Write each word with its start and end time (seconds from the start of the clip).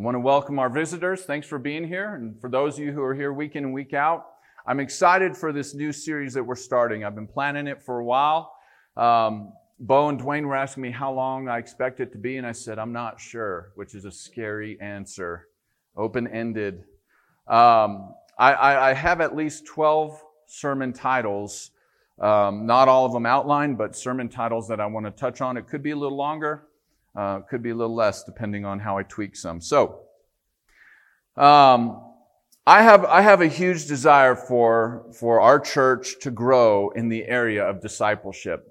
I 0.00 0.02
want 0.02 0.14
to 0.14 0.20
welcome 0.20 0.58
our 0.58 0.70
visitors. 0.70 1.24
Thanks 1.24 1.46
for 1.46 1.58
being 1.58 1.86
here. 1.86 2.14
And 2.14 2.40
for 2.40 2.48
those 2.48 2.78
of 2.78 2.84
you 2.86 2.90
who 2.90 3.02
are 3.02 3.14
here 3.14 3.34
week 3.34 3.54
in 3.54 3.64
and 3.64 3.74
week 3.74 3.92
out, 3.92 4.28
I'm 4.66 4.80
excited 4.80 5.36
for 5.36 5.52
this 5.52 5.74
new 5.74 5.92
series 5.92 6.32
that 6.32 6.42
we're 6.42 6.54
starting. 6.54 7.04
I've 7.04 7.14
been 7.14 7.26
planning 7.26 7.66
it 7.66 7.82
for 7.82 7.98
a 7.98 8.04
while. 8.06 8.50
Um, 8.96 9.52
Bo 9.78 10.08
and 10.08 10.18
Dwayne 10.18 10.46
were 10.46 10.56
asking 10.56 10.84
me 10.84 10.90
how 10.90 11.12
long 11.12 11.50
I 11.50 11.58
expect 11.58 12.00
it 12.00 12.12
to 12.12 12.18
be, 12.18 12.38
and 12.38 12.46
I 12.46 12.52
said, 12.52 12.78
I'm 12.78 12.94
not 12.94 13.20
sure, 13.20 13.72
which 13.74 13.94
is 13.94 14.06
a 14.06 14.10
scary 14.10 14.80
answer. 14.80 15.48
Open 15.94 16.26
ended. 16.26 16.84
Um, 17.46 18.14
I, 18.38 18.54
I, 18.54 18.90
I, 18.90 18.94
have 18.94 19.20
at 19.20 19.36
least 19.36 19.66
12 19.66 20.18
sermon 20.46 20.94
titles, 20.94 21.72
um, 22.18 22.64
not 22.64 22.88
all 22.88 23.04
of 23.04 23.12
them 23.12 23.26
outlined, 23.26 23.76
but 23.76 23.94
sermon 23.94 24.30
titles 24.30 24.66
that 24.68 24.80
I 24.80 24.86
want 24.86 25.04
to 25.04 25.12
touch 25.12 25.42
on. 25.42 25.58
It 25.58 25.68
could 25.68 25.82
be 25.82 25.90
a 25.90 25.96
little 25.96 26.16
longer. 26.16 26.69
Uh, 27.16 27.40
could 27.40 27.62
be 27.62 27.70
a 27.70 27.74
little 27.74 27.94
less 27.94 28.22
depending 28.24 28.64
on 28.64 28.78
how 28.78 28.96
I 28.96 29.02
tweak 29.02 29.34
some. 29.34 29.60
So, 29.60 30.02
um, 31.36 32.10
I 32.66 32.82
have 32.82 33.04
I 33.04 33.22
have 33.22 33.40
a 33.40 33.48
huge 33.48 33.86
desire 33.86 34.36
for 34.36 35.06
for 35.18 35.40
our 35.40 35.58
church 35.58 36.20
to 36.20 36.30
grow 36.30 36.90
in 36.90 37.08
the 37.08 37.24
area 37.24 37.64
of 37.68 37.80
discipleship. 37.80 38.66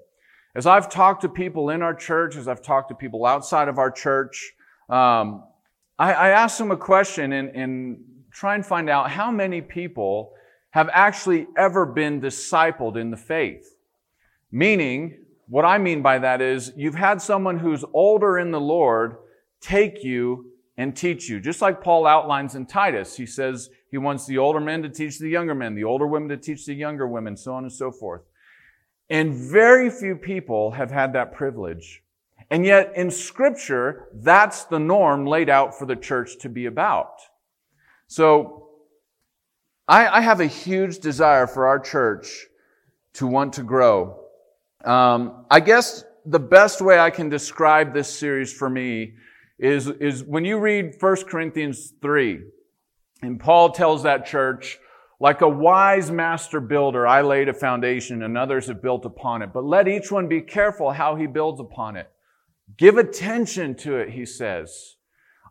As 0.54 0.66
I've 0.66 0.88
talked 0.88 1.22
to 1.22 1.28
people 1.28 1.70
in 1.70 1.82
our 1.82 1.94
church, 1.94 2.36
as 2.36 2.48
I've 2.48 2.62
talked 2.62 2.88
to 2.88 2.94
people 2.94 3.26
outside 3.26 3.68
of 3.68 3.78
our 3.78 3.90
church, 3.90 4.52
um, 4.88 5.44
I, 5.98 6.12
I 6.12 6.28
ask 6.30 6.58
them 6.58 6.70
a 6.70 6.76
question 6.76 7.32
and, 7.32 7.50
and 7.50 7.98
try 8.32 8.54
and 8.54 8.64
find 8.64 8.88
out 8.88 9.10
how 9.10 9.30
many 9.30 9.60
people 9.60 10.32
have 10.70 10.88
actually 10.92 11.46
ever 11.56 11.84
been 11.84 12.20
discipled 12.20 12.96
in 12.96 13.10
the 13.10 13.16
faith. 13.16 13.76
Meaning, 14.50 15.24
what 15.50 15.64
I 15.64 15.78
mean 15.78 16.00
by 16.00 16.20
that 16.20 16.40
is 16.40 16.72
you've 16.76 16.94
had 16.94 17.20
someone 17.20 17.58
who's 17.58 17.84
older 17.92 18.38
in 18.38 18.52
the 18.52 18.60
Lord 18.60 19.16
take 19.60 20.04
you 20.04 20.52
and 20.76 20.96
teach 20.96 21.28
you. 21.28 21.40
Just 21.40 21.60
like 21.60 21.82
Paul 21.82 22.06
outlines 22.06 22.54
in 22.54 22.66
Titus, 22.66 23.16
he 23.16 23.26
says 23.26 23.68
he 23.90 23.98
wants 23.98 24.26
the 24.26 24.38
older 24.38 24.60
men 24.60 24.80
to 24.82 24.88
teach 24.88 25.18
the 25.18 25.28
younger 25.28 25.54
men, 25.56 25.74
the 25.74 25.82
older 25.82 26.06
women 26.06 26.28
to 26.28 26.36
teach 26.36 26.64
the 26.66 26.72
younger 26.72 27.06
women, 27.06 27.36
so 27.36 27.52
on 27.52 27.64
and 27.64 27.72
so 27.72 27.90
forth. 27.90 28.22
And 29.10 29.34
very 29.34 29.90
few 29.90 30.14
people 30.14 30.70
have 30.70 30.92
had 30.92 31.12
that 31.14 31.34
privilege. 31.34 32.04
And 32.48 32.64
yet 32.64 32.92
in 32.94 33.10
scripture, 33.10 34.08
that's 34.14 34.64
the 34.64 34.78
norm 34.78 35.26
laid 35.26 35.50
out 35.50 35.76
for 35.76 35.84
the 35.84 35.96
church 35.96 36.38
to 36.38 36.48
be 36.48 36.66
about. 36.66 37.20
So 38.06 38.68
I, 39.88 40.06
I 40.06 40.20
have 40.20 40.38
a 40.38 40.46
huge 40.46 41.00
desire 41.00 41.48
for 41.48 41.66
our 41.66 41.80
church 41.80 42.46
to 43.14 43.26
want 43.26 43.54
to 43.54 43.64
grow. 43.64 44.19
Um, 44.84 45.44
I 45.50 45.60
guess 45.60 46.04
the 46.24 46.38
best 46.38 46.80
way 46.80 46.98
I 46.98 47.10
can 47.10 47.28
describe 47.28 47.92
this 47.92 48.08
series 48.08 48.52
for 48.52 48.70
me 48.70 49.14
is, 49.58 49.88
is 49.88 50.24
when 50.24 50.44
you 50.44 50.58
read 50.58 50.94
1 50.98 51.16
Corinthians 51.24 51.92
3, 52.00 52.40
and 53.22 53.38
Paul 53.38 53.72
tells 53.72 54.02
that 54.04 54.24
church, 54.26 54.78
like 55.18 55.42
a 55.42 55.48
wise 55.48 56.10
master 56.10 56.60
builder, 56.60 57.06
I 57.06 57.20
laid 57.20 57.50
a 57.50 57.54
foundation 57.54 58.22
and 58.22 58.38
others 58.38 58.68
have 58.68 58.80
built 58.80 59.04
upon 59.04 59.42
it. 59.42 59.52
But 59.52 59.64
let 59.64 59.86
each 59.86 60.10
one 60.10 60.28
be 60.28 60.40
careful 60.40 60.90
how 60.90 61.16
he 61.16 61.26
builds 61.26 61.60
upon 61.60 61.96
it. 61.96 62.10
Give 62.78 62.96
attention 62.96 63.74
to 63.76 63.96
it, 63.96 64.10
he 64.10 64.24
says. 64.24 64.96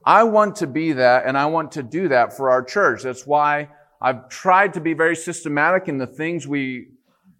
I 0.03 0.23
want 0.23 0.55
to 0.57 0.67
be 0.67 0.94
that 0.94 1.27
and 1.27 1.38
I 1.38 1.45
want 1.45 1.72
to 1.73 1.83
do 1.83 2.07
that 2.07 2.35
for 2.35 2.50
our 2.50 2.63
church. 2.63 3.03
That's 3.03 3.27
why 3.27 3.69
I've 4.02 4.27
tried 4.30 4.73
to 4.73 4.81
be 4.81 4.94
very 4.94 5.16
systematic 5.16 5.88
in 5.88 6.00
the 6.00 6.07
things 6.07 6.47
we 6.47 6.88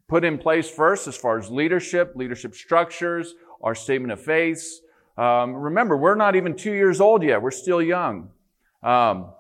put 0.10 0.26
in 0.26 0.38
place 0.38 0.70
first 0.70 1.08
as 1.08 1.16
far 1.16 1.38
as 1.38 1.50
leadership, 1.50 2.14
leadership 2.16 2.56
structures, 2.56 3.36
our 3.62 3.76
statement 3.76 4.12
of 4.12 4.20
faith. 4.20 4.82
Um, 5.18 5.54
remember, 5.54 5.96
we're 5.96 6.16
not 6.16 6.36
even 6.36 6.56
two 6.56 6.74
years 6.74 7.00
old 7.00 7.24
yet. 7.24 7.42
We're 7.42 7.52
still 7.52 7.82
young. 7.82 8.32
Um, 8.82 9.32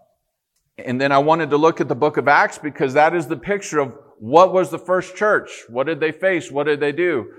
and 0.77 1.01
then 1.01 1.11
I 1.11 1.17
wanted 1.17 1.49
to 1.49 1.57
look 1.57 1.81
at 1.81 1.87
the 1.87 1.95
book 1.95 2.17
of 2.17 2.27
Acts 2.27 2.57
because 2.57 2.93
that 2.93 3.15
is 3.15 3.27
the 3.27 3.35
picture 3.37 3.79
of 3.79 3.93
what 4.19 4.53
was 4.53 4.69
the 4.69 4.79
first 4.79 5.15
church? 5.15 5.63
What 5.69 5.87
did 5.87 5.99
they 5.99 6.11
face? 6.11 6.51
What 6.51 6.65
did 6.65 6.79
they 6.79 6.91
do? 6.91 7.31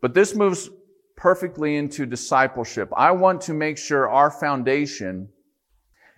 But 0.00 0.14
this 0.14 0.34
moves 0.34 0.70
perfectly 1.16 1.76
into 1.76 2.06
discipleship. 2.06 2.90
I 2.96 3.10
want 3.10 3.40
to 3.42 3.52
make 3.52 3.76
sure 3.76 4.08
our 4.08 4.30
foundation 4.30 5.28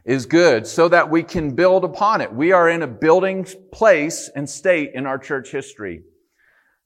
is 0.05 0.27
good 0.27 0.67
so 0.67 0.89
that 0.89 1.11
we 1.11 1.23
can 1.23 1.55
build 1.55 1.85
upon 1.85 2.21
it. 2.21 2.33
We 2.33 2.53
are 2.53 2.69
in 2.69 2.83
a 2.83 2.87
building 2.87 3.47
place 3.73 4.31
and 4.35 4.49
state 4.49 4.93
in 4.95 5.07
our 5.07 5.19
church 5.19 5.51
history. 5.51 6.03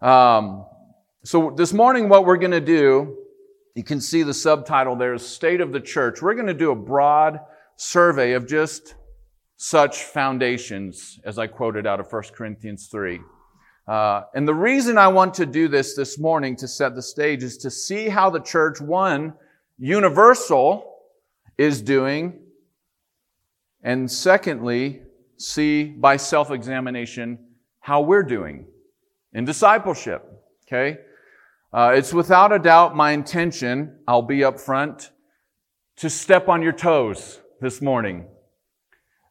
Um, 0.04 0.66
so 1.24 1.50
this 1.56 1.72
morning, 1.72 2.10
what 2.10 2.26
we're 2.26 2.36
going 2.36 2.50
to 2.50 2.60
do, 2.60 3.16
you 3.74 3.82
can 3.82 4.02
see 4.02 4.22
the 4.22 4.34
subtitle 4.34 4.96
there 4.96 5.14
is 5.14 5.26
State 5.26 5.62
of 5.62 5.72
the 5.72 5.80
Church. 5.80 6.20
We're 6.20 6.34
going 6.34 6.46
to 6.46 6.52
do 6.52 6.72
a 6.72 6.76
broad 6.76 7.40
survey 7.76 8.32
of 8.32 8.46
just 8.46 8.96
such 9.56 10.02
foundations, 10.02 11.18
as 11.24 11.38
I 11.38 11.46
quoted 11.46 11.86
out 11.86 12.00
of 12.00 12.12
1 12.12 12.22
Corinthians 12.34 12.88
3. 12.92 13.18
Uh, 13.88 14.24
and 14.34 14.46
the 14.46 14.54
reason 14.54 14.98
I 14.98 15.08
want 15.08 15.32
to 15.34 15.46
do 15.46 15.68
this 15.68 15.96
this 15.96 16.18
morning 16.18 16.54
to 16.56 16.68
set 16.68 16.94
the 16.94 17.02
stage 17.02 17.42
is 17.42 17.56
to 17.58 17.70
see 17.70 18.10
how 18.10 18.28
the 18.28 18.40
church, 18.40 18.82
one, 18.82 19.32
universal, 19.78 20.98
is 21.56 21.80
doing, 21.80 22.40
and 23.82 24.10
secondly, 24.10 25.00
see 25.38 25.84
by 25.84 26.18
self 26.18 26.50
examination 26.50 27.38
how 27.80 28.02
we're 28.02 28.22
doing 28.22 28.66
in 29.34 29.44
discipleship. 29.44 30.24
Okay? 30.66 30.98
Uh, 31.72 31.92
it's 31.94 32.14
without 32.14 32.52
a 32.52 32.58
doubt 32.58 32.96
my 32.96 33.10
intention, 33.10 33.98
I'll 34.06 34.22
be 34.22 34.38
upfront, 34.38 35.10
to 35.96 36.08
step 36.08 36.48
on 36.48 36.62
your 36.62 36.72
toes 36.72 37.40
this 37.60 37.82
morning. 37.82 38.28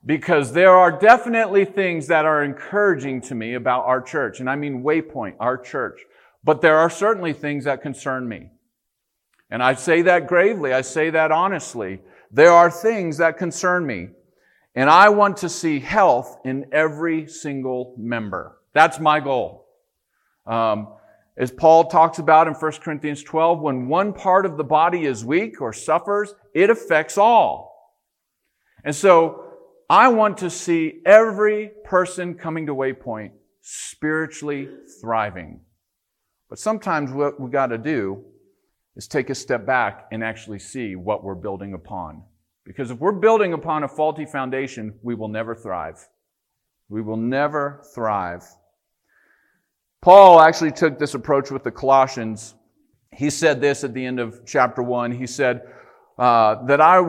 Because 0.05 0.51
there 0.51 0.71
are 0.71 0.91
definitely 0.91 1.63
things 1.63 2.07
that 2.07 2.25
are 2.25 2.43
encouraging 2.43 3.21
to 3.21 3.35
me 3.35 3.53
about 3.53 3.85
our 3.85 4.01
church. 4.01 4.41
And 4.41 4.49
I 4.49 4.57
mean 4.57 4.83
Waypoint, 4.83 5.35
our 5.39 5.57
church. 5.57 6.01
But 6.43 6.59
there 6.59 6.77
are 6.77 6.89
certainly 6.89 7.31
things 7.31 7.63
that 7.63 7.81
concern 7.81 8.27
me. 8.27 8.49
And 9.49 9.63
I 9.63 9.75
say 9.75 10.01
that 10.01 10.27
gravely. 10.27 10.73
I 10.73 10.81
say 10.81 11.09
that 11.11 11.31
honestly. 11.31 12.01
There 12.31 12.51
are 12.51 12.69
things 12.69 13.17
that 13.19 13.37
concern 13.37 13.85
me. 13.85 14.09
And 14.75 14.89
I 14.89 15.09
want 15.09 15.37
to 15.37 15.49
see 15.49 15.79
health 15.79 16.39
in 16.43 16.65
every 16.73 17.27
single 17.27 17.95
member. 17.97 18.57
That's 18.73 18.99
my 18.99 19.21
goal. 19.21 19.62
Um, 20.45 20.87
as 21.35 21.51
Paul 21.51 21.85
talks 21.85 22.19
about 22.19 22.47
in 22.47 22.53
1 22.53 22.71
Corinthians 22.73 23.23
12, 23.23 23.59
when 23.59 23.87
one 23.87 24.13
part 24.13 24.45
of 24.45 24.57
the 24.57 24.63
body 24.63 25.05
is 25.05 25.25
weak 25.25 25.61
or 25.61 25.73
suffers, 25.73 26.35
it 26.53 26.69
affects 26.69 27.17
all. 27.17 27.73
And 28.83 28.95
so 28.95 29.43
I 29.89 30.09
want 30.09 30.37
to 30.39 30.49
see 30.49 31.01
every 31.05 31.71
person 31.85 32.35
coming 32.35 32.67
to 32.67 32.75
Waypoint 32.75 33.31
spiritually 33.61 34.69
thriving. 35.01 35.61
But 36.49 36.59
sometimes 36.59 37.11
what 37.11 37.39
we 37.39 37.49
got 37.49 37.67
to 37.67 37.77
do 37.77 38.23
is 38.95 39.07
take 39.07 39.29
a 39.31 39.35
step 39.35 39.65
back 39.65 40.07
and 40.11 40.23
actually 40.23 40.59
see 40.59 40.95
what 40.95 41.23
we're 41.23 41.35
building 41.35 41.73
upon. 41.73 42.23
Because 42.65 42.91
if 42.91 42.99
we're 42.99 43.11
building 43.11 43.53
upon 43.53 43.83
a 43.83 43.87
faulty 43.87 44.25
foundation, 44.25 44.93
we 45.01 45.15
will 45.15 45.27
never 45.27 45.55
thrive. 45.55 46.07
We 46.89 47.01
will 47.01 47.17
never 47.17 47.83
thrive. 47.95 48.43
Paul 50.03 50.41
actually 50.41 50.73
took 50.73 50.99
this 50.99 51.13
approach 51.13 51.49
with 51.49 51.63
the 51.63 51.71
Colossians. 51.71 52.55
He 53.13 53.29
said 53.29 53.61
this 53.61 53.85
at 53.85 53.93
the 53.93 54.05
end 54.05 54.19
of 54.19 54.41
chapter 54.45 54.83
one. 54.83 55.13
He 55.13 55.25
said, 55.25 55.61
uh, 56.19 56.65
that 56.65 56.81
I, 56.81 57.01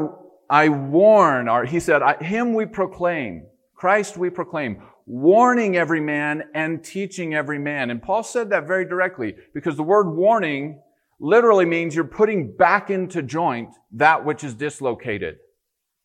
I 0.48 0.68
warn, 0.68 1.48
or 1.48 1.64
he 1.64 1.80
said, 1.80 2.02
him 2.22 2.54
we 2.54 2.66
proclaim, 2.66 3.46
Christ 3.74 4.16
we 4.16 4.30
proclaim, 4.30 4.80
warning 5.06 5.76
every 5.76 6.00
man 6.00 6.44
and 6.54 6.84
teaching 6.84 7.34
every 7.34 7.58
man. 7.58 7.90
And 7.90 8.00
Paul 8.00 8.22
said 8.22 8.50
that 8.50 8.68
very 8.68 8.84
directly 8.84 9.34
because 9.52 9.76
the 9.76 9.82
word 9.82 10.14
warning 10.14 10.80
literally 11.18 11.64
means 11.64 11.96
you're 11.96 12.04
putting 12.04 12.56
back 12.56 12.90
into 12.90 13.22
joint 13.22 13.70
that 13.90 14.24
which 14.24 14.44
is 14.44 14.54
dislocated. 14.54 15.38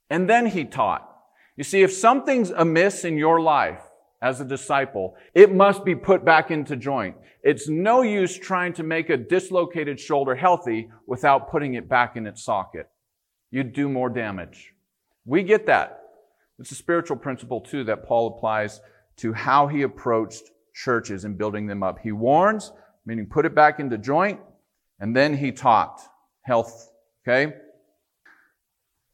And 0.10 0.28
then 0.28 0.48
he 0.48 0.66
taught. 0.66 1.08
You 1.56 1.64
see, 1.64 1.84
if 1.84 1.94
something's 1.94 2.50
amiss 2.50 3.06
in 3.06 3.16
your 3.16 3.40
life, 3.40 3.84
as 4.22 4.42
a 4.42 4.46
disciple, 4.46 5.16
it 5.34 5.54
must 5.54 5.86
be 5.86 5.96
put 5.96 6.26
back 6.26 6.52
into 6.52 6.76
joint. 6.76 7.16
It's 7.42 7.70
no 7.70 8.02
use 8.02 8.38
trying 8.38 8.74
to 8.74 8.84
make 8.84 9.10
a 9.10 9.18
dislocated 9.18 10.00
shoulder 10.00 10.36
healthy 10.36 10.90
without 11.08 11.50
putting 11.50 11.76
it 11.76 11.88
back 11.88 12.18
in 12.18 12.28
its 12.28 12.44
socket. 12.44 12.90
You'd 13.52 13.74
do 13.74 13.88
more 13.88 14.10
damage. 14.10 14.74
We 15.26 15.44
get 15.44 15.66
that. 15.68 16.02
It's 16.60 16.72
a 16.72 16.76
spiritual 16.76 17.18
principle 17.18 17.62
too 17.62 17.86
that 17.86 18.06
Paul 18.06 18.36
applies 18.36 18.82
to 19.18 19.32
how 19.32 19.68
he 19.68 19.84
approached 19.84 20.44
churches 20.74 21.24
and 21.24 21.38
building 21.38 21.68
them 21.68 21.84
up. 21.84 22.00
He 22.00 22.12
warns, 22.12 22.72
meaning 23.06 23.26
put 23.26 23.46
it 23.46 23.56
back 23.56 23.80
into 23.80 23.98
joint, 23.98 24.40
and 25.00 25.16
then 25.16 25.36
he 25.36 25.52
taught 25.52 26.02
health. 26.42 26.92
Okay? 27.24 27.54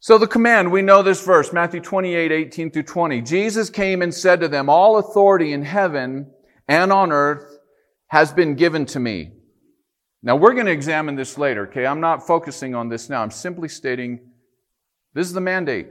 So 0.06 0.20
the 0.20 0.28
command, 0.28 0.72
we 0.72 0.84
know 0.84 1.02
this 1.02 1.26
verse, 1.26 1.52
Matthew 1.52 1.80
28, 1.80 2.32
18 2.32 2.70
through 2.70 2.84
20. 2.84 3.22
Jesus 3.22 3.72
came 3.72 4.04
and 4.04 4.14
said 4.14 4.40
to 4.42 4.48
them, 4.48 4.70
all 4.70 5.00
authority 5.00 5.52
in 5.52 5.64
heaven 5.64 6.32
and 6.68 6.94
on 6.94 7.12
earth 7.12 7.58
has 8.10 8.32
been 8.32 8.54
given 8.54 8.86
to 8.86 9.00
me. 9.00 9.32
Now 10.22 10.36
we're 10.36 10.54
going 10.54 10.68
to 10.68 10.72
examine 10.72 11.16
this 11.16 11.40
later, 11.40 11.66
okay? 11.70 11.88
I'm 11.88 12.02
not 12.02 12.28
focusing 12.28 12.76
on 12.76 12.88
this 12.88 13.10
now. 13.10 13.24
I'm 13.24 13.32
simply 13.32 13.68
stating 13.68 14.20
this 15.16 15.26
is 15.26 15.34
the 15.34 15.42
mandate. 15.42 15.88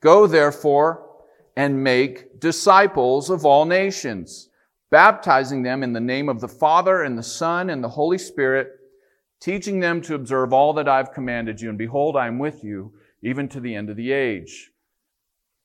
Go 0.00 0.26
therefore 0.26 1.08
and 1.56 1.84
make 1.84 2.40
disciples 2.40 3.30
of 3.30 3.46
all 3.46 3.64
nations, 3.64 4.48
baptizing 4.90 5.62
them 5.62 5.84
in 5.84 5.92
the 5.92 6.00
name 6.00 6.28
of 6.28 6.40
the 6.40 6.48
Father 6.48 7.02
and 7.02 7.16
the 7.16 7.22
Son 7.22 7.70
and 7.70 7.84
the 7.84 7.90
Holy 7.90 8.18
Spirit, 8.18 8.72
teaching 9.40 9.78
them 9.78 10.00
to 10.00 10.16
observe 10.16 10.52
all 10.52 10.72
that 10.72 10.88
I've 10.88 11.12
commanded 11.12 11.60
you. 11.60 11.68
And 11.68 11.78
behold, 11.78 12.16
I 12.16 12.26
am 12.26 12.40
with 12.40 12.64
you 12.64 12.92
even 13.22 13.48
to 13.48 13.60
the 13.60 13.74
end 13.74 13.90
of 13.90 13.96
the 13.96 14.12
age. 14.12 14.70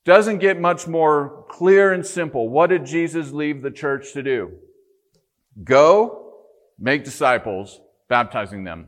Doesn't 0.05 0.37
get 0.37 0.59
much 0.59 0.87
more 0.87 1.45
clear 1.49 1.91
and 1.91 2.05
simple. 2.05 2.47
What 2.47 2.67
did 2.67 2.85
Jesus 2.85 3.31
leave 3.31 3.61
the 3.61 3.71
church 3.71 4.13
to 4.13 4.23
do? 4.23 4.51
Go, 5.63 6.33
make 6.79 7.03
disciples, 7.03 7.81
baptizing 8.07 8.63
them. 8.63 8.87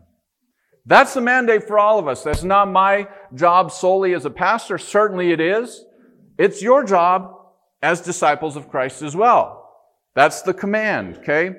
That's 0.86 1.14
the 1.14 1.22
mandate 1.22 1.68
for 1.68 1.78
all 1.78 2.00
of 2.00 2.08
us. 2.08 2.24
That's 2.24 2.44
not 2.44 2.70
my 2.70 3.08
job 3.36 3.72
solely 3.72 4.14
as 4.14 4.26
a 4.26 4.30
pastor. 4.30 4.78
Certainly 4.78 5.32
it 5.32 5.42
is. 5.42 5.84
It's 6.38 6.62
your 6.62 6.84
job 6.84 7.36
as 7.82 8.02
disciples 8.02 8.56
of 8.56 8.70
Christ 8.70 9.02
as 9.02 9.16
well. 9.16 9.72
That's 10.16 10.42
the 10.42 10.54
command, 10.54 11.18
okay? 11.18 11.52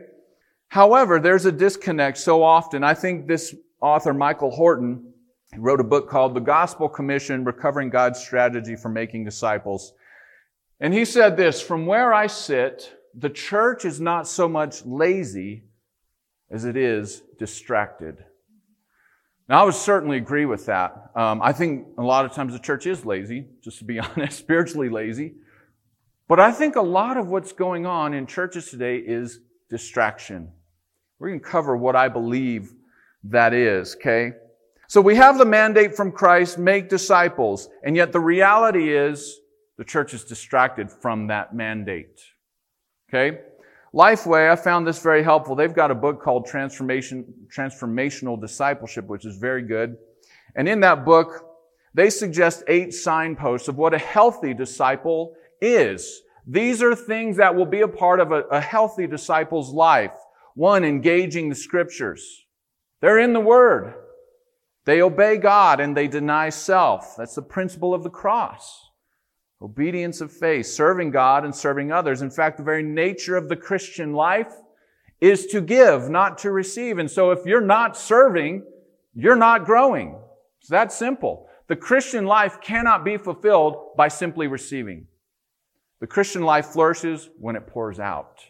However, 0.68 1.20
there's 1.20 1.44
a 1.44 1.52
disconnect 1.52 2.18
so 2.18 2.42
often. 2.42 2.82
I 2.82 2.94
think 2.94 3.26
this 3.26 3.54
author, 3.80 4.14
Michael 4.14 4.50
Horton, 4.50 5.09
wrote 5.56 5.80
a 5.80 5.84
book 5.84 6.08
called 6.08 6.34
The 6.34 6.40
Gospel 6.40 6.88
Commission, 6.88 7.44
Recovering 7.44 7.90
God's 7.90 8.20
Strategy 8.20 8.76
for 8.76 8.88
Making 8.88 9.24
Disciples. 9.24 9.92
And 10.78 10.94
he 10.94 11.04
said 11.04 11.36
this, 11.36 11.60
from 11.60 11.86
where 11.86 12.14
I 12.14 12.26
sit, 12.26 12.96
the 13.14 13.30
church 13.30 13.84
is 13.84 14.00
not 14.00 14.28
so 14.28 14.48
much 14.48 14.84
lazy 14.86 15.64
as 16.50 16.64
it 16.64 16.76
is 16.76 17.22
distracted. 17.38 18.24
Now, 19.48 19.62
I 19.62 19.64
would 19.64 19.74
certainly 19.74 20.16
agree 20.16 20.46
with 20.46 20.66
that. 20.66 21.10
Um, 21.16 21.42
I 21.42 21.52
think 21.52 21.88
a 21.98 22.02
lot 22.02 22.24
of 22.24 22.32
times 22.32 22.52
the 22.52 22.60
church 22.60 22.86
is 22.86 23.04
lazy, 23.04 23.46
just 23.62 23.78
to 23.78 23.84
be 23.84 23.98
honest, 23.98 24.38
spiritually 24.38 24.88
lazy. 24.88 25.34
But 26.28 26.38
I 26.38 26.52
think 26.52 26.76
a 26.76 26.82
lot 26.82 27.16
of 27.16 27.26
what's 27.26 27.52
going 27.52 27.86
on 27.86 28.14
in 28.14 28.26
churches 28.26 28.70
today 28.70 28.98
is 28.98 29.40
distraction. 29.68 30.52
We're 31.18 31.30
going 31.30 31.40
to 31.40 31.46
cover 31.46 31.76
what 31.76 31.96
I 31.96 32.08
believe 32.08 32.72
that 33.24 33.52
is, 33.52 33.96
okay? 33.96 34.34
So 34.90 35.00
we 35.00 35.14
have 35.14 35.38
the 35.38 35.44
mandate 35.44 35.94
from 35.94 36.10
Christ, 36.10 36.58
make 36.58 36.88
disciples, 36.88 37.68
and 37.84 37.94
yet 37.94 38.10
the 38.10 38.18
reality 38.18 38.92
is 38.92 39.38
the 39.78 39.84
church 39.84 40.14
is 40.14 40.24
distracted 40.24 40.90
from 40.90 41.28
that 41.28 41.54
mandate. 41.54 42.20
Okay? 43.08 43.38
Lifeway, 43.94 44.50
I 44.50 44.56
found 44.56 44.84
this 44.84 45.00
very 45.00 45.22
helpful. 45.22 45.54
They've 45.54 45.72
got 45.72 45.92
a 45.92 45.94
book 45.94 46.20
called 46.20 46.46
Transformation, 46.46 47.24
Transformational 47.56 48.40
Discipleship, 48.40 49.06
which 49.06 49.24
is 49.24 49.36
very 49.36 49.62
good. 49.62 49.96
And 50.56 50.68
in 50.68 50.80
that 50.80 51.04
book, 51.04 51.40
they 51.94 52.10
suggest 52.10 52.64
eight 52.66 52.92
signposts 52.92 53.68
of 53.68 53.78
what 53.78 53.94
a 53.94 53.98
healthy 53.98 54.54
disciple 54.54 55.36
is. 55.60 56.20
These 56.48 56.82
are 56.82 56.96
things 56.96 57.36
that 57.36 57.54
will 57.54 57.64
be 57.64 57.82
a 57.82 57.86
part 57.86 58.18
of 58.18 58.32
a, 58.32 58.40
a 58.50 58.60
healthy 58.60 59.06
disciple's 59.06 59.70
life. 59.70 60.16
One, 60.56 60.82
engaging 60.82 61.48
the 61.48 61.54
scriptures. 61.54 62.44
They're 63.00 63.20
in 63.20 63.34
the 63.34 63.38
Word. 63.38 63.94
They 64.84 65.02
obey 65.02 65.36
God 65.36 65.80
and 65.80 65.96
they 65.96 66.08
deny 66.08 66.48
self. 66.48 67.16
That's 67.16 67.34
the 67.34 67.42
principle 67.42 67.94
of 67.94 68.02
the 68.02 68.10
cross. 68.10 68.88
Obedience 69.62 70.20
of 70.20 70.32
faith, 70.32 70.66
serving 70.66 71.10
God 71.10 71.44
and 71.44 71.54
serving 71.54 71.92
others. 71.92 72.22
In 72.22 72.30
fact, 72.30 72.56
the 72.56 72.62
very 72.62 72.82
nature 72.82 73.36
of 73.36 73.48
the 73.48 73.56
Christian 73.56 74.14
life 74.14 74.54
is 75.20 75.46
to 75.46 75.60
give, 75.60 76.08
not 76.08 76.38
to 76.38 76.50
receive. 76.50 76.98
And 76.98 77.10
so 77.10 77.30
if 77.30 77.44
you're 77.44 77.60
not 77.60 77.96
serving, 77.96 78.64
you're 79.14 79.36
not 79.36 79.66
growing. 79.66 80.18
It's 80.60 80.70
that 80.70 80.92
simple. 80.92 81.48
The 81.68 81.76
Christian 81.76 82.24
life 82.24 82.60
cannot 82.60 83.04
be 83.04 83.18
fulfilled 83.18 83.96
by 83.96 84.08
simply 84.08 84.46
receiving. 84.46 85.06
The 86.00 86.06
Christian 86.06 86.42
life 86.42 86.66
flourishes 86.66 87.28
when 87.38 87.54
it 87.54 87.66
pours 87.66 88.00
out. 88.00 88.40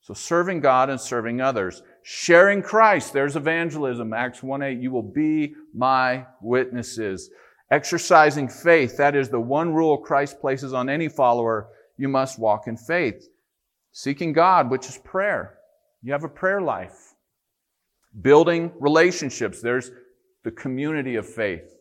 So 0.00 0.14
serving 0.14 0.60
God 0.60 0.88
and 0.88 1.00
serving 1.00 1.40
others. 1.40 1.82
Sharing 2.10 2.62
Christ, 2.62 3.12
there's 3.12 3.36
evangelism. 3.36 4.14
Acts 4.14 4.42
1 4.42 4.62
8, 4.62 4.80
you 4.80 4.90
will 4.90 5.02
be 5.02 5.54
my 5.74 6.24
witnesses. 6.40 7.28
Exercising 7.70 8.48
faith, 8.48 8.96
that 8.96 9.14
is 9.14 9.28
the 9.28 9.38
one 9.38 9.74
rule 9.74 9.98
Christ 9.98 10.40
places 10.40 10.72
on 10.72 10.88
any 10.88 11.10
follower. 11.10 11.68
You 11.98 12.08
must 12.08 12.38
walk 12.38 12.66
in 12.66 12.78
faith. 12.78 13.28
Seeking 13.92 14.32
God, 14.32 14.70
which 14.70 14.88
is 14.88 14.96
prayer. 14.96 15.58
You 16.00 16.12
have 16.12 16.24
a 16.24 16.30
prayer 16.30 16.62
life. 16.62 17.12
Building 18.22 18.72
relationships, 18.80 19.60
there's 19.60 19.90
the 20.44 20.50
community 20.50 21.16
of 21.16 21.28
faith. 21.28 21.76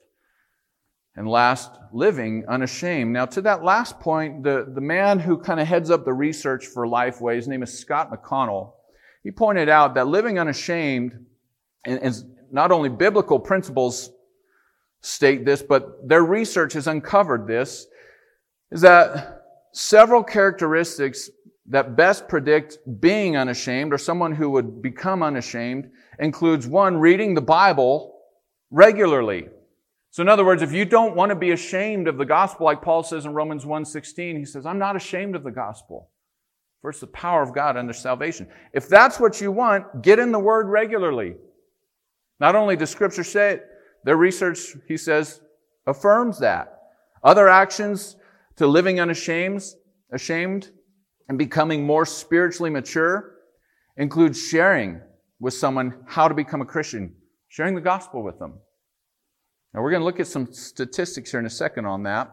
And 1.15 1.29
last, 1.29 1.71
living 1.93 2.43
unashamed. 2.49 3.13
Now, 3.13 3.27
to 3.27 3.41
that 3.43 3.63
last 3.63 3.97
point, 4.01 4.43
the, 4.43 4.69
the 4.75 4.81
man 4.81 5.19
who 5.19 5.37
kind 5.37 5.61
of 5.61 5.67
heads 5.67 5.89
up 5.89 6.03
the 6.03 6.11
research 6.11 6.65
for 6.65 6.85
Lifeway, 6.85 7.37
his 7.37 7.47
name 7.47 7.63
is 7.63 7.79
Scott 7.79 8.11
McConnell, 8.11 8.73
he 9.27 9.31
pointed 9.31 9.67
out 9.67 9.95
that 9.95 10.07
living 10.07 10.39
unashamed 10.39 11.25
and, 11.83 12.15
not 12.49 12.71
only 12.71 12.87
biblical 12.87 13.37
principles 13.37 14.09
state 15.01 15.43
this, 15.43 15.61
but 15.61 16.07
their 16.07 16.23
research 16.23 16.71
has 16.71 16.87
uncovered 16.87 17.45
this, 17.45 17.87
is 18.71 18.79
that 18.79 19.41
several 19.73 20.23
characteristics 20.23 21.29
that 21.65 21.97
best 21.97 22.29
predict 22.29 22.77
being 23.01 23.35
unashamed 23.35 23.91
or 23.91 23.97
someone 23.97 24.31
who 24.31 24.49
would 24.49 24.81
become 24.81 25.21
unashamed 25.21 25.89
includes 26.19 26.65
one, 26.65 26.95
reading 26.95 27.33
the 27.33 27.41
Bible 27.41 28.21
regularly. 28.71 29.49
So 30.11 30.21
in 30.21 30.29
other 30.29 30.45
words, 30.45 30.61
if 30.61 30.71
you 30.71 30.85
don't 30.85 31.17
want 31.17 31.31
to 31.31 31.35
be 31.35 31.51
ashamed 31.51 32.07
of 32.07 32.17
the 32.17 32.23
gospel, 32.23 32.65
like 32.65 32.81
Paul 32.81 33.03
says 33.03 33.25
in 33.25 33.33
Romans 33.33 33.65
1.16, 33.65 34.37
he 34.37 34.45
says, 34.45 34.65
I'm 34.65 34.79
not 34.79 34.95
ashamed 34.95 35.35
of 35.35 35.43
the 35.43 35.51
gospel. 35.51 36.11
For 36.81 36.91
it's 36.91 36.99
the 36.99 37.07
power 37.07 37.41
of 37.41 37.53
God 37.53 37.75
under 37.75 37.93
salvation. 37.93 38.47
If 38.73 38.87
that's 38.87 39.19
what 39.19 39.41
you 39.41 39.51
want, 39.51 40.01
get 40.01 40.19
in 40.19 40.31
the 40.31 40.39
word 40.39 40.67
regularly. 40.67 41.35
Not 42.39 42.55
only 42.55 42.75
does 42.75 42.89
scripture 42.89 43.23
say 43.23 43.53
it, 43.53 43.65
their 44.03 44.17
research, 44.17 44.59
he 44.87 44.95
says, 44.95 45.41
affirms 45.87 46.39
that. 46.39 46.73
Other 47.23 47.49
actions 47.49 48.15
to 48.57 48.67
living 48.67 48.99
unashamed, 48.99 49.63
ashamed, 50.11 50.71
and 51.29 51.37
becoming 51.37 51.85
more 51.85 52.05
spiritually 52.05 52.69
mature 52.69 53.33
include 53.97 54.35
sharing 54.35 55.01
with 55.39 55.53
someone 55.53 56.03
how 56.05 56.27
to 56.27 56.33
become 56.33 56.61
a 56.61 56.65
Christian, 56.65 57.15
sharing 57.49 57.75
the 57.75 57.81
gospel 57.81 58.23
with 58.23 58.39
them. 58.39 58.59
Now, 59.73 59.81
we're 59.81 59.91
going 59.91 60.01
to 60.01 60.05
look 60.05 60.19
at 60.19 60.27
some 60.27 60.51
statistics 60.53 61.31
here 61.31 61.39
in 61.39 61.45
a 61.45 61.49
second 61.49 61.85
on 61.85 62.03
that. 62.03 62.31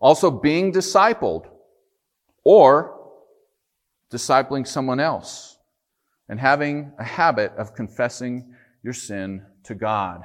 Also, 0.00 0.30
being 0.30 0.72
discipled 0.72 1.46
or 2.42 2.99
discipling 4.12 4.66
someone 4.66 5.00
else 5.00 5.58
and 6.28 6.38
having 6.38 6.92
a 6.98 7.04
habit 7.04 7.52
of 7.56 7.74
confessing 7.74 8.54
your 8.82 8.92
sin 8.92 9.44
to 9.64 9.74
God. 9.74 10.22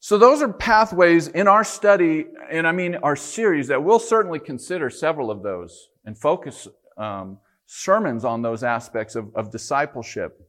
So 0.00 0.16
those 0.16 0.42
are 0.42 0.52
pathways 0.52 1.26
in 1.28 1.48
our 1.48 1.64
study, 1.64 2.26
and 2.50 2.66
I 2.66 2.72
mean 2.72 2.94
our 2.96 3.16
series, 3.16 3.66
that 3.68 3.82
we'll 3.82 3.98
certainly 3.98 4.38
consider 4.38 4.90
several 4.90 5.30
of 5.30 5.42
those 5.42 5.88
and 6.04 6.16
focus 6.16 6.68
um, 6.96 7.38
sermons 7.66 8.24
on 8.24 8.42
those 8.42 8.62
aspects 8.62 9.16
of, 9.16 9.34
of 9.34 9.50
discipleship. 9.50 10.40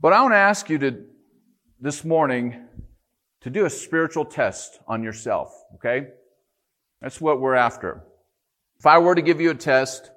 But 0.00 0.12
I 0.12 0.22
want 0.22 0.32
to 0.32 0.38
ask 0.38 0.68
you 0.68 0.78
to 0.78 1.04
this 1.80 2.04
morning 2.04 2.66
to 3.42 3.50
do 3.50 3.64
a 3.64 3.70
spiritual 3.70 4.24
test 4.24 4.80
on 4.86 5.02
yourself, 5.02 5.54
okay? 5.76 6.08
That's 7.00 7.20
what 7.20 7.40
we're 7.40 7.54
after. 7.54 8.02
If 8.78 8.86
I 8.86 8.98
were 8.98 9.14
to 9.14 9.22
give 9.22 9.40
you 9.40 9.50
a 9.50 9.54
test 9.54 10.10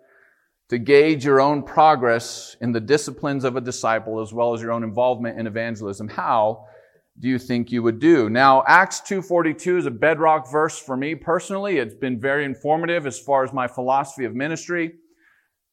to 0.73 0.79
gauge 0.79 1.23
your 1.23 1.39
own 1.39 1.61
progress 1.61 2.57
in 2.59 2.71
the 2.71 2.79
disciplines 2.79 3.43
of 3.43 3.55
a 3.55 3.61
disciple 3.61 4.19
as 4.19 4.33
well 4.33 4.55
as 4.55 4.61
your 4.61 4.71
own 4.71 4.83
involvement 4.83 5.39
in 5.39 5.45
evangelism, 5.45 6.07
how 6.07 6.65
do 7.19 7.27
you 7.27 7.37
think 7.37 7.71
you 7.71 7.83
would 7.83 7.99
do? 7.99 8.27
Now, 8.27 8.63
Acts 8.67 8.99
2.42 9.01 9.77
is 9.77 9.85
a 9.85 9.91
bedrock 9.91 10.51
verse 10.51 10.79
for 10.79 10.97
me 10.97 11.13
personally. 11.13 11.77
It's 11.77 11.93
been 11.93 12.19
very 12.19 12.43
informative 12.43 13.05
as 13.05 13.19
far 13.19 13.43
as 13.43 13.53
my 13.53 13.67
philosophy 13.67 14.25
of 14.25 14.33
ministry. 14.33 14.95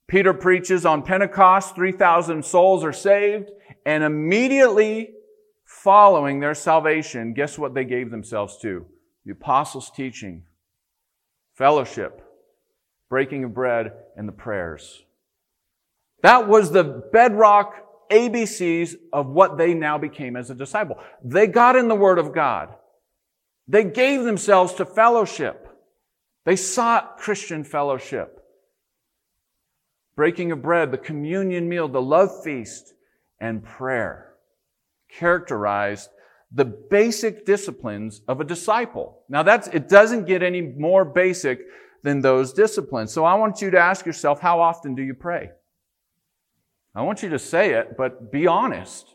Peter 0.07 0.35
preaches 0.35 0.85
on 0.85 1.03
Pentecost, 1.03 1.75
3,000 1.75 2.45
souls 2.45 2.85
are 2.85 2.93
saved, 2.93 3.49
and 3.87 4.05
immediately 4.05 5.15
following 5.65 6.41
their 6.41 6.55
salvation, 6.55 7.33
guess 7.33 7.57
what 7.57 7.73
they 7.73 7.85
gave 7.85 8.11
themselves 8.11 8.59
to? 8.61 8.85
The 9.25 9.33
apostles' 9.33 9.91
teaching, 9.91 10.43
fellowship, 11.55 12.21
breaking 13.11 13.45
of 13.45 13.53
bread, 13.53 13.93
and 14.17 14.27
the 14.27 14.33
prayers. 14.33 15.03
That 16.23 16.49
was 16.49 16.71
the 16.71 16.85
bedrock 17.13 17.75
ABCs 18.11 18.95
of 19.13 19.27
what 19.27 19.59
they 19.59 19.75
now 19.75 19.99
became 19.99 20.37
as 20.37 20.49
a 20.49 20.55
disciple. 20.55 20.97
They 21.23 21.47
got 21.47 21.77
in 21.77 21.89
the 21.89 21.95
Word 21.95 22.19
of 22.19 22.33
God. 22.33 22.75
They 23.69 23.85
gave 23.85 24.25
themselves 24.25 24.75
to 24.75 24.87
fellowship. 24.87 25.69
They 26.45 26.57
sought 26.57 27.19
Christian 27.19 27.65
fellowship. 27.65 28.37
Breaking 30.17 30.53
of 30.53 30.63
bread, 30.63 30.91
the 30.91 30.99
communion 30.99 31.69
meal, 31.69 31.89
the 31.89 32.03
love 32.03 32.43
feast, 32.43 32.95
and 33.41 33.65
prayer 33.65 34.35
characterized 35.09 36.11
the 36.53 36.65
basic 36.65 37.47
disciplines 37.47 38.23
of 38.29 38.41
a 38.41 38.45
disciple. 38.45 39.23
Now 39.29 39.43
that's, 39.43 39.69
it 39.69 39.89
doesn't 39.89 40.27
get 40.27 40.43
any 40.43 40.61
more 40.61 41.05
basic 41.05 41.61
than 42.03 42.21
those 42.21 42.53
disciplines. 42.53 43.13
So 43.13 43.25
I 43.25 43.35
want 43.35 43.61
you 43.61 43.71
to 43.71 43.79
ask 43.79 44.07
yourself, 44.07 44.41
how 44.41 44.61
often 44.61 44.95
do 44.95 45.03
you 45.03 45.15
pray? 45.15 45.51
I 46.95 47.03
want 47.03 47.23
you 47.23 47.29
to 47.31 47.39
say 47.39 47.75
it, 47.75 47.97
but 47.97 48.33
be 48.33 48.47
honest. 48.47 49.15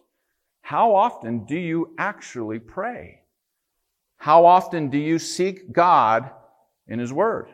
How 0.62 0.96
often 0.96 1.46
do 1.46 1.58
you 1.58 1.94
actually 1.98 2.60
pray? 2.60 3.22
How 4.18 4.46
often 4.46 4.90
do 4.90 4.98
you 4.98 5.20
seek 5.20 5.72
God 5.72 6.32
in 6.88 7.00
His 7.00 7.14
Word? 7.14 7.50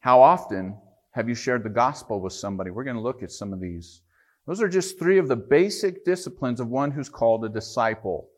How 0.00 0.20
often 0.20 0.76
have 1.12 1.28
you 1.28 1.34
shared 1.34 1.64
the 1.64 1.70
gospel 1.70 2.20
with 2.20 2.32
somebody? 2.32 2.70
We're 2.70 2.84
going 2.84 2.96
to 2.96 3.02
look 3.02 3.22
at 3.22 3.32
some 3.32 3.52
of 3.52 3.60
these. 3.60 4.02
Those 4.46 4.60
are 4.60 4.68
just 4.68 4.98
three 4.98 5.18
of 5.18 5.28
the 5.28 5.36
basic 5.36 6.04
disciplines 6.04 6.60
of 6.60 6.68
one 6.68 6.90
who's 6.90 7.08
called 7.08 7.44
a 7.44 7.48
disciple. 7.48 8.28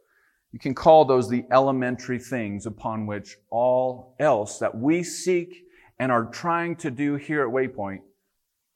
You 0.53 0.59
can 0.59 0.75
call 0.75 1.05
those 1.05 1.29
the 1.29 1.45
elementary 1.53 2.19
things 2.19 2.67
upon 2.67 3.07
which 3.07 3.37
all 3.51 4.15
else 4.19 4.59
that 4.59 4.77
we 4.77 5.03
seek 5.03 5.67
and 5.99 6.11
are 6.11 6.25
trying 6.27 6.77
to 6.77 6.91
do 6.91 7.17
here 7.17 7.43
at 7.43 7.53
Waypoint 7.53 8.01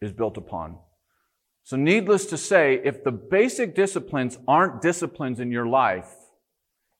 is 0.01 0.13
built 0.13 0.37
upon. 0.37 0.79
So, 1.65 1.77
needless 1.77 2.27
to 2.27 2.37
say, 2.37 2.81
if 2.85 3.05
the 3.05 3.13
basic 3.13 3.75
disciplines 3.75 4.39
aren't 4.49 4.83
disciplines 4.83 5.39
in 5.39 5.53
your 5.53 5.67
life, 5.67 6.13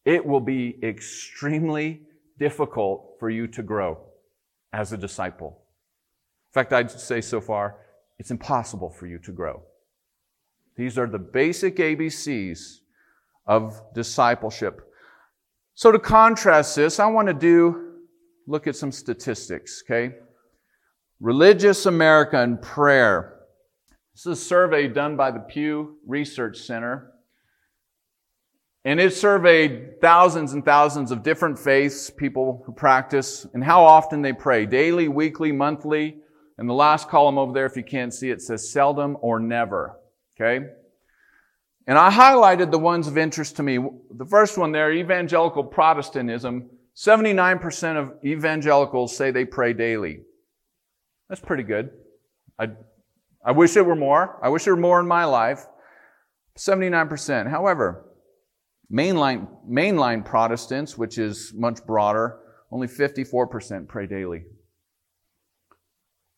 it 0.05 0.25
will 0.25 0.41
be 0.41 0.79
extremely 0.83 2.03
difficult 2.39 3.17
for 3.19 3.29
you 3.29 3.47
to 3.49 3.63
grow 3.63 3.99
as 4.73 4.93
a 4.93 4.97
disciple. 4.97 5.61
In 6.51 6.53
fact, 6.53 6.73
I'd 6.73 6.91
say 6.91 7.21
so 7.21 7.41
far, 7.41 7.77
it's 8.19 8.31
impossible 8.31 8.91
for 8.91 9.07
you 9.07 9.19
to 9.19 9.33
grow. 9.33 9.63
These 10.77 10.97
are 10.97 11.09
the 11.09 11.19
basic 11.19 11.77
ABCs 11.77 12.82
of 13.47 13.81
discipleship. 13.95 14.81
So 15.75 15.91
to 15.91 15.99
contrast 15.99 16.77
this, 16.77 17.01
I 17.01 17.07
want 17.07 17.29
to 17.29 17.35
do, 17.35 17.99
look 18.47 18.67
at 18.67 18.77
some 18.77 18.93
statistics, 18.93 19.83
okay? 19.87 20.15
Religious 21.21 21.87
America 21.87 22.39
and 22.39 22.61
prayer. 22.61 23.41
This 24.15 24.27
is 24.27 24.39
a 24.39 24.45
survey 24.45 24.89
done 24.89 25.17
by 25.17 25.31
the 25.31 25.41
Pew 25.41 25.97
Research 26.07 26.59
Center. 26.59 27.13
And 28.85 29.01
it 29.01 29.15
surveyed 29.15 30.01
thousands 30.01 30.53
and 30.53 30.65
thousands 30.65 31.13
of 31.13 31.23
different 31.23 31.59
faiths, 31.59 32.11
people 32.11 32.63
who 32.67 32.73
practice, 32.73 33.47
and 33.55 33.63
how 33.63 33.85
often 33.85 34.23
they 34.23 34.33
pray 34.33 34.67
daily, 34.67 35.07
weekly, 35.09 35.53
monthly. 35.53 36.17
And 36.59 36.69
the 36.69 36.75
last 36.75 37.09
column 37.09 37.39
over 37.39 37.53
there, 37.53 37.67
if 37.67 37.77
you 37.77 37.85
can't 37.85 38.13
see 38.13 38.31
it, 38.31 38.43
says 38.43 38.71
seldom 38.71 39.17
or 39.21 39.39
never. 39.39 39.99
Okay? 40.37 40.67
And 41.87 41.99
I 41.99 42.11
highlighted 42.11 42.71
the 42.71 42.79
ones 42.79 43.09
of 43.09 43.19
interest 43.19 43.57
to 43.57 43.63
me. 43.63 43.79
The 44.17 44.27
first 44.27 44.57
one 44.57 44.73
there, 44.73 44.93
evangelical 44.93 45.65
Protestantism. 45.65 46.71
79% 46.95 47.97
of 47.97 48.13
evangelicals 48.25 49.17
say 49.17 49.31
they 49.31 49.45
pray 49.45 49.73
daily. 49.73 50.21
That's 51.29 51.41
pretty 51.41 51.63
good. 51.63 51.91
I, 52.59 52.69
I 53.45 53.53
wish 53.53 53.77
it 53.77 53.85
were 53.85 53.97
more. 53.97 54.39
I 54.43 54.49
wish 54.51 54.65
there 54.65 54.75
were 54.75 54.81
more 54.81 55.01
in 55.01 55.09
my 55.09 55.25
life. 55.25 55.67
79%. 56.59 57.51
However, 57.51 58.05
mainline, 58.93 59.49
mainline 59.69 60.25
Protestants, 60.25 60.99
which 60.99 61.19
is 61.19 61.53
much 61.55 61.85
broader, 61.87 62.39
only 62.71 62.87
54% 62.87 63.89
pray 63.89 64.07
daily. 64.07 64.45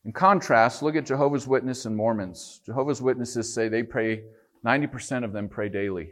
In 0.05 0.13
contrast, 0.13 0.81
look 0.81 0.95
at 0.95 1.05
Jehovah's 1.05 1.47
Witnesses 1.47 1.87
and 1.87 1.95
Mormons. 1.95 2.61
Jehovah's 2.65 3.01
Witnesses 3.01 3.53
say 3.53 3.67
they 3.67 3.83
pray 3.83 4.23
90% 4.65 5.23
of 5.23 5.31
them 5.31 5.47
pray 5.47 5.69
daily. 5.69 6.09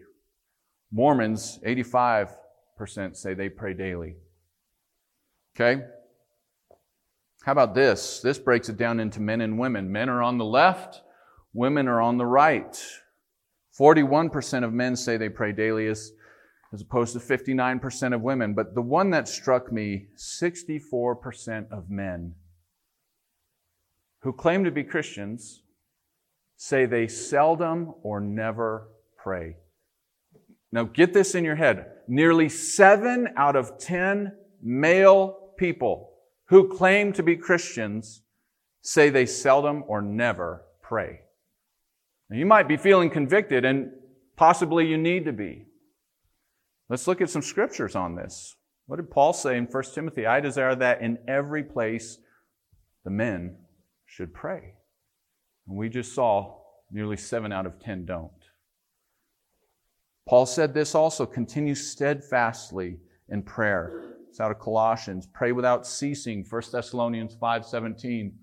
Mormons, 0.91 1.59
85% 1.65 2.29
say 3.13 3.33
they 3.33 3.49
pray 3.49 3.73
daily. 3.73 4.15
Okay? 5.55 5.83
How 7.43 7.51
about 7.51 7.73
this? 7.73 8.19
This 8.21 8.37
breaks 8.37 8.69
it 8.69 8.77
down 8.77 8.99
into 8.99 9.19
men 9.19 9.41
and 9.41 9.57
women. 9.57 9.91
Men 9.91 10.07
are 10.07 10.21
on 10.21 10.37
the 10.37 10.45
left, 10.45 11.01
women 11.53 11.87
are 11.87 11.99
on 11.99 12.17
the 12.17 12.25
right. 12.25 12.81
41% 13.77 14.63
of 14.63 14.71
men 14.71 14.95
say 14.95 15.17
they 15.17 15.29
pray 15.29 15.51
daily 15.51 15.87
as, 15.87 16.11
as 16.71 16.81
opposed 16.81 17.13
to 17.13 17.19
59% 17.19 18.13
of 18.13 18.21
women. 18.21 18.53
But 18.53 18.75
the 18.75 18.81
one 18.81 19.09
that 19.09 19.27
struck 19.27 19.71
me 19.71 20.09
64% 20.15 21.71
of 21.71 21.89
men 21.89 22.35
who 24.21 24.31
claim 24.31 24.63
to 24.63 24.71
be 24.71 24.83
Christians 24.83 25.62
say 26.57 26.85
they 26.85 27.07
seldom 27.07 27.93
or 28.03 28.19
never 28.19 28.89
pray. 29.17 29.57
Now 30.71 30.83
get 30.85 31.13
this 31.13 31.35
in 31.35 31.43
your 31.43 31.55
head. 31.55 31.85
Nearly 32.07 32.49
seven 32.49 33.29
out 33.37 33.55
of 33.55 33.77
ten 33.77 34.33
male 34.61 35.51
people 35.57 36.11
who 36.47 36.75
claim 36.75 37.13
to 37.13 37.23
be 37.23 37.35
Christians 37.35 38.21
say 38.81 39.09
they 39.09 39.25
seldom 39.25 39.83
or 39.87 40.01
never 40.01 40.65
pray. 40.81 41.21
Now 42.29 42.37
you 42.37 42.45
might 42.45 42.67
be 42.67 42.77
feeling 42.77 43.09
convicted 43.09 43.65
and 43.65 43.91
possibly 44.35 44.87
you 44.87 44.97
need 44.97 45.25
to 45.25 45.33
be. 45.33 45.67
Let's 46.89 47.07
look 47.07 47.21
at 47.21 47.29
some 47.29 47.41
scriptures 47.41 47.95
on 47.95 48.15
this. 48.15 48.55
What 48.87 48.97
did 48.97 49.09
Paul 49.09 49.33
say 49.33 49.57
in 49.57 49.65
1 49.65 49.83
Timothy? 49.95 50.25
I 50.25 50.39
desire 50.39 50.75
that 50.75 51.01
in 51.01 51.17
every 51.27 51.63
place 51.63 52.17
the 53.05 53.11
men 53.11 53.57
should 54.05 54.33
pray. 54.33 54.73
And 55.67 55.77
we 55.77 55.89
just 55.89 56.13
saw 56.13 56.59
nearly 56.91 57.17
seven 57.17 57.51
out 57.51 57.65
of 57.65 57.79
ten 57.79 58.05
don't. 58.05 58.31
Paul 60.27 60.45
said 60.45 60.73
this 60.73 60.95
also 60.95 61.25
continue 61.25 61.75
steadfastly 61.75 62.99
in 63.29 63.43
prayer. 63.43 64.15
It's 64.29 64.39
out 64.39 64.51
of 64.51 64.59
Colossians. 64.59 65.27
Pray 65.27 65.51
without 65.51 65.85
ceasing, 65.85 66.43
1 66.43 66.71
Thessalonians 66.71 67.35
5:17. 67.35 68.33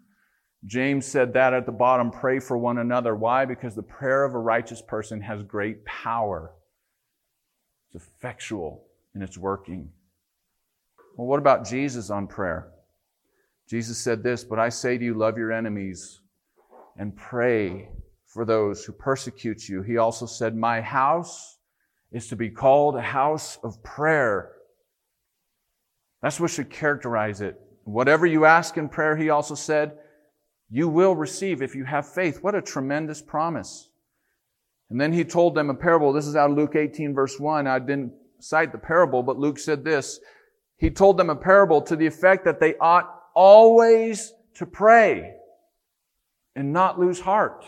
James 0.66 1.06
said 1.06 1.32
that 1.32 1.54
at 1.54 1.64
the 1.64 1.72
bottom, 1.72 2.10
pray 2.10 2.38
for 2.38 2.58
one 2.58 2.78
another. 2.78 3.16
Why? 3.16 3.46
Because 3.46 3.74
the 3.74 3.82
prayer 3.82 4.24
of 4.24 4.34
a 4.34 4.38
righteous 4.38 4.82
person 4.82 5.20
has 5.22 5.42
great 5.42 5.84
power. 5.86 6.52
It's 7.86 8.04
effectual 8.04 8.86
in 9.14 9.22
its 9.22 9.38
working. 9.38 9.90
Well, 11.16 11.26
what 11.26 11.38
about 11.38 11.66
Jesus 11.66 12.10
on 12.10 12.26
prayer? 12.26 12.72
Jesus 13.68 13.98
said 13.98 14.22
this, 14.22 14.44
but 14.44 14.58
I 14.58 14.68
say 14.68 14.98
to 14.98 15.04
you, 15.04 15.14
love 15.14 15.38
your 15.38 15.50
enemies 15.50 16.20
and 17.00 17.16
pray 17.16 17.88
for 18.26 18.44
those 18.44 18.84
who 18.84 18.92
persecute 18.92 19.66
you. 19.66 19.80
He 19.80 19.96
also 19.96 20.26
said, 20.26 20.54
My 20.54 20.82
house 20.82 21.56
is 22.12 22.28
to 22.28 22.36
be 22.36 22.50
called 22.50 22.94
a 22.94 23.00
house 23.00 23.58
of 23.64 23.82
prayer. 23.82 24.52
That's 26.20 26.38
what 26.38 26.50
should 26.50 26.68
characterize 26.68 27.40
it. 27.40 27.58
Whatever 27.84 28.26
you 28.26 28.44
ask 28.44 28.76
in 28.76 28.90
prayer, 28.90 29.16
he 29.16 29.30
also 29.30 29.54
said, 29.54 29.96
you 30.70 30.88
will 30.88 31.16
receive 31.16 31.62
if 31.62 31.74
you 31.74 31.84
have 31.84 32.06
faith. 32.06 32.42
What 32.42 32.54
a 32.54 32.60
tremendous 32.60 33.22
promise. 33.22 33.88
And 34.90 35.00
then 35.00 35.12
he 35.12 35.24
told 35.24 35.54
them 35.54 35.70
a 35.70 35.74
parable. 35.74 36.12
This 36.12 36.26
is 36.26 36.36
out 36.36 36.50
of 36.50 36.56
Luke 36.56 36.76
18, 36.76 37.14
verse 37.14 37.40
1. 37.40 37.66
I 37.66 37.78
didn't 37.78 38.12
cite 38.40 38.72
the 38.72 38.78
parable, 38.78 39.22
but 39.22 39.38
Luke 39.38 39.58
said 39.58 39.84
this. 39.84 40.20
He 40.76 40.90
told 40.90 41.16
them 41.16 41.30
a 41.30 41.34
parable 41.34 41.80
to 41.82 41.96
the 41.96 42.06
effect 42.06 42.44
that 42.44 42.60
they 42.60 42.76
ought 42.76 43.10
always 43.34 44.34
to 44.56 44.66
pray 44.66 45.34
and 46.56 46.72
not 46.72 46.98
lose 46.98 47.20
heart. 47.20 47.64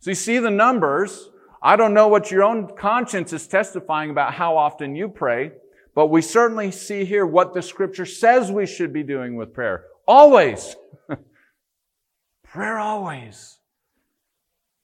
So 0.00 0.10
you 0.10 0.14
see 0.14 0.38
the 0.38 0.50
numbers. 0.50 1.28
I 1.62 1.76
don't 1.76 1.94
know 1.94 2.08
what 2.08 2.30
your 2.30 2.42
own 2.42 2.74
conscience 2.76 3.32
is 3.32 3.46
testifying 3.46 4.10
about 4.10 4.34
how 4.34 4.56
often 4.56 4.96
you 4.96 5.08
pray, 5.08 5.52
but 5.94 6.06
we 6.06 6.22
certainly 6.22 6.70
see 6.70 7.04
here 7.04 7.26
what 7.26 7.52
the 7.52 7.60
scripture 7.60 8.06
says 8.06 8.50
we 8.50 8.66
should 8.66 8.92
be 8.92 9.02
doing 9.02 9.36
with 9.36 9.52
prayer. 9.52 9.84
Always. 10.08 10.74
prayer 12.44 12.78
always. 12.78 13.58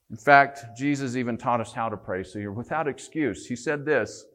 In 0.09 0.17
fact, 0.17 0.65
Jesus 0.77 1.15
even 1.15 1.37
taught 1.37 1.59
us 1.59 1.73
how 1.73 1.89
to 1.89 1.97
pray, 1.97 2.23
so 2.23 2.39
you're 2.39 2.53
without 2.53 2.87
excuse. 2.87 3.45
He 3.45 3.55
said 3.55 3.85
this 3.85 4.25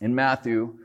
in 0.00 0.14
Matthew, 0.14 0.78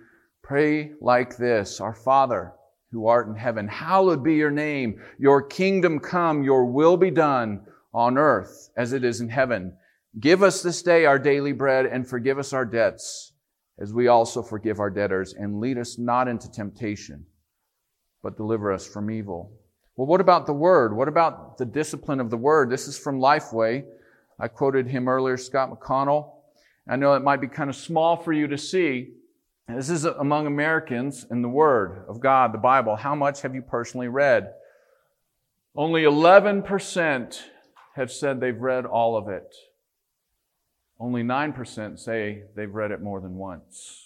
pray 0.43 0.91
like 1.01 1.38
this, 1.38 1.79
Our 1.79 1.95
Father, 1.95 2.53
who 2.95 3.07
art 3.07 3.27
in 3.27 3.35
heaven, 3.35 3.67
hallowed 3.67 4.23
be 4.23 4.35
your 4.35 4.49
name. 4.49 5.01
Your 5.19 5.41
kingdom 5.41 5.99
come, 5.99 6.45
your 6.45 6.65
will 6.65 6.95
be 6.95 7.11
done 7.11 7.61
on 7.93 8.17
earth 8.17 8.69
as 8.77 8.93
it 8.93 9.03
is 9.03 9.19
in 9.19 9.27
heaven. 9.27 9.75
Give 10.17 10.41
us 10.41 10.63
this 10.63 10.81
day 10.81 11.05
our 11.05 11.19
daily 11.19 11.51
bread 11.51 11.85
and 11.87 12.07
forgive 12.07 12.39
us 12.39 12.53
our 12.53 12.63
debts 12.63 13.33
as 13.79 13.93
we 13.93 14.07
also 14.07 14.41
forgive 14.41 14.79
our 14.79 14.89
debtors 14.89 15.33
and 15.33 15.59
lead 15.59 15.77
us 15.77 15.97
not 15.97 16.29
into 16.29 16.49
temptation, 16.49 17.25
but 18.23 18.37
deliver 18.37 18.71
us 18.71 18.87
from 18.87 19.11
evil. 19.11 19.51
Well, 19.97 20.07
what 20.07 20.21
about 20.21 20.45
the 20.45 20.53
word? 20.53 20.95
What 20.95 21.09
about 21.09 21.57
the 21.57 21.65
discipline 21.65 22.21
of 22.21 22.29
the 22.29 22.37
word? 22.37 22.69
This 22.69 22.87
is 22.87 22.97
from 22.97 23.19
Lifeway. 23.19 23.83
I 24.39 24.47
quoted 24.47 24.87
him 24.87 25.09
earlier, 25.09 25.35
Scott 25.35 25.69
McConnell. 25.69 26.31
I 26.87 26.95
know 26.95 27.13
it 27.15 27.23
might 27.23 27.41
be 27.41 27.47
kind 27.47 27.69
of 27.69 27.75
small 27.75 28.15
for 28.15 28.31
you 28.31 28.47
to 28.47 28.57
see, 28.57 29.15
this 29.67 29.89
is 29.89 30.05
among 30.05 30.48
Americans 30.48 31.25
in 31.29 31.41
the 31.41 31.50
Word 31.50 32.05
of 32.07 32.19
God, 32.19 32.53
the 32.53 32.60
Bible. 32.60 32.95
How 32.95 33.15
much 33.15 33.41
have 33.41 33.55
you 33.55 33.62
personally 33.62 34.07
read? 34.07 34.53
Only 35.75 36.03
11% 36.03 37.41
have 37.95 38.12
said 38.12 38.39
they've 38.39 38.60
read 38.60 38.86
all 38.86 39.17
of 39.17 39.27
it. 39.27 39.55
Only 41.00 41.24
9% 41.24 42.00
say 42.00 42.43
they've 42.55 42.74
read 42.74 42.91
it 42.91 43.01
more 43.01 43.19
than 43.19 43.36
once. 43.36 44.05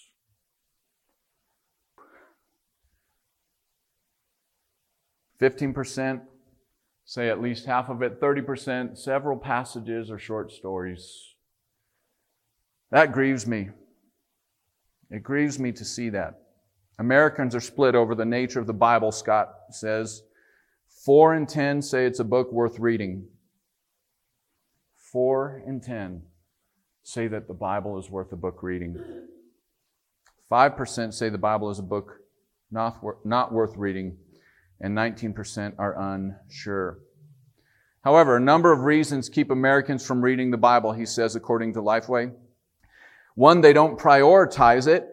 Fifteen 5.40 5.72
percent 5.72 6.20
say 7.06 7.30
at 7.30 7.40
least 7.40 7.64
half 7.64 7.88
of 7.88 8.02
it. 8.02 8.20
Thirty 8.20 8.42
percent 8.42 8.98
several 8.98 9.38
passages 9.38 10.10
or 10.10 10.18
short 10.18 10.52
stories. 10.52 11.34
That 12.90 13.12
grieves 13.12 13.46
me. 13.46 13.70
It 15.10 15.22
grieves 15.22 15.58
me 15.58 15.72
to 15.72 15.84
see 15.84 16.10
that. 16.10 16.40
Americans 16.98 17.54
are 17.54 17.60
split 17.60 17.94
over 17.94 18.14
the 18.14 18.24
nature 18.24 18.60
of 18.60 18.66
the 18.66 18.72
Bible, 18.72 19.10
Scott 19.10 19.54
says. 19.70 20.22
Four 21.04 21.34
in 21.34 21.46
ten 21.46 21.82
say 21.82 22.04
it's 22.06 22.20
a 22.20 22.24
book 22.24 22.52
worth 22.52 22.78
reading. 22.78 23.26
Four 25.12 25.62
in 25.66 25.80
ten 25.80 26.22
say 27.02 27.26
that 27.26 27.48
the 27.48 27.54
Bible 27.54 27.98
is 27.98 28.10
worth 28.10 28.32
a 28.32 28.36
book 28.36 28.62
reading. 28.62 28.96
5% 30.50 31.14
say 31.14 31.28
the 31.28 31.38
Bible 31.38 31.70
is 31.70 31.78
a 31.78 31.82
book 31.82 32.20
not, 32.70 33.00
not 33.24 33.52
worth 33.52 33.76
reading, 33.76 34.16
and 34.80 34.96
19% 34.96 35.74
are 35.78 35.98
unsure. 35.98 36.98
However, 38.02 38.36
a 38.36 38.40
number 38.40 38.72
of 38.72 38.80
reasons 38.80 39.28
keep 39.28 39.50
Americans 39.50 40.04
from 40.06 40.22
reading 40.22 40.50
the 40.50 40.56
Bible, 40.56 40.92
he 40.92 41.06
says, 41.06 41.36
according 41.36 41.74
to 41.74 41.82
Lifeway. 41.82 42.32
One, 43.34 43.60
they 43.60 43.72
don't 43.72 43.98
prioritize 43.98 44.86
it. 44.86 45.08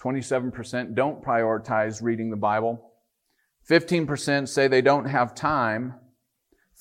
27% 0.00 0.94
don't 0.94 1.22
prioritize 1.22 2.02
reading 2.02 2.30
the 2.30 2.36
Bible. 2.36 2.92
15% 3.68 4.48
say 4.48 4.68
they 4.68 4.82
don't 4.82 5.06
have 5.06 5.34
time. 5.34 5.94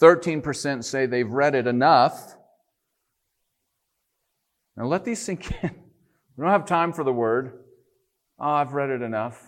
13% 0.02 0.84
say 0.84 1.06
they've 1.06 1.30
read 1.30 1.56
it 1.56 1.68
enough. 1.68 2.36
Now 4.76 4.86
let 4.86 5.06
these 5.06 5.22
sink 5.22 5.52
in. 5.64 5.72
We 6.36 6.42
don't 6.42 6.52
have 6.52 6.66
time 6.66 6.94
for 6.94 7.04
the 7.04 7.14
word. 7.14 7.60
Oh, 8.40 8.50
I've 8.50 8.74
read 8.74 8.90
it 8.90 9.04
enough. 9.04 9.40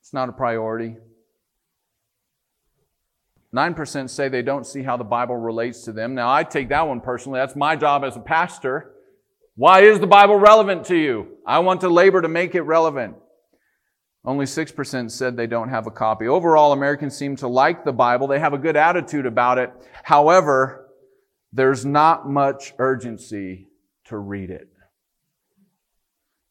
It's 0.00 0.12
not 0.12 0.28
a 0.28 0.32
priority. 0.32 0.94
9% 3.52 4.08
say 4.08 4.28
they 4.28 4.42
don't 4.42 4.64
see 4.64 4.84
how 4.84 4.96
the 4.96 5.02
Bible 5.02 5.36
relates 5.36 5.82
to 5.86 5.92
them. 5.92 6.14
Now, 6.14 6.32
I 6.32 6.44
take 6.44 6.68
that 6.68 6.86
one 6.86 7.00
personally. 7.00 7.40
That's 7.40 7.56
my 7.56 7.74
job 7.74 8.04
as 8.04 8.16
a 8.16 8.20
pastor. 8.20 8.91
Why 9.54 9.82
is 9.82 10.00
the 10.00 10.06
Bible 10.06 10.36
relevant 10.36 10.86
to 10.86 10.96
you? 10.96 11.36
I 11.46 11.58
want 11.58 11.82
to 11.82 11.88
labor 11.88 12.22
to 12.22 12.28
make 12.28 12.54
it 12.54 12.62
relevant. 12.62 13.16
Only 14.24 14.46
6% 14.46 15.10
said 15.10 15.36
they 15.36 15.46
don't 15.46 15.68
have 15.68 15.86
a 15.86 15.90
copy. 15.90 16.28
Overall, 16.28 16.72
Americans 16.72 17.16
seem 17.16 17.36
to 17.36 17.48
like 17.48 17.84
the 17.84 17.92
Bible. 17.92 18.28
They 18.28 18.38
have 18.38 18.54
a 18.54 18.58
good 18.58 18.76
attitude 18.76 19.26
about 19.26 19.58
it. 19.58 19.70
However, 20.04 20.90
there's 21.52 21.84
not 21.84 22.28
much 22.28 22.72
urgency 22.78 23.68
to 24.04 24.16
read 24.16 24.50
it. 24.50 24.68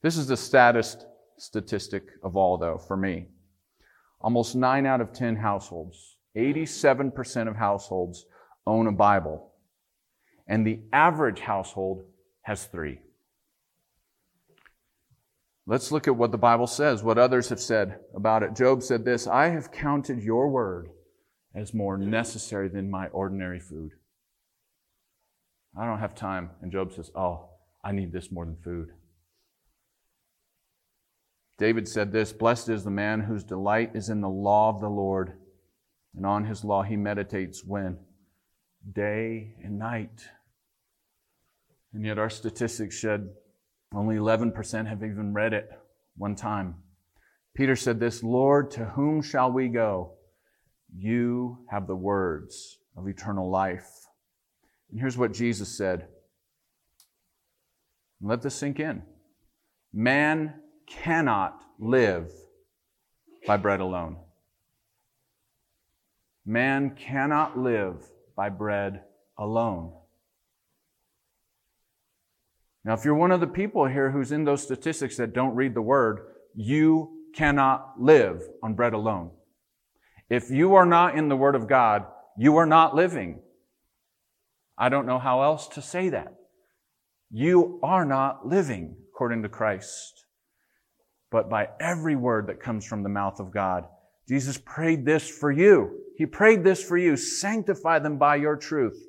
This 0.04 0.18
is 0.18 0.28
the 0.28 0.38
saddest 0.38 1.06
statistic 1.38 2.04
of 2.24 2.36
all, 2.36 2.58
though, 2.58 2.78
for 2.78 2.98
me. 2.98 3.28
Almost 4.20 4.56
9 4.56 4.86
out 4.86 5.02
of 5.02 5.14
10 5.14 5.38
households, 5.38 6.18
87% 6.36 7.48
of 7.48 7.56
households 7.56 8.26
own 8.68 8.86
a 8.88 8.92
Bible. 8.92 9.54
And 10.48 10.68
the 10.68 10.82
average 10.92 11.40
household 11.40 12.04
has 12.42 12.66
three. 12.66 13.00
Let's 15.68 15.92
look 15.92 16.08
at 16.08 16.16
what 16.16 16.32
the 16.32 16.38
Bible 16.38 16.68
says, 16.68 17.04
what 17.04 17.18
others 17.18 17.50
have 17.50 17.60
said 17.60 18.00
about 18.16 18.44
it. 18.44 18.56
Job 18.56 18.82
said 18.84 19.06
this 19.06 19.28
I 19.28 19.50
have 19.50 19.72
counted 19.72 20.22
your 20.22 20.50
word 20.50 20.90
as 21.54 21.74
more 21.74 21.98
necessary 21.98 22.68
than 22.68 22.90
my 22.90 23.08
ordinary 23.08 23.60
food. 23.60 23.92
I 25.78 25.86
don't 25.86 26.00
have 26.00 26.16
time. 26.16 26.52
And 26.62 26.72
Job 26.72 26.94
says, 26.94 27.12
Oh, 27.16 27.50
I 27.84 27.92
need 27.92 28.12
this 28.12 28.32
more 28.32 28.46
than 28.46 28.58
food. 28.58 28.90
David 31.58 31.88
said 31.88 32.12
this 32.12 32.34
Blessed 32.34 32.70
is 32.70 32.84
the 32.84 32.92
man 32.92 33.22
whose 33.22 33.44
delight 33.44 33.92
is 33.94 34.10
in 34.10 34.22
the 34.22 34.30
law 34.30 34.70
of 34.70 34.82
the 34.82 34.90
Lord, 34.90 35.34
and 36.16 36.26
on 36.26 36.46
his 36.46 36.64
law 36.64 36.82
he 36.82 36.98
meditates 36.98 37.64
when? 37.64 37.98
Day 38.92 39.54
and 39.64 39.78
night. 39.78 40.28
And 41.94 42.06
yet 42.06 42.18
our 42.18 42.30
statistics 42.30 43.02
said 43.02 43.30
only 43.94 44.16
11% 44.16 44.88
have 44.88 45.04
even 45.04 45.34
read 45.34 45.54
it 45.54 45.70
one 46.16 46.36
time. 46.36 46.76
Peter 47.56 47.76
said 47.76 48.00
this 48.00 48.24
Lord, 48.24 48.72
to 48.72 48.86
whom 48.86 49.22
shall 49.22 49.52
we 49.52 49.68
go? 49.68 50.14
You 50.96 51.60
have 51.70 51.88
the 51.88 51.96
words 51.96 52.80
of 52.96 53.08
eternal 53.08 53.50
life. 53.50 53.90
And 54.90 55.00
here's 55.00 55.18
what 55.18 55.34
Jesus 55.34 55.78
said 55.78 56.08
let 58.22 58.42
this 58.42 58.56
sink 58.56 58.80
in. 58.80 59.02
Man 59.92 60.54
cannot 60.88 61.64
live 61.80 62.32
by 63.48 63.58
bread 63.58 63.80
alone. 63.80 64.18
Man 66.46 66.96
cannot 66.96 67.58
live 67.58 68.06
by 68.36 68.50
bread 68.50 69.02
alone. 69.38 69.94
Now, 72.84 72.94
if 72.94 73.06
you're 73.06 73.16
one 73.16 73.32
of 73.32 73.40
the 73.40 73.48
people 73.48 73.86
here 73.86 74.10
who's 74.10 74.32
in 74.32 74.44
those 74.44 74.64
statistics 74.64 75.18
that 75.18 75.34
don't 75.34 75.56
read 75.56 75.76
the 75.76 75.82
word, 75.82 76.22
you 76.56 77.28
cannot 77.36 77.94
live 78.00 78.42
on 78.64 78.74
bread 78.74 78.94
alone. 78.94 79.32
If 80.30 80.50
you 80.50 80.76
are 80.76 80.86
not 80.86 81.16
in 81.16 81.30
the 81.30 81.36
word 81.36 81.56
of 81.56 81.68
God, 81.68 82.06
you 82.38 82.58
are 82.58 82.66
not 82.66 82.96
living. 82.96 83.40
I 84.78 84.90
don't 84.90 85.06
know 85.06 85.20
how 85.20 85.44
else 85.44 85.68
to 85.70 85.82
say 85.82 86.10
that. 86.10 86.34
You 87.30 87.80
are 87.84 88.06
not 88.06 88.48
living 88.48 88.96
according 89.14 89.44
to 89.44 89.50
Christ, 89.50 90.26
but 91.30 91.50
by 91.50 91.70
every 91.80 92.16
word 92.16 92.48
that 92.48 92.62
comes 92.62 92.86
from 92.86 93.04
the 93.04 93.10
mouth 93.10 93.40
of 93.40 93.52
God. 93.52 93.86
Jesus 94.28 94.58
prayed 94.58 95.06
this 95.06 95.30
for 95.30 95.52
you. 95.52 96.00
He 96.18 96.26
prayed 96.26 96.64
this 96.64 96.84
for 96.84 96.98
you. 96.98 97.16
Sanctify 97.16 98.00
them 98.00 98.18
by 98.18 98.38
your 98.38 98.56
truth. 98.56 99.00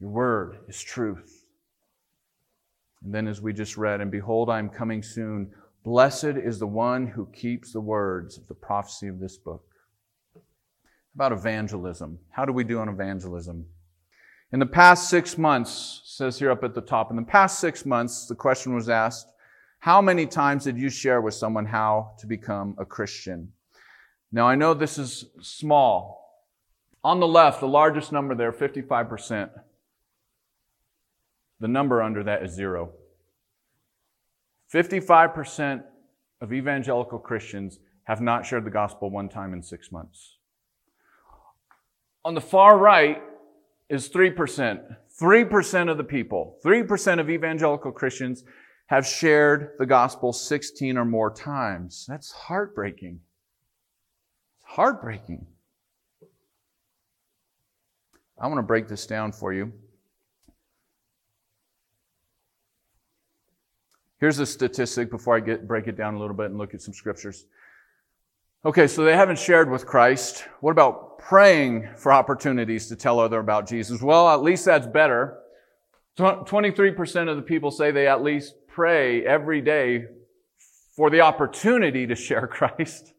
Your 0.00 0.10
word 0.10 0.58
is 0.68 0.82
truth. 0.82 1.41
And 3.04 3.14
then, 3.14 3.26
as 3.26 3.40
we 3.40 3.52
just 3.52 3.76
read, 3.76 4.00
and 4.00 4.10
behold, 4.10 4.48
I 4.48 4.58
am 4.58 4.68
coming 4.68 5.02
soon. 5.02 5.50
Blessed 5.84 6.24
is 6.24 6.58
the 6.58 6.66
one 6.66 7.06
who 7.06 7.26
keeps 7.32 7.72
the 7.72 7.80
words 7.80 8.38
of 8.38 8.46
the 8.46 8.54
prophecy 8.54 9.08
of 9.08 9.18
this 9.18 9.36
book. 9.36 9.64
About 11.14 11.32
evangelism. 11.32 12.18
How 12.30 12.44
do 12.44 12.52
we 12.52 12.64
do 12.64 12.78
on 12.78 12.88
evangelism? 12.88 13.66
In 14.52 14.60
the 14.60 14.66
past 14.66 15.10
six 15.10 15.36
months, 15.36 16.02
says 16.04 16.38
here 16.38 16.50
up 16.50 16.62
at 16.62 16.74
the 16.74 16.80
top, 16.80 17.10
in 17.10 17.16
the 17.16 17.22
past 17.22 17.58
six 17.58 17.84
months, 17.84 18.26
the 18.26 18.34
question 18.34 18.74
was 18.74 18.88
asked, 18.88 19.26
how 19.80 20.00
many 20.00 20.26
times 20.26 20.62
did 20.62 20.78
you 20.78 20.90
share 20.90 21.20
with 21.20 21.34
someone 21.34 21.66
how 21.66 22.12
to 22.20 22.26
become 22.28 22.76
a 22.78 22.84
Christian? 22.84 23.52
Now, 24.30 24.46
I 24.46 24.54
know 24.54 24.74
this 24.74 24.96
is 24.96 25.24
small. 25.40 26.22
On 27.02 27.18
the 27.18 27.26
left, 27.26 27.58
the 27.58 27.66
largest 27.66 28.12
number 28.12 28.36
there, 28.36 28.52
55%. 28.52 29.50
The 31.62 31.68
number 31.68 32.02
under 32.02 32.24
that 32.24 32.42
is 32.42 32.50
zero. 32.50 32.90
55% 34.74 35.84
of 36.40 36.52
evangelical 36.52 37.20
Christians 37.20 37.78
have 38.02 38.20
not 38.20 38.44
shared 38.44 38.64
the 38.64 38.70
gospel 38.70 39.10
one 39.10 39.28
time 39.28 39.52
in 39.52 39.62
six 39.62 39.92
months. 39.92 40.38
On 42.24 42.34
the 42.34 42.40
far 42.40 42.76
right, 42.76 43.22
is 43.88 44.08
3%. 44.08 44.96
3% 45.20 45.90
of 45.90 45.98
the 45.98 46.04
people, 46.04 46.58
3% 46.64 47.20
of 47.20 47.30
evangelical 47.30 47.92
Christians 47.92 48.42
have 48.86 49.06
shared 49.06 49.74
the 49.78 49.86
gospel 49.86 50.32
16 50.32 50.96
or 50.96 51.04
more 51.04 51.32
times. 51.32 52.06
That's 52.08 52.32
heartbreaking. 52.32 53.20
It's 54.56 54.64
heartbreaking. 54.66 55.46
I 58.40 58.48
want 58.48 58.58
to 58.58 58.62
break 58.62 58.88
this 58.88 59.06
down 59.06 59.30
for 59.30 59.52
you. 59.52 59.72
Here's 64.22 64.38
a 64.38 64.46
statistic 64.46 65.10
before 65.10 65.36
I 65.36 65.40
get, 65.40 65.66
break 65.66 65.88
it 65.88 65.96
down 65.96 66.14
a 66.14 66.18
little 66.20 66.36
bit 66.36 66.46
and 66.46 66.56
look 66.56 66.74
at 66.74 66.80
some 66.80 66.94
scriptures. 66.94 67.44
Okay, 68.64 68.86
so 68.86 69.02
they 69.02 69.16
haven't 69.16 69.40
shared 69.40 69.68
with 69.68 69.84
Christ. 69.84 70.44
What 70.60 70.70
about 70.70 71.18
praying 71.18 71.88
for 71.96 72.12
opportunities 72.12 72.86
to 72.90 72.94
tell 72.94 73.18
other 73.18 73.40
about 73.40 73.66
Jesus? 73.66 74.00
Well, 74.00 74.28
at 74.28 74.40
least 74.40 74.64
that's 74.64 74.86
better. 74.86 75.40
23% 76.20 77.28
of 77.28 77.36
the 77.36 77.42
people 77.42 77.72
say 77.72 77.90
they 77.90 78.06
at 78.06 78.22
least 78.22 78.54
pray 78.68 79.26
every 79.26 79.60
day 79.60 80.04
for 80.94 81.10
the 81.10 81.22
opportunity 81.22 82.06
to 82.06 82.14
share 82.14 82.46
Christ. 82.46 83.14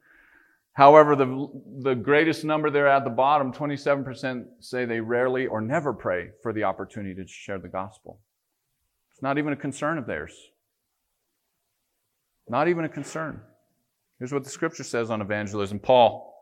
However, 0.72 1.18
the, 1.18 1.50
the 1.82 1.96
greatest 1.96 2.46
number 2.46 2.70
there 2.70 2.88
at 2.88 3.04
the 3.04 3.10
bottom, 3.10 3.52
27% 3.52 4.46
say 4.62 4.86
they 4.86 5.02
rarely 5.02 5.48
or 5.48 5.60
never 5.60 5.92
pray 5.92 6.30
for 6.42 6.54
the 6.54 6.64
opportunity 6.64 7.22
to 7.22 7.28
share 7.28 7.60
the 7.60 7.68
gospel. 7.68 8.22
It's 9.12 9.22
not 9.22 9.38
even 9.38 9.52
a 9.52 9.58
concern 9.58 9.98
of 9.98 10.08
theirs. 10.08 10.34
Not 12.48 12.68
even 12.68 12.86
a 12.86 12.90
concern. 12.90 13.42
Here's 14.20 14.34
what 14.34 14.44
the 14.44 14.50
scripture 14.50 14.84
says 14.84 15.10
on 15.10 15.22
evangelism 15.22 15.80
Paul, 15.80 16.34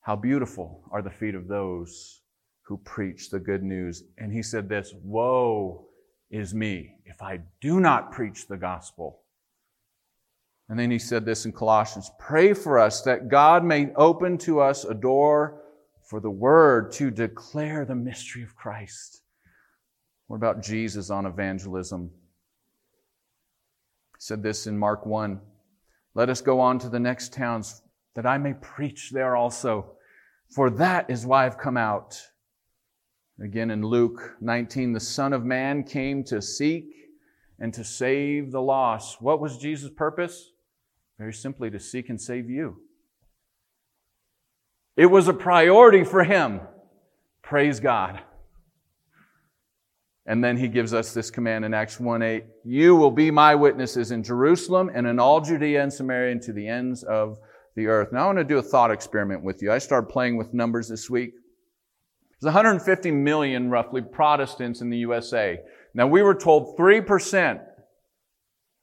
how 0.00 0.16
beautiful 0.16 0.84
are 0.90 1.02
the 1.02 1.10
feet 1.10 1.34
of 1.34 1.48
those 1.48 2.22
who 2.62 2.78
preach 2.78 3.30
the 3.30 3.40
good 3.40 3.62
news. 3.62 4.04
And 4.18 4.32
he 4.32 4.42
said 4.42 4.68
this 4.68 4.94
Woe 5.02 5.86
is 6.30 6.54
me 6.54 6.94
if 7.04 7.20
I 7.20 7.40
do 7.60 7.80
not 7.80 8.12
preach 8.12 8.46
the 8.46 8.56
gospel. 8.56 9.22
And 10.68 10.78
then 10.78 10.90
he 10.90 11.00
said 11.00 11.24
this 11.24 11.46
in 11.46 11.52
Colossians 11.52 12.10
Pray 12.18 12.54
for 12.54 12.78
us 12.78 13.02
that 13.02 13.28
God 13.28 13.64
may 13.64 13.92
open 13.96 14.38
to 14.38 14.60
us 14.60 14.84
a 14.84 14.94
door 14.94 15.62
for 16.04 16.20
the 16.20 16.30
word 16.30 16.92
to 16.92 17.10
declare 17.10 17.84
the 17.84 17.94
mystery 17.94 18.42
of 18.42 18.54
Christ. 18.54 19.22
What 20.28 20.36
about 20.36 20.62
Jesus 20.62 21.10
on 21.10 21.26
evangelism? 21.26 22.10
Said 24.22 24.42
this 24.42 24.66
in 24.66 24.76
Mark 24.76 25.06
1 25.06 25.40
Let 26.14 26.28
us 26.28 26.42
go 26.42 26.60
on 26.60 26.78
to 26.80 26.90
the 26.90 27.00
next 27.00 27.32
towns 27.32 27.80
that 28.14 28.26
I 28.26 28.36
may 28.36 28.52
preach 28.52 29.10
there 29.10 29.34
also, 29.34 29.92
for 30.54 30.68
that 30.68 31.08
is 31.08 31.24
why 31.24 31.46
I've 31.46 31.56
come 31.56 31.78
out. 31.78 32.20
Again 33.42 33.70
in 33.70 33.80
Luke 33.80 34.36
19, 34.42 34.92
the 34.92 35.00
Son 35.00 35.32
of 35.32 35.46
Man 35.46 35.82
came 35.82 36.22
to 36.24 36.42
seek 36.42 36.84
and 37.58 37.72
to 37.72 37.82
save 37.82 38.52
the 38.52 38.60
lost. 38.60 39.22
What 39.22 39.40
was 39.40 39.56
Jesus' 39.56 39.90
purpose? 39.90 40.50
Very 41.18 41.32
simply, 41.32 41.70
to 41.70 41.80
seek 41.80 42.10
and 42.10 42.20
save 42.20 42.50
you. 42.50 42.76
It 44.98 45.06
was 45.06 45.28
a 45.28 45.32
priority 45.32 46.04
for 46.04 46.24
him. 46.24 46.60
Praise 47.40 47.80
God. 47.80 48.20
And 50.26 50.44
then 50.44 50.56
he 50.56 50.68
gives 50.68 50.92
us 50.94 51.12
this 51.12 51.30
command 51.30 51.64
in 51.64 51.74
Acts 51.74 51.98
1 51.98 52.22
8 52.22 52.44
You 52.64 52.94
will 52.96 53.10
be 53.10 53.30
my 53.30 53.54
witnesses 53.54 54.10
in 54.10 54.22
Jerusalem 54.22 54.90
and 54.94 55.06
in 55.06 55.18
all 55.18 55.40
Judea 55.40 55.82
and 55.82 55.92
Samaria 55.92 56.32
and 56.32 56.42
to 56.42 56.52
the 56.52 56.68
ends 56.68 57.02
of 57.02 57.38
the 57.74 57.86
earth. 57.86 58.12
Now 58.12 58.24
I 58.24 58.26
want 58.26 58.38
to 58.38 58.44
do 58.44 58.58
a 58.58 58.62
thought 58.62 58.90
experiment 58.90 59.42
with 59.42 59.62
you. 59.62 59.72
I 59.72 59.78
started 59.78 60.08
playing 60.08 60.36
with 60.36 60.52
numbers 60.52 60.88
this 60.88 61.08
week. 61.08 61.32
There's 62.40 62.54
150 62.54 63.10
million, 63.10 63.70
roughly, 63.70 64.02
Protestants 64.02 64.80
in 64.80 64.90
the 64.90 64.98
USA. 64.98 65.58
Now 65.94 66.06
we 66.06 66.22
were 66.22 66.34
told 66.34 66.78
3% 66.78 67.60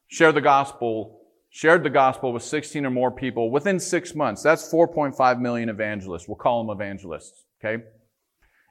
share 0.09 0.31
the 0.31 0.41
gospel 0.41 1.17
shared 1.49 1.83
the 1.83 1.89
gospel 1.89 2.33
with 2.33 2.43
16 2.43 2.85
or 2.85 2.91
more 2.91 3.11
people 3.11 3.49
within 3.49 3.79
six 3.79 4.13
months. 4.13 4.43
That's 4.43 4.71
4.5 4.71 5.39
million 5.39 5.69
evangelists. 5.69 6.27
We'll 6.27 6.35
call 6.35 6.63
them 6.63 6.75
evangelists, 6.75 7.45
okay? 7.59 7.83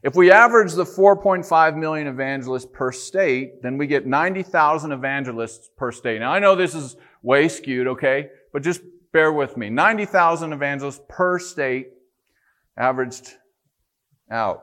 If 0.02 0.14
we 0.14 0.30
average 0.30 0.72
the 0.74 0.85
4.5 0.85 1.76
million 1.76 2.06
evangelists 2.06 2.66
per 2.72 2.92
state, 2.92 3.62
then 3.62 3.78
we 3.78 3.87
get 3.87 4.06
90,000 4.06 4.92
evangelists 4.92 5.70
per 5.76 5.90
state. 5.90 6.20
Now 6.20 6.32
I 6.32 6.38
know 6.38 6.54
this 6.54 6.74
is 6.74 6.96
way 7.22 7.48
skewed, 7.48 7.88
okay? 7.88 8.28
But 8.52 8.62
just 8.62 8.82
bear 9.12 9.32
with 9.32 9.56
me. 9.56 9.70
90,000 9.70 10.52
evangelists 10.52 11.00
per 11.09 11.38
state 11.38 11.88
averaged 12.76 13.32
out. 14.30 14.62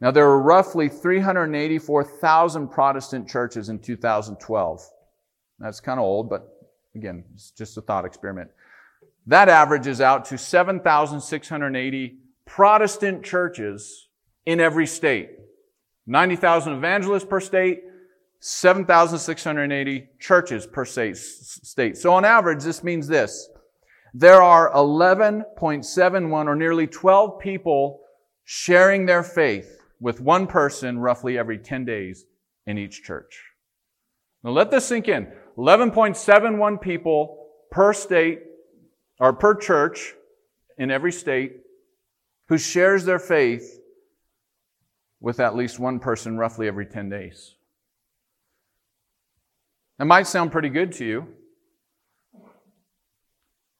Now 0.00 0.10
there 0.10 0.26
were 0.26 0.42
roughly 0.42 0.88
384,000 0.88 2.68
Protestant 2.68 3.28
churches 3.28 3.68
in 3.68 3.78
2012. 3.78 4.90
That's 5.58 5.80
kind 5.80 6.00
of 6.00 6.04
old, 6.04 6.28
but 6.28 6.48
Again, 6.94 7.24
it's 7.34 7.50
just 7.50 7.76
a 7.76 7.80
thought 7.80 8.04
experiment. 8.04 8.50
That 9.26 9.48
averages 9.48 10.00
out 10.00 10.24
to 10.26 10.38
7,680 10.38 12.18
Protestant 12.50 13.24
churches 13.24 14.08
in 14.44 14.58
every 14.58 14.86
state. 14.86 15.30
90,000 16.08 16.72
evangelists 16.72 17.24
per 17.24 17.38
state, 17.38 17.82
7,680 18.40 20.08
churches 20.18 20.66
per 20.66 20.84
state. 20.84 21.96
So 21.96 22.12
on 22.12 22.24
average, 22.24 22.64
this 22.64 22.82
means 22.82 23.06
this. 23.06 23.48
There 24.14 24.42
are 24.42 24.72
11.71 24.72 26.46
or 26.46 26.56
nearly 26.56 26.88
12 26.88 27.38
people 27.38 28.00
sharing 28.42 29.06
their 29.06 29.22
faith 29.22 29.78
with 30.00 30.20
one 30.20 30.48
person 30.48 30.98
roughly 30.98 31.38
every 31.38 31.58
10 31.58 31.84
days 31.84 32.24
in 32.66 32.78
each 32.78 33.04
church. 33.04 33.44
Now 34.42 34.50
let 34.50 34.72
this 34.72 34.86
sink 34.86 35.06
in. 35.06 35.28
11.71 35.56 36.80
people 36.80 37.46
per 37.70 37.92
state 37.92 38.40
or 39.20 39.32
per 39.32 39.54
church 39.54 40.14
in 40.78 40.90
every 40.90 41.12
state 41.12 41.52
who 42.50 42.58
shares 42.58 43.04
their 43.04 43.20
faith 43.20 43.80
with 45.20 45.38
at 45.38 45.54
least 45.54 45.78
one 45.78 46.00
person 46.00 46.36
roughly 46.36 46.66
every 46.66 46.84
10 46.84 47.08
days. 47.08 47.54
That 49.98 50.06
might 50.06 50.26
sound 50.26 50.50
pretty 50.50 50.68
good 50.68 50.90
to 50.92 51.04
you. 51.04 51.28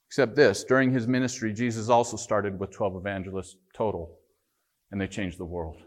Except 0.06 0.37
this 0.37 0.62
during 0.62 0.92
his 0.92 1.09
ministry, 1.09 1.52
Jesus 1.52 1.88
also 1.88 2.16
started 2.16 2.61
with 2.61 2.70
12 2.70 2.94
evangelists 2.96 3.56
total, 3.74 4.18
and 4.92 5.00
they 5.00 5.09
changed 5.09 5.38
the 5.38 5.44
world. 5.44 5.78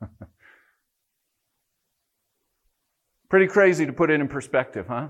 Pretty 3.28 3.46
crazy 3.46 3.86
to 3.86 3.92
put 3.92 4.10
it 4.10 4.20
in 4.20 4.26
perspective, 4.26 4.86
huh? 4.88 5.08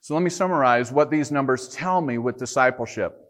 So 0.00 0.12
let 0.14 0.22
me 0.22 0.30
summarize 0.30 0.92
what 0.92 1.10
these 1.10 1.32
numbers 1.32 1.68
tell 1.70 2.00
me 2.00 2.18
with 2.18 2.36
discipleship. 2.36 3.27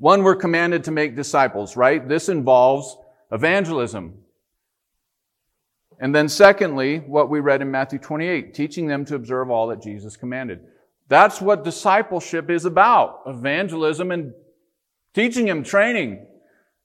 One, 0.00 0.22
we're 0.22 0.34
commanded 0.34 0.84
to 0.84 0.90
make 0.90 1.14
disciples, 1.14 1.76
right? 1.76 2.08
This 2.08 2.30
involves 2.30 2.96
evangelism. 3.30 4.14
And 6.00 6.14
then 6.14 6.30
secondly, 6.30 7.00
what 7.00 7.28
we 7.28 7.40
read 7.40 7.60
in 7.60 7.70
Matthew 7.70 7.98
28, 7.98 8.54
teaching 8.54 8.86
them 8.86 9.04
to 9.04 9.14
observe 9.14 9.50
all 9.50 9.68
that 9.68 9.82
Jesus 9.82 10.16
commanded. 10.16 10.60
That's 11.08 11.42
what 11.42 11.64
discipleship 11.64 12.48
is 12.48 12.64
about. 12.64 13.20
Evangelism 13.26 14.10
and 14.10 14.32
teaching 15.12 15.44
them, 15.44 15.62
training. 15.62 16.26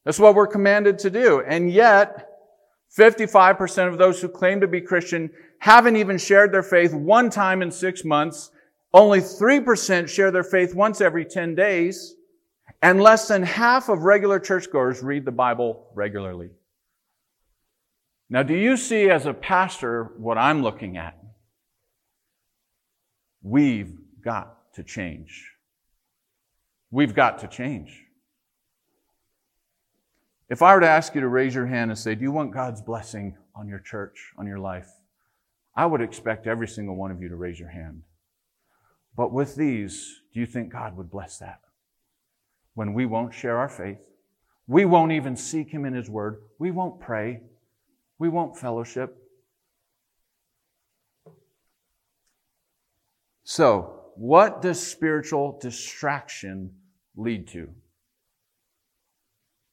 That's 0.04 0.20
what 0.20 0.36
we're 0.36 0.46
commanded 0.46 1.00
to 1.00 1.10
do. 1.10 1.42
And 1.42 1.72
yet, 1.72 2.30
55% 2.98 3.88
of 3.88 3.98
those 3.98 4.20
who 4.20 4.28
claim 4.28 4.60
to 4.60 4.68
be 4.68 4.82
Christian 4.82 5.30
haven't 5.60 5.96
even 5.96 6.18
shared 6.18 6.54
their 6.54 6.64
faith 6.64 6.94
one 6.94 7.30
time 7.30 7.62
in 7.62 7.72
six 7.72 8.04
months. 8.04 8.52
Only 8.94 9.22
3% 9.22 10.10
share 10.10 10.32
their 10.32 10.44
faith 10.44 10.76
once 10.76 11.00
every 11.00 11.24
10 11.24 11.56
days. 11.56 12.16
And 12.82 13.02
less 13.02 13.28
than 13.28 13.44
half 13.44 13.90
of 13.90 14.04
regular 14.04 14.40
churchgoers 14.40 15.02
read 15.02 15.26
the 15.26 15.32
Bible 15.32 15.88
regularly. 15.96 16.50
Now, 18.30 18.44
do 18.44 18.56
you 18.56 18.76
see 18.78 19.10
as 19.10 19.26
a 19.26 19.34
pastor 19.34 20.12
what 20.18 20.38
I'm 20.38 20.62
looking 20.62 20.98
at? 20.98 21.18
We've 23.44 23.94
got 24.24 24.74
to 24.74 24.84
change. 24.84 25.52
We've 26.90 27.14
got 27.14 27.40
to 27.40 27.48
change. 27.48 28.02
If 30.50 30.62
I 30.62 30.74
were 30.74 30.82
to 30.82 30.88
ask 30.88 31.16
you 31.16 31.22
to 31.22 31.28
raise 31.28 31.56
your 31.56 31.66
hand 31.66 31.92
and 31.92 31.98
say, 31.98 32.16
Do 32.16 32.22
you 32.22 32.32
want 32.32 32.54
God's 32.54 32.82
blessing 32.82 33.36
on 33.56 33.68
your 33.68 33.80
church, 33.80 34.34
on 34.38 34.48
your 34.48 34.60
life? 34.60 34.90
I 35.76 35.86
would 35.86 36.02
expect 36.02 36.48
every 36.48 36.68
single 36.68 36.96
one 36.96 37.12
of 37.12 37.22
you 37.22 37.30
to 37.30 37.36
raise 37.36 37.60
your 37.60 37.70
hand. 37.70 38.04
But 39.16 39.32
with 39.32 39.56
these, 39.56 40.22
do 40.34 40.40
you 40.40 40.46
think 40.46 40.72
God 40.72 40.96
would 40.98 41.10
bless 41.10 41.38
that? 41.40 41.60
When 42.76 42.94
we 42.94 43.06
won't 43.06 43.34
share 43.34 43.58
our 43.58 43.70
faith, 43.70 43.98
we 44.68 44.86
won't 44.86 45.12
even 45.12 45.36
seek 45.36 45.70
Him 45.70 45.86
in 45.86 45.94
His 45.94 46.10
Word, 46.10 46.42
we 46.60 46.72
won't 46.72 47.00
pray, 47.00 47.42
we 48.20 48.30
won't 48.30 48.58
fellowship. 48.58 49.18
So, 53.44 54.02
what 54.16 54.62
does 54.62 54.86
spiritual 54.86 55.60
distraction 55.62 56.72
lead 57.16 57.48
to? 57.50 57.70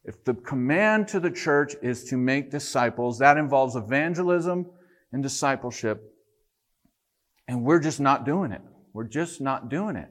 If 0.04 0.24
the 0.24 0.34
command 0.34 1.08
to 1.08 1.20
the 1.20 1.30
church 1.30 1.74
is 1.80 2.04
to 2.04 2.16
make 2.16 2.50
disciples, 2.50 3.18
that 3.18 3.36
involves 3.36 3.76
evangelism 3.76 4.66
and 5.12 5.22
discipleship. 5.22 6.12
And 7.46 7.64
we're 7.64 7.80
just 7.80 8.00
not 8.00 8.24
doing 8.26 8.52
it. 8.52 8.62
We're 8.92 9.04
just 9.04 9.40
not 9.40 9.68
doing 9.68 9.96
it. 9.96 10.10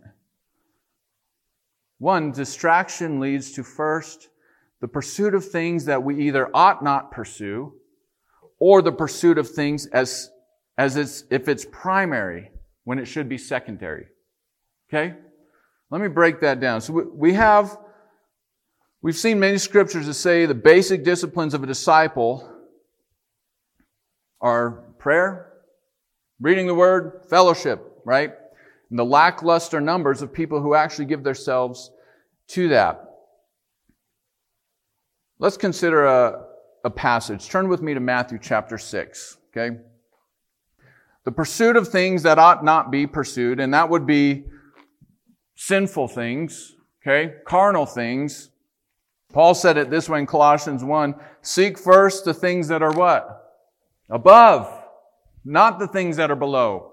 One, 2.01 2.31
distraction 2.31 3.19
leads 3.19 3.51
to 3.53 3.63
first 3.63 4.29
the 4.79 4.87
pursuit 4.87 5.35
of 5.35 5.45
things 5.45 5.85
that 5.85 6.01
we 6.01 6.27
either 6.27 6.49
ought 6.51 6.83
not 6.83 7.11
pursue 7.11 7.73
or 8.59 8.81
the 8.81 8.91
pursuit 8.91 9.37
of 9.37 9.47
things 9.47 9.85
as, 9.85 10.31
as 10.77 10.97
it's, 10.97 11.25
if 11.29 11.47
it's 11.47 11.65
primary 11.71 12.49
when 12.85 12.97
it 12.97 13.05
should 13.05 13.29
be 13.29 13.37
secondary. 13.37 14.07
Okay? 14.89 15.13
Let 15.91 16.01
me 16.01 16.07
break 16.07 16.41
that 16.41 16.59
down. 16.59 16.81
So 16.81 16.93
we 17.13 17.33
have 17.33 17.77
We've 19.03 19.15
seen 19.15 19.39
many 19.39 19.57
scriptures 19.57 20.05
that 20.05 20.13
say 20.13 20.45
the 20.45 20.53
basic 20.53 21.03
disciplines 21.03 21.55
of 21.55 21.63
a 21.63 21.65
disciple 21.65 22.47
are 24.39 24.83
prayer, 24.99 25.53
reading 26.39 26.67
the 26.67 26.75
word, 26.75 27.25
fellowship, 27.27 27.83
right? 28.05 28.33
And 28.91 28.99
the 28.99 29.05
lackluster 29.05 29.79
numbers 29.79 30.21
of 30.21 30.31
people 30.31 30.61
who 30.61 30.75
actually 30.75 31.05
give 31.05 31.23
themselves 31.23 31.91
to 32.49 32.67
that. 32.67 33.01
Let's 35.39 35.55
consider 35.55 36.05
a, 36.05 36.43
a 36.83 36.89
passage. 36.89 37.47
Turn 37.47 37.69
with 37.69 37.81
me 37.81 37.93
to 37.93 38.01
Matthew 38.01 38.37
chapter 38.39 38.77
6, 38.77 39.37
okay? 39.49 39.77
The 41.23 41.31
pursuit 41.31 41.77
of 41.77 41.87
things 41.87 42.23
that 42.23 42.37
ought 42.37 42.65
not 42.65 42.91
be 42.91 43.07
pursued, 43.07 43.61
and 43.61 43.73
that 43.73 43.89
would 43.89 44.05
be 44.05 44.43
sinful 45.55 46.09
things, 46.09 46.75
okay? 47.01 47.35
Carnal 47.45 47.85
things, 47.85 48.51
Paul 49.31 49.53
said 49.53 49.77
it 49.77 49.89
this 49.89 50.09
way 50.09 50.19
in 50.19 50.25
Colossians 50.25 50.83
1 50.83 51.15
Seek 51.41 51.79
first 51.79 52.25
the 52.25 52.33
things 52.33 52.67
that 52.67 52.83
are 52.83 52.91
what? 52.91 53.63
Above, 54.09 54.69
not 55.45 55.79
the 55.79 55.87
things 55.87 56.17
that 56.17 56.29
are 56.29 56.35
below. 56.35 56.90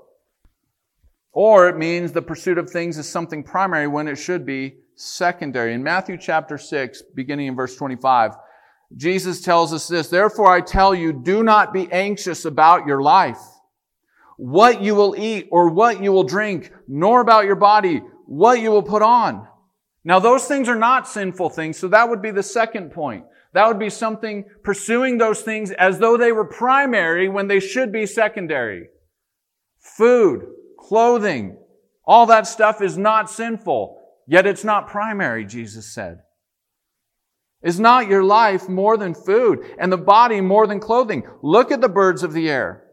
Or 1.32 1.68
it 1.68 1.76
means 1.76 2.12
the 2.12 2.22
pursuit 2.22 2.58
of 2.58 2.70
things 2.70 2.98
is 2.98 3.08
something 3.08 3.42
primary 3.42 3.86
when 3.86 4.08
it 4.08 4.16
should 4.16 4.46
be 4.46 4.78
secondary. 4.96 5.74
In 5.74 5.82
Matthew 5.82 6.16
chapter 6.18 6.58
6, 6.58 7.02
beginning 7.14 7.46
in 7.46 7.56
verse 7.56 7.76
25, 7.76 8.32
Jesus 8.96 9.42
tells 9.42 9.72
us 9.72 9.86
this, 9.86 10.08
Therefore 10.08 10.50
I 10.50 10.60
tell 10.60 10.94
you, 10.94 11.12
do 11.12 11.42
not 11.42 11.72
be 11.72 11.90
anxious 11.92 12.44
about 12.44 12.86
your 12.86 13.02
life, 13.02 13.40
what 14.36 14.82
you 14.82 14.94
will 14.94 15.14
eat 15.16 15.48
or 15.50 15.68
what 15.68 16.02
you 16.02 16.12
will 16.12 16.24
drink, 16.24 16.72
nor 16.88 17.20
about 17.20 17.44
your 17.44 17.56
body, 17.56 18.02
what 18.26 18.60
you 18.60 18.70
will 18.70 18.82
put 18.82 19.02
on. 19.02 19.46
Now 20.04 20.18
those 20.18 20.46
things 20.46 20.68
are 20.68 20.76
not 20.76 21.06
sinful 21.06 21.50
things, 21.50 21.78
so 21.78 21.88
that 21.88 22.08
would 22.08 22.22
be 22.22 22.30
the 22.30 22.42
second 22.42 22.92
point. 22.92 23.24
That 23.52 23.66
would 23.68 23.78
be 23.78 23.90
something 23.90 24.44
pursuing 24.62 25.18
those 25.18 25.42
things 25.42 25.70
as 25.72 25.98
though 25.98 26.16
they 26.16 26.32
were 26.32 26.44
primary 26.44 27.28
when 27.28 27.48
they 27.48 27.60
should 27.60 27.92
be 27.92 28.06
secondary. 28.06 28.88
Food, 29.80 30.46
clothing, 30.88 31.58
all 32.04 32.26
that 32.26 32.46
stuff 32.46 32.80
is 32.80 32.96
not 32.96 33.30
sinful, 33.30 34.00
yet 34.26 34.46
it's 34.46 34.64
not 34.64 34.88
primary, 34.88 35.44
Jesus 35.44 35.92
said. 35.92 36.20
Is 37.62 37.78
not 37.78 38.08
your 38.08 38.22
life 38.22 38.68
more 38.68 38.96
than 38.96 39.14
food 39.14 39.60
and 39.78 39.92
the 39.92 39.98
body 39.98 40.40
more 40.40 40.66
than 40.66 40.80
clothing? 40.80 41.24
Look 41.42 41.70
at 41.70 41.80
the 41.80 41.88
birds 41.88 42.22
of 42.22 42.32
the 42.32 42.48
air. 42.48 42.84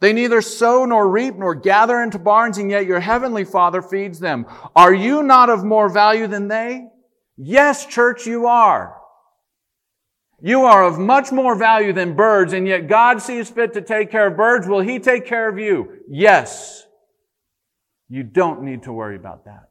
They 0.00 0.12
neither 0.12 0.42
sow 0.42 0.84
nor 0.84 1.08
reap 1.08 1.36
nor 1.36 1.54
gather 1.54 2.02
into 2.02 2.18
barns, 2.18 2.58
and 2.58 2.70
yet 2.70 2.86
your 2.86 3.00
heavenly 3.00 3.44
Father 3.44 3.80
feeds 3.80 4.18
them. 4.18 4.46
Are 4.74 4.92
you 4.92 5.22
not 5.22 5.50
of 5.50 5.64
more 5.64 5.88
value 5.88 6.26
than 6.26 6.48
they? 6.48 6.86
Yes, 7.36 7.86
church, 7.86 8.26
you 8.26 8.46
are. 8.46 8.96
You 10.40 10.64
are 10.64 10.84
of 10.84 10.98
much 10.98 11.32
more 11.32 11.54
value 11.54 11.92
than 11.92 12.16
birds, 12.16 12.52
and 12.52 12.66
yet 12.66 12.88
God 12.88 13.22
sees 13.22 13.48
fit 13.48 13.72
to 13.74 13.82
take 13.82 14.10
care 14.10 14.26
of 14.26 14.36
birds. 14.36 14.66
Will 14.66 14.80
He 14.80 14.98
take 14.98 15.26
care 15.26 15.48
of 15.48 15.58
you? 15.58 16.00
Yes. 16.08 16.83
You 18.08 18.22
don't 18.22 18.62
need 18.62 18.82
to 18.84 18.92
worry 18.92 19.16
about 19.16 19.44
that. 19.46 19.70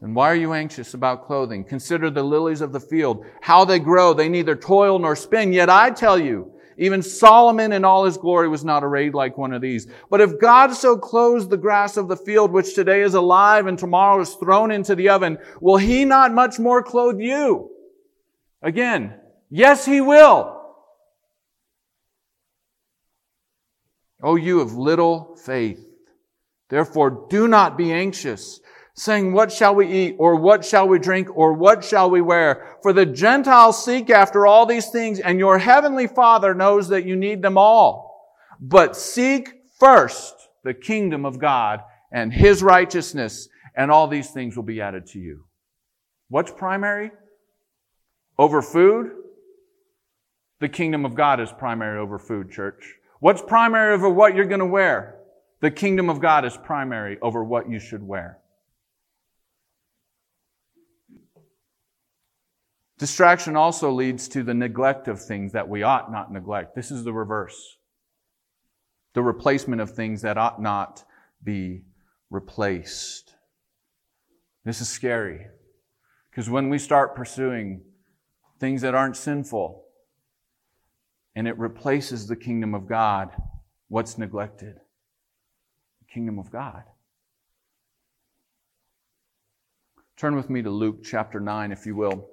Then 0.00 0.12
why 0.12 0.30
are 0.30 0.36
you 0.36 0.52
anxious 0.52 0.94
about 0.94 1.26
clothing? 1.26 1.64
Consider 1.64 2.10
the 2.10 2.22
lilies 2.22 2.60
of 2.60 2.72
the 2.72 2.80
field, 2.80 3.24
how 3.40 3.64
they 3.64 3.78
grow. 3.78 4.12
They 4.12 4.28
neither 4.28 4.54
toil 4.54 4.98
nor 4.98 5.16
spin. 5.16 5.52
Yet 5.52 5.70
I 5.70 5.90
tell 5.90 6.18
you, 6.18 6.52
even 6.76 7.02
Solomon 7.02 7.72
in 7.72 7.84
all 7.84 8.04
his 8.04 8.18
glory 8.18 8.48
was 8.48 8.64
not 8.64 8.84
arrayed 8.84 9.14
like 9.14 9.38
one 9.38 9.52
of 9.52 9.62
these. 9.62 9.86
But 10.10 10.20
if 10.20 10.38
God 10.40 10.74
so 10.74 10.96
clothes 10.96 11.48
the 11.48 11.56
grass 11.56 11.96
of 11.96 12.08
the 12.08 12.16
field, 12.16 12.50
which 12.50 12.74
today 12.74 13.02
is 13.02 13.14
alive 13.14 13.66
and 13.66 13.78
tomorrow 13.78 14.20
is 14.20 14.34
thrown 14.34 14.70
into 14.70 14.94
the 14.94 15.08
oven, 15.08 15.38
will 15.60 15.76
he 15.76 16.04
not 16.04 16.34
much 16.34 16.58
more 16.58 16.82
clothe 16.82 17.20
you? 17.20 17.70
Again, 18.60 19.14
yes, 19.50 19.86
he 19.86 20.00
will. 20.00 20.60
Oh, 24.22 24.36
you 24.36 24.60
of 24.60 24.74
little 24.74 25.36
faith. 25.36 25.93
Therefore, 26.68 27.26
do 27.28 27.46
not 27.48 27.76
be 27.76 27.92
anxious 27.92 28.60
saying, 28.94 29.32
What 29.32 29.52
shall 29.52 29.74
we 29.74 29.86
eat? 29.86 30.16
Or 30.18 30.36
what 30.36 30.64
shall 30.64 30.88
we 30.88 30.98
drink? 30.98 31.28
Or 31.36 31.52
what 31.52 31.84
shall 31.84 32.10
we 32.10 32.20
wear? 32.20 32.76
For 32.82 32.92
the 32.92 33.06
Gentiles 33.06 33.84
seek 33.84 34.10
after 34.10 34.46
all 34.46 34.66
these 34.66 34.88
things, 34.90 35.20
and 35.20 35.38
your 35.38 35.58
heavenly 35.58 36.06
Father 36.06 36.54
knows 36.54 36.88
that 36.88 37.04
you 37.04 37.16
need 37.16 37.42
them 37.42 37.58
all. 37.58 38.32
But 38.60 38.96
seek 38.96 39.62
first 39.78 40.34
the 40.62 40.74
kingdom 40.74 41.26
of 41.26 41.38
God 41.38 41.80
and 42.12 42.32
His 42.32 42.62
righteousness, 42.62 43.48
and 43.76 43.90
all 43.90 44.06
these 44.06 44.30
things 44.30 44.56
will 44.56 44.62
be 44.62 44.80
added 44.80 45.06
to 45.08 45.18
you. 45.18 45.44
What's 46.28 46.52
primary? 46.52 47.10
Over 48.38 48.62
food? 48.62 49.10
The 50.60 50.68
kingdom 50.68 51.04
of 51.04 51.14
God 51.14 51.40
is 51.40 51.52
primary 51.52 51.98
over 51.98 52.18
food, 52.18 52.50
church. 52.50 52.94
What's 53.20 53.42
primary 53.42 53.94
over 53.94 54.08
what 54.08 54.34
you're 54.34 54.44
going 54.46 54.60
to 54.60 54.66
wear? 54.66 55.18
The 55.64 55.70
kingdom 55.70 56.10
of 56.10 56.20
God 56.20 56.44
is 56.44 56.58
primary 56.58 57.18
over 57.22 57.42
what 57.42 57.70
you 57.70 57.80
should 57.80 58.02
wear. 58.06 58.38
Distraction 62.98 63.56
also 63.56 63.90
leads 63.90 64.28
to 64.28 64.42
the 64.42 64.52
neglect 64.52 65.08
of 65.08 65.24
things 65.24 65.52
that 65.52 65.66
we 65.66 65.82
ought 65.82 66.12
not 66.12 66.30
neglect. 66.30 66.74
This 66.74 66.90
is 66.90 67.02
the 67.02 67.14
reverse. 67.14 67.78
The 69.14 69.22
replacement 69.22 69.80
of 69.80 69.92
things 69.92 70.20
that 70.20 70.36
ought 70.36 70.60
not 70.60 71.02
be 71.42 71.84
replaced. 72.28 73.34
This 74.66 74.82
is 74.82 74.88
scary. 74.90 75.46
Because 76.30 76.50
when 76.50 76.68
we 76.68 76.76
start 76.76 77.16
pursuing 77.16 77.80
things 78.60 78.82
that 78.82 78.94
aren't 78.94 79.16
sinful 79.16 79.82
and 81.34 81.48
it 81.48 81.58
replaces 81.58 82.26
the 82.26 82.36
kingdom 82.36 82.74
of 82.74 82.86
God, 82.86 83.30
what's 83.88 84.18
neglected? 84.18 84.80
Kingdom 86.14 86.38
of 86.38 86.48
God. 86.48 86.84
Turn 90.16 90.36
with 90.36 90.48
me 90.48 90.62
to 90.62 90.70
Luke 90.70 91.02
chapter 91.02 91.40
9, 91.40 91.72
if 91.72 91.86
you 91.86 91.96
will. 91.96 92.30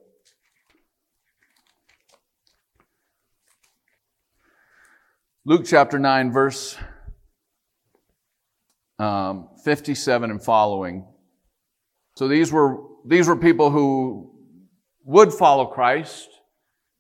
Luke 5.46 5.64
chapter 5.66 5.98
9, 5.98 6.32
verse 6.32 6.78
um, 9.00 9.50
57 9.66 10.30
and 10.30 10.44
following. 10.44 11.08
So 12.16 12.28
these 12.28 12.52
were, 12.52 12.84
these 13.04 13.28
were 13.28 13.36
people 13.36 13.72
who 13.72 14.32
would 15.06 15.34
follow 15.34 15.66
Christ 15.66 16.30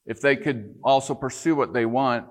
if 0.07 0.19
they 0.19 0.35
could 0.35 0.73
also 0.83 1.13
pursue 1.13 1.55
what 1.55 1.73
they 1.73 1.85
want. 1.85 2.25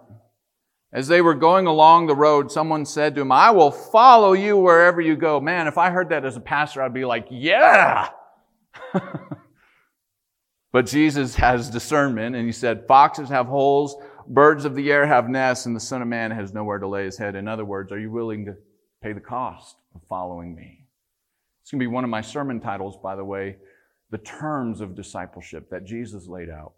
As 0.92 1.06
they 1.06 1.20
were 1.20 1.34
going 1.34 1.66
along 1.66 2.06
the 2.06 2.16
road, 2.16 2.50
someone 2.50 2.84
said 2.84 3.14
to 3.14 3.20
him, 3.20 3.30
I 3.30 3.52
will 3.52 3.70
follow 3.70 4.32
you 4.32 4.56
wherever 4.56 5.00
you 5.00 5.14
go. 5.14 5.40
Man, 5.40 5.68
if 5.68 5.78
I 5.78 5.90
heard 5.90 6.08
that 6.08 6.24
as 6.24 6.36
a 6.36 6.40
pastor, 6.40 6.82
I'd 6.82 6.92
be 6.92 7.04
like, 7.04 7.28
yeah! 7.30 8.08
but 10.72 10.86
Jesus 10.86 11.36
has 11.36 11.70
discernment 11.70 12.34
and 12.34 12.44
he 12.44 12.50
said, 12.52 12.88
foxes 12.88 13.28
have 13.28 13.46
holes, 13.46 13.96
birds 14.26 14.64
of 14.64 14.74
the 14.74 14.90
air 14.90 15.06
have 15.06 15.28
nests, 15.28 15.66
and 15.66 15.76
the 15.76 15.80
Son 15.80 16.02
of 16.02 16.08
Man 16.08 16.32
has 16.32 16.52
nowhere 16.52 16.78
to 16.78 16.88
lay 16.88 17.04
his 17.04 17.16
head. 17.16 17.36
In 17.36 17.46
other 17.46 17.64
words, 17.64 17.92
are 17.92 18.00
you 18.00 18.10
willing 18.10 18.44
to 18.46 18.56
pay 19.00 19.12
the 19.12 19.20
cost 19.20 19.76
of 19.94 20.00
following 20.08 20.56
me? 20.56 20.86
It's 21.62 21.70
going 21.70 21.78
to 21.78 21.84
be 21.84 21.92
one 21.92 22.02
of 22.02 22.10
my 22.10 22.20
sermon 22.20 22.58
titles, 22.58 22.96
by 23.00 23.14
the 23.14 23.24
way, 23.24 23.58
the 24.10 24.18
terms 24.18 24.80
of 24.80 24.96
discipleship 24.96 25.70
that 25.70 25.84
Jesus 25.84 26.26
laid 26.26 26.50
out. 26.50 26.72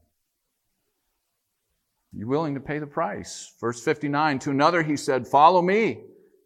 You 2.15 2.29
willing 2.29 2.55
to 2.55 2.61
pay 2.61 2.79
the 2.79 2.87
price? 2.87 3.55
Verse 3.61 3.83
59, 3.83 4.39
to 4.41 4.51
another 4.51 4.83
he 4.83 4.97
said, 4.97 5.27
Follow 5.27 5.63
me. 5.63 6.03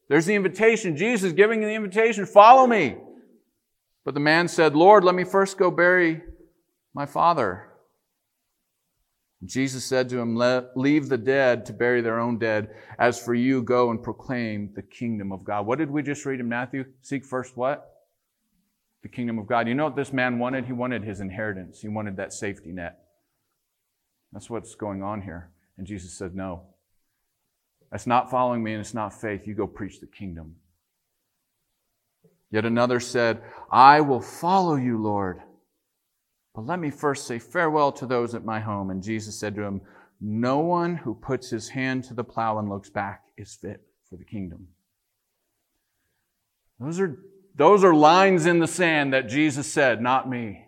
There's 0.08 0.26
the 0.26 0.34
invitation. 0.34 0.96
Jesus 0.96 1.32
giving 1.32 1.60
the 1.60 1.74
invitation, 1.74 2.24
Follow 2.26 2.66
me. 2.66 2.96
But 4.04 4.14
the 4.14 4.20
man 4.20 4.46
said, 4.46 4.76
Lord, 4.76 5.02
let 5.02 5.16
me 5.16 5.24
first 5.24 5.58
go 5.58 5.70
bury 5.70 6.22
my 6.94 7.06
father. 7.06 7.66
Jesus 9.44 9.84
said 9.84 10.08
to 10.08 10.18
him, 10.18 10.36
Leave 10.76 11.08
the 11.08 11.18
dead 11.18 11.66
to 11.66 11.72
bury 11.72 12.00
their 12.00 12.20
own 12.20 12.38
dead. 12.38 12.70
As 12.98 13.20
for 13.20 13.34
you, 13.34 13.62
go 13.62 13.90
and 13.90 14.02
proclaim 14.02 14.72
the 14.74 14.82
kingdom 14.82 15.32
of 15.32 15.44
God. 15.44 15.66
What 15.66 15.78
did 15.78 15.90
we 15.90 16.02
just 16.02 16.24
read 16.24 16.40
in 16.40 16.48
Matthew? 16.48 16.84
Seek 17.02 17.24
first 17.24 17.56
what? 17.56 17.90
The 19.02 19.08
kingdom 19.08 19.38
of 19.38 19.46
God. 19.46 19.66
You 19.66 19.74
know 19.74 19.84
what 19.84 19.96
this 19.96 20.12
man 20.12 20.38
wanted? 20.38 20.64
He 20.64 20.72
wanted 20.72 21.02
his 21.02 21.20
inheritance, 21.20 21.80
he 21.80 21.88
wanted 21.88 22.16
that 22.16 22.32
safety 22.32 22.70
net. 22.70 22.98
That's 24.32 24.48
what's 24.48 24.74
going 24.74 25.02
on 25.02 25.22
here. 25.22 25.50
And 25.78 25.86
Jesus 25.86 26.12
said, 26.12 26.34
No. 26.34 26.62
That's 27.90 28.06
not 28.06 28.30
following 28.30 28.62
me 28.62 28.72
and 28.72 28.80
it's 28.80 28.94
not 28.94 29.18
faith. 29.18 29.46
You 29.46 29.54
go 29.54 29.66
preach 29.66 30.00
the 30.00 30.06
kingdom. 30.06 30.56
Yet 32.50 32.64
another 32.64 33.00
said, 33.00 33.42
I 33.70 34.00
will 34.00 34.20
follow 34.20 34.74
you, 34.74 35.00
Lord 35.00 35.40
but 36.56 36.64
let 36.64 36.80
me 36.80 36.90
first 36.90 37.26
say 37.26 37.38
farewell 37.38 37.92
to 37.92 38.06
those 38.06 38.34
at 38.34 38.46
my 38.46 38.58
home. 38.58 38.88
And 38.90 39.02
Jesus 39.02 39.38
said 39.38 39.54
to 39.56 39.62
him, 39.62 39.82
No 40.22 40.60
one 40.60 40.96
who 40.96 41.14
puts 41.14 41.50
his 41.50 41.68
hand 41.68 42.04
to 42.04 42.14
the 42.14 42.24
plow 42.24 42.58
and 42.58 42.70
looks 42.70 42.88
back 42.88 43.24
is 43.36 43.54
fit 43.54 43.82
for 44.08 44.16
the 44.16 44.24
kingdom. 44.24 44.68
Those 46.80 46.98
are, 46.98 47.18
those 47.54 47.84
are 47.84 47.94
lines 47.94 48.46
in 48.46 48.58
the 48.58 48.66
sand 48.66 49.12
that 49.12 49.28
Jesus 49.28 49.70
said, 49.70 50.00
not 50.00 50.30
me. 50.30 50.64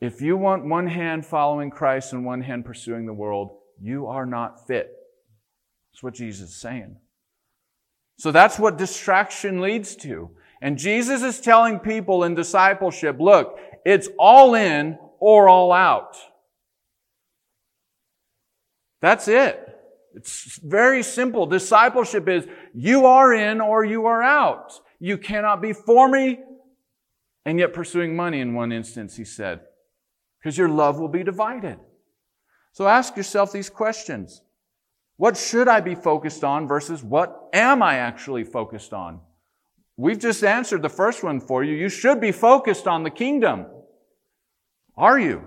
If 0.00 0.20
you 0.20 0.36
want 0.36 0.64
one 0.64 0.88
hand 0.88 1.24
following 1.24 1.70
Christ 1.70 2.12
and 2.12 2.24
one 2.24 2.42
hand 2.42 2.64
pursuing 2.64 3.06
the 3.06 3.14
world, 3.14 3.58
you 3.80 4.06
are 4.06 4.26
not 4.26 4.66
fit. 4.66 4.90
That's 5.92 6.02
what 6.02 6.14
Jesus 6.14 6.50
is 6.50 6.60
saying. 6.60 6.96
So 8.18 8.32
that's 8.32 8.58
what 8.58 8.78
distraction 8.78 9.60
leads 9.60 9.96
to. 9.96 10.30
And 10.62 10.78
Jesus 10.78 11.22
is 11.22 11.40
telling 11.40 11.78
people 11.78 12.24
in 12.24 12.34
discipleship, 12.34 13.16
look, 13.20 13.58
it's 13.84 14.08
all 14.18 14.54
in 14.54 14.98
or 15.20 15.48
all 15.48 15.72
out. 15.72 16.16
That's 19.02 19.28
it. 19.28 19.62
It's 20.14 20.58
very 20.62 21.02
simple. 21.02 21.44
Discipleship 21.46 22.26
is 22.28 22.46
you 22.74 23.04
are 23.04 23.34
in 23.34 23.60
or 23.60 23.84
you 23.84 24.06
are 24.06 24.22
out. 24.22 24.72
You 24.98 25.18
cannot 25.18 25.60
be 25.60 25.74
for 25.74 26.08
me 26.08 26.40
and 27.44 27.58
yet 27.58 27.74
pursuing 27.74 28.16
money 28.16 28.40
in 28.40 28.54
one 28.54 28.72
instance, 28.72 29.16
he 29.16 29.24
said, 29.24 29.60
because 30.40 30.56
your 30.56 30.68
love 30.68 30.98
will 30.98 31.08
be 31.08 31.22
divided. 31.22 31.78
So 32.76 32.86
ask 32.86 33.16
yourself 33.16 33.52
these 33.52 33.70
questions. 33.70 34.42
What 35.16 35.38
should 35.38 35.66
I 35.66 35.80
be 35.80 35.94
focused 35.94 36.44
on 36.44 36.68
versus 36.68 37.02
what 37.02 37.48
am 37.54 37.82
I 37.82 37.94
actually 37.94 38.44
focused 38.44 38.92
on? 38.92 39.20
We've 39.96 40.18
just 40.18 40.44
answered 40.44 40.82
the 40.82 40.90
first 40.90 41.24
one 41.24 41.40
for 41.40 41.64
you. 41.64 41.74
You 41.74 41.88
should 41.88 42.20
be 42.20 42.32
focused 42.32 42.86
on 42.86 43.02
the 43.02 43.08
kingdom. 43.08 43.64
Are 44.94 45.18
you? 45.18 45.42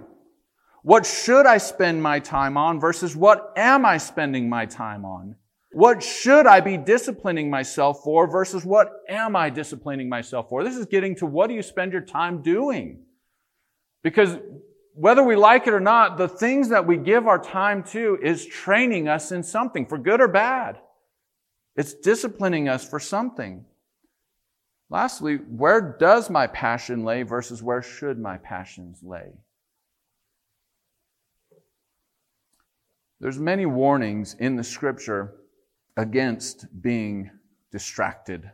What 0.82 1.06
should 1.06 1.46
I 1.46 1.60
spend 1.60 2.02
my 2.02 2.20
time 2.20 2.58
on 2.58 2.80
versus 2.80 3.16
what 3.16 3.54
am 3.56 3.86
I 3.86 4.00
spending 4.00 4.50
my 4.50 4.66
time 4.66 5.06
on? 5.06 5.36
What 5.72 6.02
should 6.02 6.48
I 6.48 6.62
be 6.62 6.78
disciplining 6.78 7.52
myself 7.52 8.02
for 8.04 8.26
versus 8.26 8.66
what 8.66 8.92
am 9.08 9.36
I 9.36 9.52
disciplining 9.52 10.10
myself 10.10 10.50
for? 10.50 10.64
This 10.64 10.78
is 10.78 10.88
getting 10.88 11.16
to 11.18 11.28
what 11.28 11.48
do 11.50 11.54
you 11.54 11.62
spend 11.62 11.92
your 11.92 12.02
time 12.02 12.42
doing? 12.42 13.04
Because 14.02 14.36
whether 15.00 15.24
we 15.24 15.38
like 15.38 15.66
it 15.66 15.74
or 15.74 15.80
not, 15.80 16.18
the 16.18 16.28
things 16.28 16.68
that 16.70 16.86
we 16.86 16.98
give 16.98 17.26
our 17.26 17.40
time 17.40 17.84
to 17.84 18.20
is 18.22 18.46
training 18.46 19.08
us 19.08 19.32
in 19.32 19.44
something, 19.44 19.86
for 19.86 19.98
good 19.98 20.20
or 20.20 20.28
bad. 20.28 20.78
It's 21.78 21.94
disciplining 21.94 22.68
us 22.68 22.88
for 22.88 23.00
something. 23.00 23.64
Lastly, 24.90 25.36
where 25.36 25.96
does 25.98 26.30
my 26.30 26.48
passion 26.48 27.06
lay 27.06 27.24
versus 27.24 27.64
where 27.64 27.82
should 27.82 28.20
my 28.20 28.40
passions 28.40 29.00
lay? 29.02 29.32
There's 33.22 33.40
many 33.40 33.66
warnings 33.66 34.36
in 34.38 34.58
the 34.58 34.66
scripture 34.66 35.36
against 35.96 36.66
being 36.82 37.32
distracted. 37.72 38.52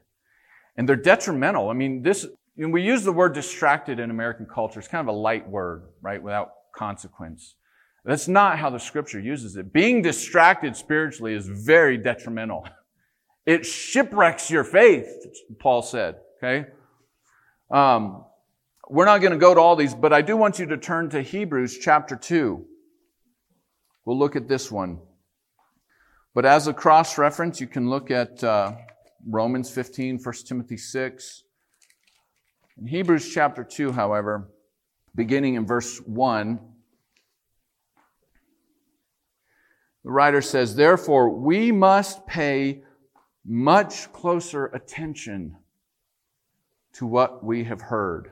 And 0.78 0.88
they're 0.88 0.96
detrimental. 0.96 1.70
I 1.72 1.74
mean, 1.74 2.04
this, 2.04 2.28
we 2.58 2.82
use 2.82 3.04
the 3.04 3.12
word 3.12 3.34
distracted 3.34 4.00
in 4.00 4.10
American 4.10 4.46
culture. 4.46 4.80
It's 4.80 4.88
kind 4.88 5.08
of 5.08 5.14
a 5.14 5.18
light 5.18 5.48
word, 5.48 5.84
right? 6.02 6.22
Without 6.22 6.52
consequence. 6.76 7.56
That's 8.06 8.28
not 8.28 8.60
how 8.60 8.70
the 8.70 8.80
scripture 8.80 9.20
uses 9.20 9.56
it. 9.56 9.74
Being 9.74 10.02
distracted 10.02 10.76
spiritually 10.76 11.34
is 11.34 11.48
very 11.48 11.98
detrimental. 11.98 12.68
It 13.46 13.66
shipwrecks 13.66 14.50
your 14.50 14.64
faith, 14.64 15.08
Paul 15.60 15.82
said, 15.82 16.16
okay? 16.38 16.68
Um, 17.70 18.26
we're 18.90 19.06
not 19.06 19.22
going 19.22 19.34
to 19.34 19.40
go 19.40 19.54
to 19.54 19.60
all 19.60 19.76
these, 19.76 19.94
but 19.96 20.14
I 20.14 20.22
do 20.22 20.38
want 20.38 20.60
you 20.60 20.66
to 20.68 20.78
turn 20.78 21.10
to 21.12 21.22
Hebrews 21.22 21.80
chapter 21.80 22.16
2. 22.16 22.66
We'll 24.06 24.20
look 24.20 24.36
at 24.36 24.48
this 24.48 24.72
one. 24.72 25.00
But 26.36 26.46
as 26.46 26.68
a 26.68 26.74
cross 26.74 27.18
reference, 27.18 27.60
you 27.60 27.68
can 27.68 27.90
look 27.90 28.12
at 28.12 28.44
uh, 28.44 28.74
Romans 29.28 29.72
15, 29.72 30.20
1 30.24 30.34
Timothy 30.46 30.78
6. 30.78 31.44
In 32.78 32.88
Hebrews 32.88 33.34
chapter 33.34 33.64
2, 33.64 33.94
however, 33.94 34.50
beginning 35.16 35.56
in 35.56 35.66
verse 35.66 36.00
1, 36.00 36.60
the 40.04 40.12
writer 40.12 40.42
says, 40.42 40.76
Therefore, 40.76 41.30
we 41.30 41.72
must 41.72 42.28
pay 42.28 42.84
much 43.46 44.12
closer 44.12 44.66
attention 44.68 45.56
to 46.94 47.06
what 47.06 47.44
we 47.44 47.64
have 47.64 47.80
heard. 47.80 48.32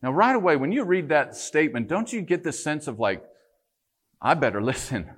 Now, 0.00 0.12
right 0.12 0.34
away, 0.34 0.56
when 0.56 0.70
you 0.70 0.84
read 0.84 1.08
that 1.08 1.34
statement, 1.34 1.88
don't 1.88 2.12
you 2.12 2.22
get 2.22 2.44
this 2.44 2.62
sense 2.62 2.86
of 2.86 3.00
like, 3.00 3.24
I 4.20 4.34
better 4.34 4.62
listen? 4.62 5.10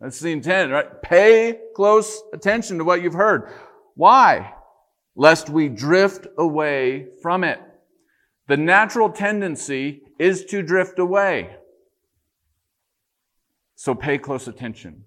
That's 0.00 0.20
the 0.20 0.32
intent, 0.32 0.72
right? 0.72 1.02
Pay 1.02 1.58
close 1.76 2.22
attention 2.32 2.78
to 2.78 2.84
what 2.84 3.02
you've 3.02 3.12
heard. 3.12 3.52
Why? 3.94 4.54
Lest 5.14 5.50
we 5.50 5.68
drift 5.68 6.26
away 6.38 7.08
from 7.20 7.44
it. 7.44 7.60
The 8.50 8.56
natural 8.56 9.10
tendency 9.10 10.02
is 10.18 10.44
to 10.46 10.60
drift 10.60 10.98
away. 10.98 11.54
So 13.76 13.94
pay 13.94 14.18
close 14.18 14.48
attention. 14.48 15.04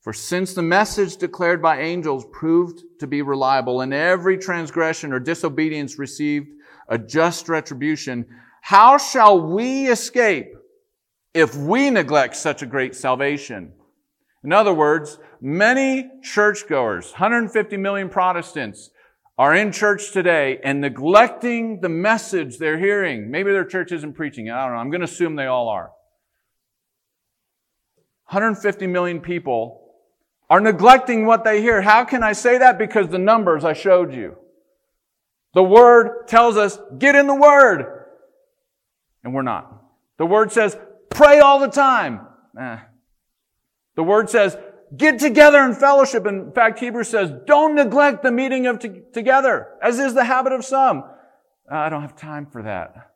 For 0.00 0.14
since 0.14 0.54
the 0.54 0.62
message 0.62 1.18
declared 1.18 1.60
by 1.60 1.80
angels 1.82 2.24
proved 2.32 2.80
to 3.00 3.06
be 3.06 3.20
reliable, 3.20 3.82
and 3.82 3.92
every 3.92 4.38
transgression 4.38 5.12
or 5.12 5.20
disobedience 5.20 5.98
received 5.98 6.48
a 6.88 6.96
just 6.96 7.46
retribution, 7.46 8.24
how 8.62 8.96
shall 8.96 9.38
we 9.38 9.86
escape 9.88 10.54
if 11.34 11.54
we 11.54 11.90
neglect 11.90 12.36
such 12.36 12.62
a 12.62 12.66
great 12.74 12.94
salvation. 12.94 13.74
In 14.42 14.54
other 14.54 14.72
words, 14.72 15.18
many 15.42 16.10
churchgoers, 16.22 17.10
150 17.12 17.76
million 17.76 18.08
Protestants, 18.08 18.88
are 19.40 19.54
in 19.54 19.72
church 19.72 20.12
today 20.12 20.60
and 20.62 20.82
neglecting 20.82 21.80
the 21.80 21.88
message 21.88 22.58
they're 22.58 22.78
hearing. 22.78 23.30
Maybe 23.30 23.50
their 23.50 23.64
church 23.64 23.90
isn't 23.90 24.12
preaching. 24.12 24.50
I 24.50 24.66
don't 24.66 24.74
know. 24.74 24.80
I'm 24.80 24.90
going 24.90 25.00
to 25.00 25.06
assume 25.06 25.34
they 25.34 25.46
all 25.46 25.70
are. 25.70 25.92
150 28.26 28.86
million 28.86 29.18
people 29.18 29.94
are 30.50 30.60
neglecting 30.60 31.24
what 31.24 31.42
they 31.42 31.62
hear. 31.62 31.80
How 31.80 32.04
can 32.04 32.22
I 32.22 32.34
say 32.34 32.58
that? 32.58 32.76
Because 32.76 33.08
the 33.08 33.18
numbers 33.18 33.64
I 33.64 33.72
showed 33.72 34.12
you. 34.12 34.36
The 35.54 35.62
Word 35.62 36.28
tells 36.28 36.58
us, 36.58 36.78
get 36.98 37.14
in 37.14 37.26
the 37.26 37.34
Word. 37.34 37.86
And 39.24 39.32
we're 39.32 39.40
not. 39.40 39.72
The 40.18 40.26
Word 40.26 40.52
says, 40.52 40.76
Pray 41.08 41.38
all 41.38 41.60
the 41.60 41.68
time. 41.68 42.26
Eh. 42.60 42.78
The 43.96 44.02
word 44.02 44.30
says, 44.30 44.56
get 44.96 45.18
together 45.18 45.60
in 45.60 45.74
fellowship. 45.74 46.26
In 46.26 46.52
fact, 46.52 46.78
Hebrews 46.80 47.08
says, 47.08 47.32
don't 47.46 47.74
neglect 47.74 48.22
the 48.22 48.32
meeting 48.32 48.66
of 48.66 48.78
t- 48.78 49.02
together, 49.12 49.68
as 49.82 49.98
is 49.98 50.14
the 50.14 50.24
habit 50.24 50.52
of 50.52 50.64
some. 50.64 51.04
Uh, 51.70 51.76
I 51.76 51.88
don't 51.88 52.02
have 52.02 52.16
time 52.16 52.46
for 52.46 52.62
that. 52.62 53.12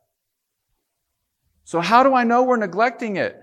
So 1.63 1.81
how 1.81 2.03
do 2.03 2.13
I 2.13 2.23
know 2.23 2.43
we're 2.43 2.57
neglecting 2.57 3.17
it? 3.17 3.35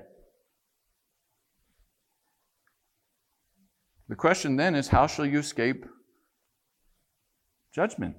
The 4.09 4.17
question 4.17 4.57
then 4.57 4.75
is, 4.75 4.89
how 4.89 5.07
shall 5.07 5.27
you 5.27 5.39
escape 5.39 5.87
judgment? 7.75 8.17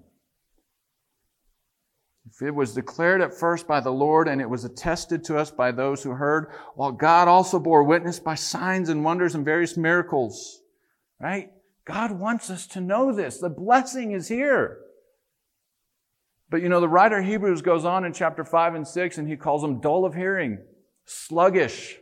It 2.41 2.55
was 2.55 2.73
declared 2.73 3.21
at 3.21 3.33
first 3.33 3.67
by 3.67 3.79
the 3.79 3.91
Lord 3.91 4.27
and 4.27 4.41
it 4.41 4.49
was 4.49 4.65
attested 4.65 5.23
to 5.25 5.37
us 5.37 5.51
by 5.51 5.71
those 5.71 6.03
who 6.03 6.11
heard, 6.11 6.51
while 6.75 6.91
God 6.91 7.27
also 7.27 7.59
bore 7.59 7.83
witness 7.83 8.19
by 8.19 8.35
signs 8.35 8.89
and 8.89 9.03
wonders 9.03 9.35
and 9.35 9.45
various 9.45 9.77
miracles. 9.77 10.61
Right? 11.19 11.51
God 11.85 12.11
wants 12.11 12.49
us 12.49 12.65
to 12.67 12.81
know 12.81 13.13
this. 13.13 13.39
The 13.39 13.49
blessing 13.49 14.11
is 14.11 14.27
here. 14.27 14.79
But 16.49 16.61
you 16.61 16.69
know, 16.69 16.81
the 16.81 16.89
writer 16.89 17.19
of 17.19 17.25
Hebrews 17.25 17.61
goes 17.61 17.85
on 17.85 18.05
in 18.05 18.13
chapter 18.13 18.43
5 18.43 18.75
and 18.75 18.87
6 18.87 19.17
and 19.17 19.27
he 19.27 19.35
calls 19.35 19.61
them 19.61 19.79
dull 19.79 20.05
of 20.05 20.15
hearing, 20.15 20.59
sluggish. 21.05 21.97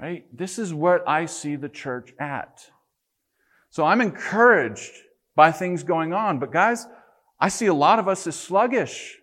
Right? 0.00 0.24
This 0.36 0.58
is 0.58 0.74
what 0.74 1.06
I 1.08 1.26
see 1.26 1.56
the 1.56 1.68
church 1.68 2.12
at. 2.18 2.64
So 3.70 3.84
I'm 3.84 4.00
encouraged 4.00 4.92
by 5.34 5.52
things 5.52 5.82
going 5.82 6.12
on. 6.12 6.38
But 6.38 6.52
guys, 6.52 6.86
I 7.42 7.48
see 7.48 7.66
a 7.66 7.74
lot 7.74 7.98
of 7.98 8.06
us 8.06 8.24
as 8.28 8.36
sluggish. 8.36 9.18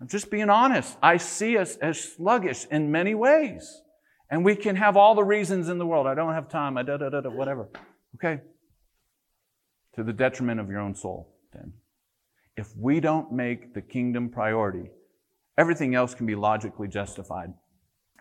I'm 0.00 0.08
just 0.08 0.32
being 0.32 0.50
honest. 0.50 0.98
I 1.00 1.18
see 1.18 1.56
us 1.56 1.76
as 1.76 1.96
sluggish 1.96 2.66
in 2.72 2.90
many 2.90 3.14
ways. 3.14 3.82
And 4.28 4.44
we 4.44 4.56
can 4.56 4.74
have 4.74 4.96
all 4.96 5.14
the 5.14 5.22
reasons 5.22 5.68
in 5.68 5.78
the 5.78 5.86
world. 5.86 6.08
I 6.08 6.16
don't 6.16 6.34
have 6.34 6.48
time. 6.48 6.76
I 6.76 6.82
da 6.82 6.96
da 6.96 7.10
da 7.10 7.20
da, 7.20 7.30
whatever. 7.30 7.68
Okay. 8.16 8.42
To 9.94 10.02
the 10.02 10.12
detriment 10.12 10.58
of 10.58 10.68
your 10.68 10.80
own 10.80 10.96
soul, 10.96 11.36
then. 11.52 11.74
If 12.56 12.76
we 12.76 12.98
don't 12.98 13.32
make 13.32 13.74
the 13.74 13.82
kingdom 13.82 14.28
priority, 14.28 14.90
everything 15.56 15.94
else 15.94 16.16
can 16.16 16.26
be 16.26 16.34
logically 16.34 16.88
justified. 16.88 17.54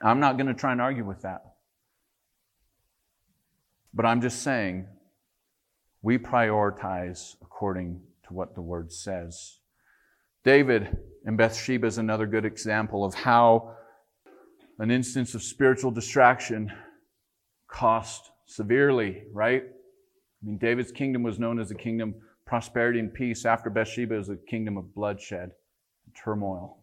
I'm 0.04 0.20
not 0.20 0.38
going 0.38 0.48
to 0.48 0.54
try 0.54 0.72
and 0.72 0.82
argue 0.82 1.04
with 1.04 1.24
that. 1.24 1.42
But 3.92 4.06
I'm 4.06 4.22
just 4.22 4.44
saying 4.44 4.88
we 6.04 6.20
prioritize 6.20 7.36
according 7.42 8.02
to 8.28 8.34
what 8.34 8.56
the 8.56 8.62
word 8.62 8.92
says. 8.92 9.60
David 10.44 10.98
and 11.26 11.38
Bathsheba 11.38 11.88
is 11.88 11.98
another 11.98 12.28
good 12.28 12.46
example 12.46 13.06
of 13.06 13.14
how 13.14 13.76
an 14.80 14.92
instance 14.92 15.36
of 15.36 15.44
spiritual 15.44 15.92
distraction 15.92 16.72
cost 17.68 18.32
severely, 18.46 19.24
right? 19.32 19.64
I 19.64 20.46
mean, 20.46 20.58
David's 20.58 20.92
kingdom 20.92 21.24
was 21.24 21.40
known 21.40 21.60
as 21.60 21.72
a 21.72 21.76
kingdom 21.76 22.10
of 22.10 22.46
prosperity 22.46 23.00
and 23.00 23.14
peace. 23.14 23.46
After 23.46 23.70
Bathsheba, 23.70 24.16
was 24.16 24.30
a 24.30 24.36
kingdom 24.36 24.78
of 24.78 24.94
bloodshed 24.94 25.52
and 26.06 26.16
turmoil. 26.16 26.80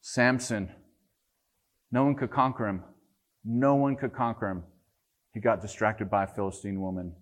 Samson, 0.00 0.70
no 1.92 2.04
one 2.04 2.14
could 2.14 2.30
conquer 2.30 2.66
him. 2.66 2.82
No 3.44 3.74
one 3.74 3.96
could 3.96 4.14
conquer 4.14 4.48
him. 4.48 4.62
He 5.32 5.40
got 5.40 5.60
distracted 5.60 6.10
by 6.10 6.24
a 6.24 6.26
Philistine 6.26 6.80
woman. 6.80 7.14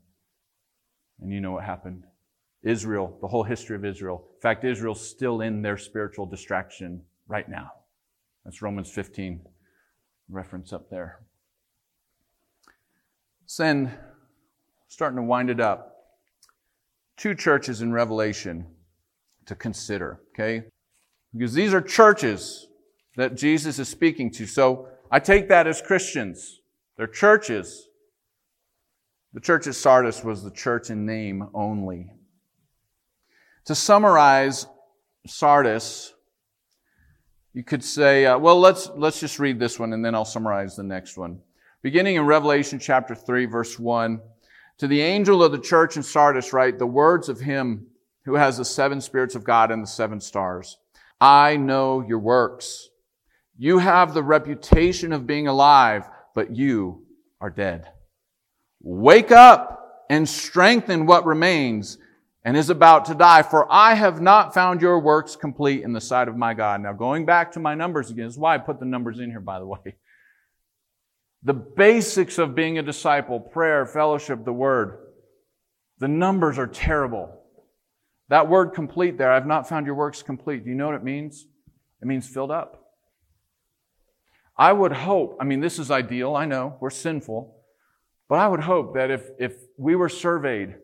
And 1.20 1.32
you 1.32 1.40
know 1.40 1.52
what 1.52 1.64
happened. 1.64 2.04
Israel, 2.62 3.16
the 3.20 3.28
whole 3.28 3.42
history 3.42 3.76
of 3.76 3.84
Israel. 3.84 4.24
In 4.36 4.40
fact, 4.40 4.64
Israel's 4.64 5.06
still 5.06 5.40
in 5.40 5.62
their 5.62 5.76
spiritual 5.76 6.26
distraction 6.26 7.02
right 7.26 7.48
now. 7.48 7.70
That's 8.44 8.62
Romans 8.62 8.90
15, 8.90 9.40
reference 10.28 10.72
up 10.72 10.88
there. 10.90 11.20
then, 13.58 13.92
starting 14.88 15.16
to 15.16 15.22
wind 15.22 15.50
it 15.50 15.60
up. 15.60 15.88
Two 17.16 17.34
churches 17.34 17.82
in 17.82 17.92
Revelation 17.92 18.66
to 19.46 19.54
consider, 19.54 20.20
okay? 20.34 20.64
Because 21.32 21.54
these 21.54 21.74
are 21.74 21.80
churches 21.80 22.68
that 23.16 23.36
Jesus 23.36 23.78
is 23.78 23.88
speaking 23.88 24.30
to. 24.32 24.46
So 24.46 24.88
I 25.10 25.18
take 25.18 25.48
that 25.48 25.66
as 25.66 25.82
Christians. 25.82 26.60
They're 26.96 27.06
churches. 27.06 27.88
The 29.34 29.40
church 29.40 29.66
at 29.66 29.74
Sardis 29.74 30.24
was 30.24 30.42
the 30.42 30.50
church 30.50 30.90
in 30.90 31.06
name 31.06 31.48
only. 31.54 32.10
To 33.66 33.74
summarize 33.74 34.66
Sardis, 35.26 36.14
you 37.52 37.62
could 37.62 37.84
say, 37.84 38.26
uh, 38.26 38.38
well, 38.38 38.58
let's, 38.58 38.90
let's 38.96 39.20
just 39.20 39.38
read 39.38 39.60
this 39.60 39.78
one 39.78 39.92
and 39.92 40.04
then 40.04 40.14
I'll 40.14 40.24
summarize 40.24 40.74
the 40.74 40.82
next 40.82 41.16
one. 41.16 41.40
Beginning 41.82 42.16
in 42.16 42.26
Revelation 42.26 42.78
chapter 42.78 43.14
3, 43.14 43.46
verse 43.46 43.78
1, 43.78 44.20
to 44.78 44.86
the 44.86 45.00
angel 45.00 45.42
of 45.44 45.52
the 45.52 45.58
church 45.58 45.96
in 45.96 46.02
Sardis 46.02 46.52
write 46.52 46.78
the 46.78 46.86
words 46.86 47.28
of 47.28 47.40
him 47.40 47.86
who 48.24 48.34
has 48.34 48.56
the 48.56 48.64
seven 48.64 49.00
spirits 49.00 49.34
of 49.34 49.44
God 49.44 49.70
and 49.70 49.82
the 49.82 49.88
seven 49.88 50.20
stars. 50.20 50.78
I 51.20 51.56
know 51.56 52.00
your 52.00 52.18
works. 52.18 52.88
You 53.58 53.78
have 53.78 54.14
the 54.14 54.22
reputation 54.22 55.12
of 55.12 55.26
being 55.26 55.46
alive, 55.46 56.08
but 56.34 56.56
you 56.56 57.04
are 57.40 57.50
dead. 57.50 57.88
Wake 58.80 59.30
up 59.30 60.04
and 60.10 60.28
strengthen 60.28 61.06
what 61.06 61.26
remains 61.26 61.98
and 62.44 62.56
is 62.56 62.70
about 62.70 63.04
to 63.04 63.14
die, 63.14 63.42
for 63.42 63.70
I 63.70 63.94
have 63.94 64.20
not 64.20 64.52
found 64.52 64.80
your 64.80 64.98
works 64.98 65.36
complete 65.36 65.82
in 65.82 65.92
the 65.92 66.00
sight 66.00 66.28
of 66.28 66.36
my 66.36 66.54
God. 66.54 66.80
Now, 66.80 66.92
going 66.92 67.24
back 67.24 67.52
to 67.52 67.60
my 67.60 67.74
numbers 67.74 68.10
again, 68.10 68.24
this 68.24 68.34
is 68.34 68.38
why 68.38 68.54
I 68.54 68.58
put 68.58 68.80
the 68.80 68.86
numbers 68.86 69.20
in 69.20 69.30
here, 69.30 69.40
by 69.40 69.60
the 69.60 69.66
way. 69.66 69.96
The 71.44 71.54
basics 71.54 72.38
of 72.38 72.54
being 72.54 72.78
a 72.78 72.82
disciple, 72.82 73.38
prayer, 73.38 73.86
fellowship, 73.86 74.44
the 74.44 74.52
word, 74.52 74.98
the 75.98 76.08
numbers 76.08 76.58
are 76.58 76.66
terrible. 76.66 77.40
That 78.28 78.48
word 78.48 78.70
complete 78.70 79.18
there, 79.18 79.30
I've 79.30 79.46
not 79.46 79.68
found 79.68 79.86
your 79.86 79.94
works 79.94 80.22
complete. 80.22 80.64
Do 80.64 80.70
you 80.70 80.76
know 80.76 80.86
what 80.86 80.94
it 80.96 81.04
means? 81.04 81.46
It 82.00 82.06
means 82.06 82.26
filled 82.26 82.50
up. 82.50 82.78
I 84.56 84.72
would 84.72 84.92
hope, 84.92 85.36
I 85.40 85.44
mean, 85.44 85.60
this 85.60 85.78
is 85.78 85.90
ideal, 85.90 86.34
I 86.34 86.44
know, 86.44 86.76
we're 86.80 86.90
sinful, 86.90 87.56
but 88.28 88.38
I 88.38 88.48
would 88.48 88.60
hope 88.60 88.94
that 88.94 89.10
if, 89.10 89.28
if 89.38 89.54
we 89.76 89.94
were 89.94 90.08
surveyed 90.08 90.74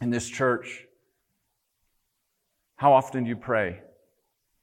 in 0.00 0.10
this 0.10 0.28
church, 0.28 0.84
how 2.76 2.92
often 2.92 3.24
do 3.24 3.30
you 3.30 3.36
pray? 3.36 3.80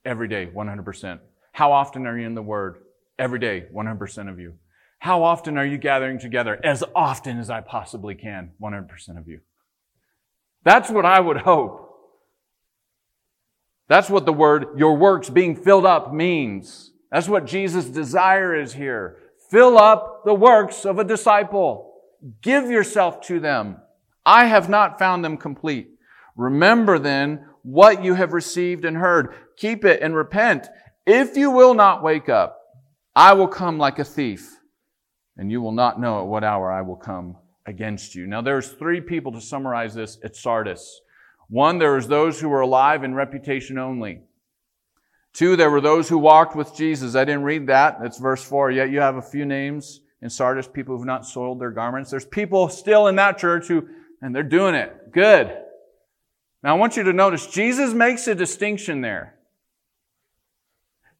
Every 0.06 0.28
day, 0.28 0.50
100%. 0.54 1.20
How 1.52 1.72
often 1.72 2.06
are 2.06 2.18
you 2.18 2.26
in 2.26 2.36
the 2.36 2.42
Word? 2.42 2.78
Every 3.18 3.40
day, 3.40 3.66
100% 3.74 4.30
of 4.30 4.40
you. 4.40 4.56
How 5.00 5.24
often 5.24 5.58
are 5.58 5.66
you 5.66 5.78
gathering 5.78 6.20
together? 6.20 6.60
As 6.64 6.84
often 6.96 7.40
as 7.40 7.50
I 7.50 7.62
possibly 7.62 8.16
can, 8.16 8.52
100% 8.62 9.18
of 9.18 9.28
you. 9.28 9.42
That's 10.64 10.90
what 10.90 11.06
I 11.06 11.20
would 11.20 11.38
hope. 11.38 11.84
That's 13.90 14.10
what 14.10 14.26
the 14.26 14.34
word, 14.34 14.78
your 14.78 14.96
works 14.96 15.30
being 15.30 15.56
filled 15.56 15.86
up 15.86 16.14
means. 16.14 16.94
That's 17.12 17.28
what 17.28 17.46
Jesus' 17.46 17.86
desire 17.86 18.56
is 18.56 18.74
here. 18.74 19.18
Fill 19.52 19.78
up 19.78 20.24
the 20.26 20.34
works 20.34 20.86
of 20.86 21.00
a 21.00 21.04
disciple. 21.04 21.94
Give 22.42 22.72
yourself 22.72 23.22
to 23.28 23.40
them. 23.40 23.78
I 24.26 24.46
have 24.46 24.70
not 24.70 25.00
found 25.00 25.24
them 25.24 25.38
complete. 25.38 25.90
Remember 26.36 26.98
then 26.98 27.46
what 27.62 28.04
you 28.04 28.14
have 28.14 28.34
received 28.34 28.86
and 28.86 28.98
heard. 28.98 29.36
Keep 29.58 29.86
it 29.86 30.02
and 30.02 30.16
repent. 30.16 30.68
If 31.06 31.38
you 31.38 31.52
will 31.52 31.74
not 31.74 32.04
wake 32.04 32.30
up, 32.30 32.60
I 33.16 33.34
will 33.34 33.48
come 33.48 33.78
like 33.78 34.00
a 34.00 34.04
thief, 34.04 34.58
and 35.38 35.52
you 35.52 35.62
will 35.62 35.72
not 35.72 36.00
know 36.00 36.22
at 36.22 36.28
what 36.28 36.44
hour 36.44 36.72
I 36.72 36.82
will 36.82 36.96
come 36.96 37.38
against 37.66 38.16
you. 38.16 38.26
Now 38.26 38.42
there's 38.42 38.70
three 38.70 39.02
people 39.02 39.32
to 39.34 39.42
summarize 39.42 39.94
this 39.94 40.18
at 40.24 40.36
Sardis. 40.36 41.02
One, 41.50 41.78
there 41.78 41.94
was 41.94 42.08
those 42.08 42.40
who 42.40 42.50
were 42.50 42.62
alive 42.62 43.04
in 43.04 43.14
reputation 43.14 43.78
only. 43.78 44.22
Two, 45.34 45.56
there 45.56 45.70
were 45.70 45.82
those 45.82 46.10
who 46.10 46.18
walked 46.18 46.56
with 46.56 46.76
Jesus. 46.76 47.16
I 47.16 47.26
didn't 47.26 47.44
read 47.44 47.68
that. 47.68 47.98
That's 48.02 48.20
verse 48.20 48.44
four. 48.44 48.72
Yet 48.72 48.90
you 48.92 49.00
have 49.00 49.16
a 49.16 49.22
few 49.22 49.46
names 49.46 50.02
in 50.22 50.30
Sardis, 50.30 50.68
people 50.68 50.96
who've 50.96 51.06
not 51.06 51.26
soiled 51.26 51.60
their 51.60 51.72
garments. 51.72 52.10
There's 52.10 52.26
people 52.26 52.70
still 52.70 53.08
in 53.08 53.16
that 53.18 53.38
church 53.38 53.68
who, 53.68 53.88
and 54.24 54.34
they're 54.34 54.42
doing 54.42 54.74
it. 54.74 55.12
Good. 55.12 55.48
Now 56.64 56.76
I 56.76 56.80
want 56.80 56.96
you 56.96 57.04
to 57.04 57.14
notice 57.14 57.46
Jesus 57.46 57.94
makes 57.94 58.26
a 58.28 58.34
distinction 58.34 59.02
there. 59.02 59.36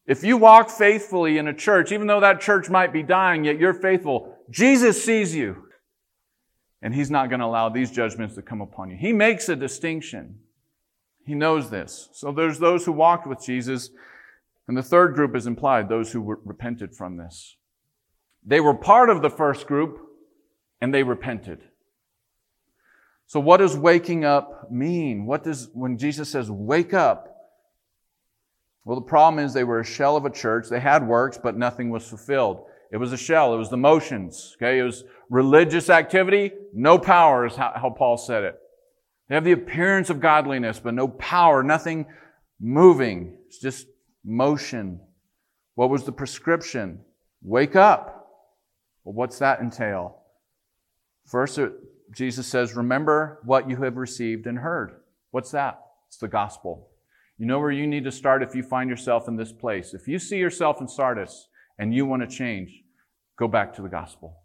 If 0.06 0.24
you 0.24 0.38
walk 0.38 0.70
faithfully 0.70 1.36
in 1.36 1.46
a 1.46 1.54
church, 1.54 1.92
even 1.92 2.06
though 2.06 2.20
that 2.20 2.40
church 2.40 2.70
might 2.70 2.92
be 2.92 3.02
dying, 3.02 3.44
yet 3.44 3.58
you're 3.58 3.74
faithful, 3.74 4.38
Jesus 4.50 5.04
sees 5.04 5.34
you 5.34 5.68
and 6.80 6.94
he's 6.94 7.10
not 7.10 7.28
going 7.28 7.40
to 7.40 7.46
allow 7.46 7.68
these 7.68 7.90
judgments 7.90 8.34
to 8.34 8.42
come 8.42 8.62
upon 8.62 8.90
you. 8.90 8.96
He 8.96 9.12
makes 9.12 9.48
a 9.50 9.56
distinction. 9.56 10.38
He 11.26 11.34
knows 11.34 11.70
this. 11.70 12.08
So 12.12 12.32
there's 12.32 12.58
those 12.58 12.84
who 12.84 12.92
walked 12.92 13.26
with 13.26 13.42
Jesus, 13.44 13.90
and 14.66 14.76
the 14.76 14.82
third 14.82 15.14
group 15.14 15.36
is 15.36 15.46
implied, 15.46 15.88
those 15.88 16.12
who 16.12 16.38
repented 16.44 16.94
from 16.94 17.16
this. 17.16 17.56
They 18.44 18.60
were 18.60 18.74
part 18.74 19.08
of 19.08 19.22
the 19.22 19.30
first 19.30 19.66
group, 19.66 19.98
and 20.80 20.92
they 20.92 21.02
repented. 21.02 21.60
So 23.34 23.40
what 23.40 23.56
does 23.56 23.76
waking 23.76 24.24
up 24.24 24.70
mean? 24.70 25.26
What 25.26 25.42
does, 25.42 25.68
when 25.72 25.98
Jesus 25.98 26.28
says 26.28 26.48
wake 26.48 26.94
up, 26.94 27.36
well, 28.84 28.94
the 28.94 29.04
problem 29.04 29.44
is 29.44 29.52
they 29.52 29.64
were 29.64 29.80
a 29.80 29.84
shell 29.84 30.16
of 30.16 30.24
a 30.24 30.30
church. 30.30 30.68
They 30.70 30.78
had 30.78 31.04
works, 31.04 31.36
but 31.42 31.56
nothing 31.56 31.90
was 31.90 32.06
fulfilled. 32.06 32.66
It 32.92 32.98
was 32.98 33.12
a 33.12 33.16
shell. 33.16 33.52
It 33.52 33.56
was 33.56 33.70
the 33.70 33.76
motions. 33.76 34.54
Okay. 34.56 34.78
It 34.78 34.84
was 34.84 35.02
religious 35.30 35.90
activity, 35.90 36.52
no 36.72 36.96
power 36.96 37.44
is 37.44 37.56
how, 37.56 37.72
how 37.74 37.90
Paul 37.90 38.18
said 38.18 38.44
it. 38.44 38.54
They 39.28 39.34
have 39.34 39.42
the 39.42 39.50
appearance 39.50 40.10
of 40.10 40.20
godliness, 40.20 40.78
but 40.78 40.94
no 40.94 41.08
power, 41.08 41.64
nothing 41.64 42.06
moving. 42.60 43.36
It's 43.48 43.58
just 43.58 43.88
motion. 44.24 45.00
What 45.74 45.90
was 45.90 46.04
the 46.04 46.12
prescription? 46.12 47.00
Wake 47.42 47.74
up. 47.74 48.30
Well, 49.02 49.14
what's 49.14 49.40
that 49.40 49.58
entail? 49.58 50.20
First, 51.26 51.58
Jesus 52.14 52.46
says, 52.46 52.74
remember 52.74 53.40
what 53.44 53.68
you 53.68 53.76
have 53.82 53.96
received 53.96 54.46
and 54.46 54.58
heard. 54.58 55.00
What's 55.30 55.50
that? 55.50 55.80
It's 56.08 56.16
the 56.16 56.28
gospel. 56.28 56.88
You 57.38 57.46
know 57.46 57.58
where 57.58 57.72
you 57.72 57.86
need 57.86 58.04
to 58.04 58.12
start 58.12 58.42
if 58.42 58.54
you 58.54 58.62
find 58.62 58.88
yourself 58.88 59.26
in 59.26 59.36
this 59.36 59.52
place. 59.52 59.94
If 59.94 60.06
you 60.06 60.18
see 60.18 60.36
yourself 60.36 60.80
in 60.80 60.86
Sardis 60.86 61.48
and 61.78 61.92
you 61.92 62.06
want 62.06 62.22
to 62.22 62.28
change, 62.28 62.82
go 63.36 63.48
back 63.48 63.74
to 63.74 63.82
the 63.82 63.88
gospel. 63.88 64.36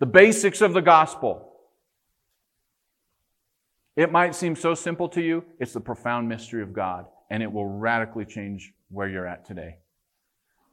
The 0.00 0.06
basics 0.06 0.60
of 0.60 0.74
the 0.74 0.82
gospel. 0.82 1.52
It 3.96 4.12
might 4.12 4.34
seem 4.34 4.56
so 4.56 4.74
simple 4.74 5.08
to 5.10 5.22
you, 5.22 5.44
it's 5.60 5.72
the 5.72 5.80
profound 5.80 6.28
mystery 6.28 6.62
of 6.62 6.72
God, 6.72 7.06
and 7.30 7.42
it 7.42 7.50
will 7.50 7.66
radically 7.66 8.24
change 8.24 8.72
where 8.90 9.08
you're 9.08 9.26
at 9.26 9.46
today. 9.46 9.76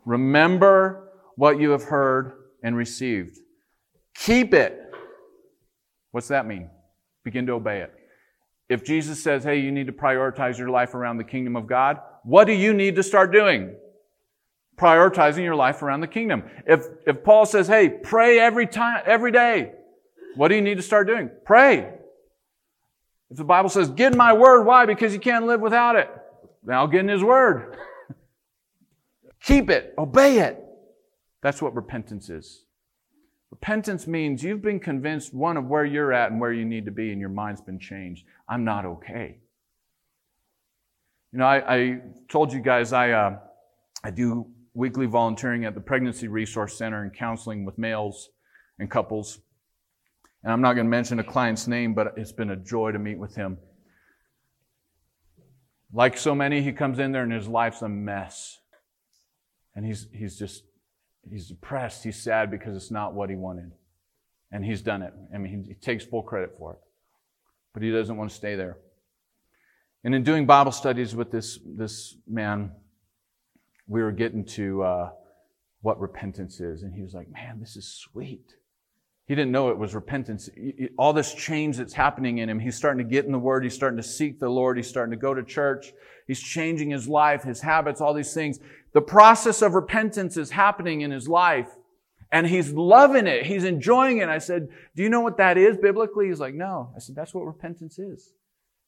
Remember 0.06 1.12
what 1.36 1.60
you 1.60 1.70
have 1.70 1.84
heard 1.84 2.34
and 2.64 2.76
received. 2.76 3.38
Keep 4.16 4.54
it. 4.54 4.91
What's 6.12 6.28
that 6.28 6.46
mean? 6.46 6.70
Begin 7.24 7.46
to 7.48 7.54
obey 7.54 7.82
it. 7.82 7.94
If 8.70 8.86
Jesus 8.86 9.22
says, 9.22 9.44
hey, 9.44 9.60
you 9.60 9.72
need 9.72 9.88
to 9.88 9.94
prioritize 9.94 10.58
your 10.58 10.70
life 10.70 10.94
around 10.94 11.18
the 11.18 11.24
kingdom 11.24 11.56
of 11.56 11.68
God, 11.68 12.00
what 12.24 12.46
do 12.46 12.54
you 12.54 12.74
need 12.74 12.96
to 12.96 13.04
start 13.04 13.32
doing? 13.32 13.76
prioritizing 14.82 15.44
your 15.44 15.56
life 15.56 15.82
around 15.84 16.02
the 16.02 16.08
kingdom. 16.08 16.44
If, 16.66 16.86
if 17.06 17.24
Paul 17.24 17.46
says, 17.46 17.68
hey, 17.68 17.90
pray 17.90 18.40
every 18.40 18.66
time, 18.66 19.04
every 19.06 19.32
day, 19.32 19.74
what 20.36 20.48
do 20.48 20.56
you 20.56 20.62
need 20.62 20.78
to 20.78 20.84
start 20.84 21.08
doing? 21.08 21.30
Pray. 21.46 21.94
If 23.30 23.38
the 23.38 23.44
Bible 23.44 23.70
says, 23.70 23.90
get 23.90 24.14
in 24.14 24.18
my 24.18 24.34
word, 24.34 24.64
why? 24.64 24.86
Because 24.86 25.14
you 25.14 25.20
can't 25.20 25.46
live 25.46 25.62
without 25.62 25.96
it. 25.96 26.10
Now 26.64 26.88
get 26.88 27.02
in 27.02 27.08
his 27.08 27.24
word. 27.24 27.78
Keep 29.44 29.70
it. 29.70 29.94
Obey 29.98 30.40
it. 30.40 30.62
That's 31.42 31.62
what 31.62 31.76
repentance 31.76 32.30
is. 32.30 32.66
Repentance 33.52 34.08
means 34.08 34.44
you've 34.44 34.62
been 34.62 34.80
convinced, 34.80 35.34
one, 35.34 35.58
of 35.58 35.68
where 35.68 35.86
you're 35.86 36.14
at 36.14 36.32
and 36.32 36.40
where 36.40 36.54
you 36.54 36.66
need 36.66 36.86
to 36.86 36.92
be, 36.92 37.12
and 37.12 37.20
your 37.20 37.30
mind's 37.30 37.62
been 37.62 37.80
changed. 37.80 38.26
I'm 38.48 38.64
not 38.64 38.86
okay. 38.86 39.40
You 41.32 41.40
know, 41.40 41.46
I, 41.46 41.76
I 41.76 42.02
told 42.30 42.54
you 42.54 42.62
guys 42.62 42.94
I, 42.94 43.12
uh, 43.12 43.40
I 44.04 44.12
do 44.12 44.48
weekly 44.74 45.06
volunteering 45.06 45.66
at 45.66 45.76
the 45.76 45.82
Pregnancy 45.82 46.28
Resource 46.28 46.78
Center 46.78 47.04
and 47.04 47.14
counseling 47.14 47.66
with 47.66 47.78
males 47.78 48.30
and 48.80 48.90
couples. 48.90 49.40
And 50.44 50.52
I'm 50.52 50.62
not 50.62 50.74
going 50.74 50.88
to 50.88 50.90
mention 50.90 51.20
a 51.20 51.24
client's 51.24 51.68
name, 51.68 51.94
but 51.94 52.14
it's 52.18 52.32
been 52.32 52.52
a 52.52 52.56
joy 52.56 52.92
to 52.92 53.00
meet 53.00 53.20
with 53.20 53.36
him. 53.36 53.58
Like 55.94 56.18
so 56.18 56.34
many, 56.34 56.62
he 56.62 56.72
comes 56.72 57.00
in 57.00 57.12
there 57.12 57.24
and 57.24 57.34
his 57.34 57.50
life's 57.50 57.82
a 57.82 57.90
mess. 57.90 58.60
And 59.76 59.86
he's, 59.86 60.08
he's 60.14 60.38
just, 60.38 60.64
he's 61.30 61.48
depressed, 61.48 62.04
he's 62.04 62.22
sad 62.22 62.50
because 62.52 62.76
it's 62.76 62.92
not 62.92 63.14
what 63.14 63.30
he 63.30 63.36
wanted. 63.36 63.72
And 64.52 64.66
he's 64.66 64.82
done 64.82 65.02
it. 65.02 65.14
I 65.34 65.38
mean, 65.38 65.66
he, 65.66 65.74
takes 65.76 66.04
full 66.04 66.24
credit 66.24 66.56
for 66.58 66.74
it. 66.74 66.80
But 67.74 67.84
he 67.84 67.92
doesn't 67.92 68.18
want 68.18 68.30
to 68.30 68.36
stay 68.36 68.56
there. 68.56 68.78
And 70.04 70.14
in 70.14 70.24
doing 70.24 70.46
Bible 70.46 70.72
studies 70.72 71.16
with 71.16 71.32
this, 71.32 71.60
this 71.78 72.18
man, 72.28 72.72
we 73.88 74.02
were 74.02 74.12
getting 74.12 74.44
to 74.46 74.84
uh, 74.84 75.10
what 75.82 76.00
repentance 76.02 76.60
is. 76.60 76.84
And 76.84 76.94
he 76.94 77.02
was 77.02 77.14
like, 77.14 77.30
man, 77.32 77.60
this 77.60 77.78
is 77.78 77.88
sweet. 77.88 78.56
He 79.28 79.36
didn't 79.36 79.52
know 79.52 79.70
it 79.70 79.78
was 79.78 79.96
repentance. 79.96 80.50
All 80.98 81.14
this 81.14 81.34
change 81.34 81.78
that's 81.78 81.94
happening 81.94 82.40
in 82.40 82.50
him, 82.50 82.60
he's 82.60 82.76
starting 82.76 83.06
to 83.06 83.10
get 83.10 83.26
in 83.26 83.32
the 83.32 83.40
Word. 83.40 83.64
He's 83.64 83.74
starting 83.74 83.98
to 83.98 84.04
seek 84.04 84.40
the 84.40 84.50
Lord. 84.50 84.78
He's 84.78 84.88
starting 84.88 85.12
to 85.12 85.18
go 85.18 85.34
to 85.34 85.44
church. 85.44 85.94
He's 86.28 86.40
changing 86.40 86.90
his 86.90 87.08
life, 87.08 87.44
his 87.44 87.62
habits, 87.62 88.02
all 88.02 88.14
these 88.14 88.34
things. 88.34 88.60
The 88.94 89.02
process 89.02 89.62
of 89.62 89.74
repentance 89.74 90.38
is 90.38 90.52
happening 90.52 91.02
in 91.02 91.12
his 91.12 91.28
life. 91.28 91.70
And 92.32 92.48
he's 92.48 92.72
loving 92.72 93.28
it. 93.28 93.46
He's 93.46 93.66
enjoying 93.66 94.20
it. 94.20 94.30
I 94.30 94.38
said, 94.38 94.70
Do 94.96 95.04
you 95.04 95.10
know 95.10 95.20
what 95.22 95.38
that 95.38 95.58
is 95.58 95.78
biblically? 95.78 96.28
He's 96.28 96.40
like, 96.40 96.54
No. 96.54 96.92
I 96.96 97.00
said, 97.00 97.16
That's 97.16 97.34
what 97.34 97.46
repentance 97.46 98.00
is. 98.00 98.32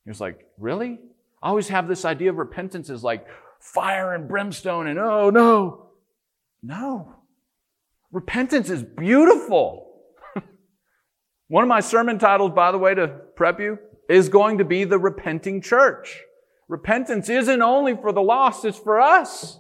He 0.06 0.10
was 0.10 0.22
like, 0.22 0.48
Really? 0.58 1.00
I 1.42 1.50
always 1.50 1.68
have 1.68 1.90
this 1.90 2.06
idea 2.06 2.30
of 2.30 2.38
repentance 2.38 2.90
as 2.90 3.04
like 3.04 3.28
fire 3.60 4.14
and 4.14 4.30
brimstone 4.30 4.88
and 4.88 4.98
oh 4.98 5.30
no. 5.30 5.88
No. 6.62 7.16
Repentance 8.14 8.70
is 8.70 8.82
beautiful. 8.82 9.83
One 11.48 11.64
of 11.64 11.70
my 11.70 11.82
sermon 11.82 12.20
titles, 12.20 12.52
by 12.54 12.72
the 12.72 12.78
way, 12.78 12.96
to 12.96 13.08
prep 13.36 13.60
you, 13.60 13.80
is 14.10 14.30
going 14.30 14.58
to 14.58 14.66
be 14.66 14.84
the 14.84 15.00
repenting 15.00 15.62
church. 15.62 16.22
Repentance 16.68 17.30
isn't 17.30 17.62
only 17.62 17.96
for 17.96 18.12
the 18.12 18.22
lost, 18.22 18.66
it's 18.66 18.80
for 18.80 19.00
us. 19.00 19.60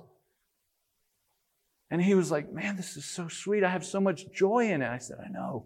And 1.91 2.01
he 2.01 2.15
was 2.15 2.31
like, 2.31 2.51
Man, 2.51 2.75
this 2.75 2.97
is 2.97 3.05
so 3.05 3.27
sweet. 3.27 3.63
I 3.63 3.69
have 3.69 3.85
so 3.85 3.99
much 3.99 4.31
joy 4.33 4.71
in 4.71 4.81
it. 4.81 4.89
I 4.89 4.97
said, 4.97 5.17
I 5.23 5.29
know. 5.29 5.65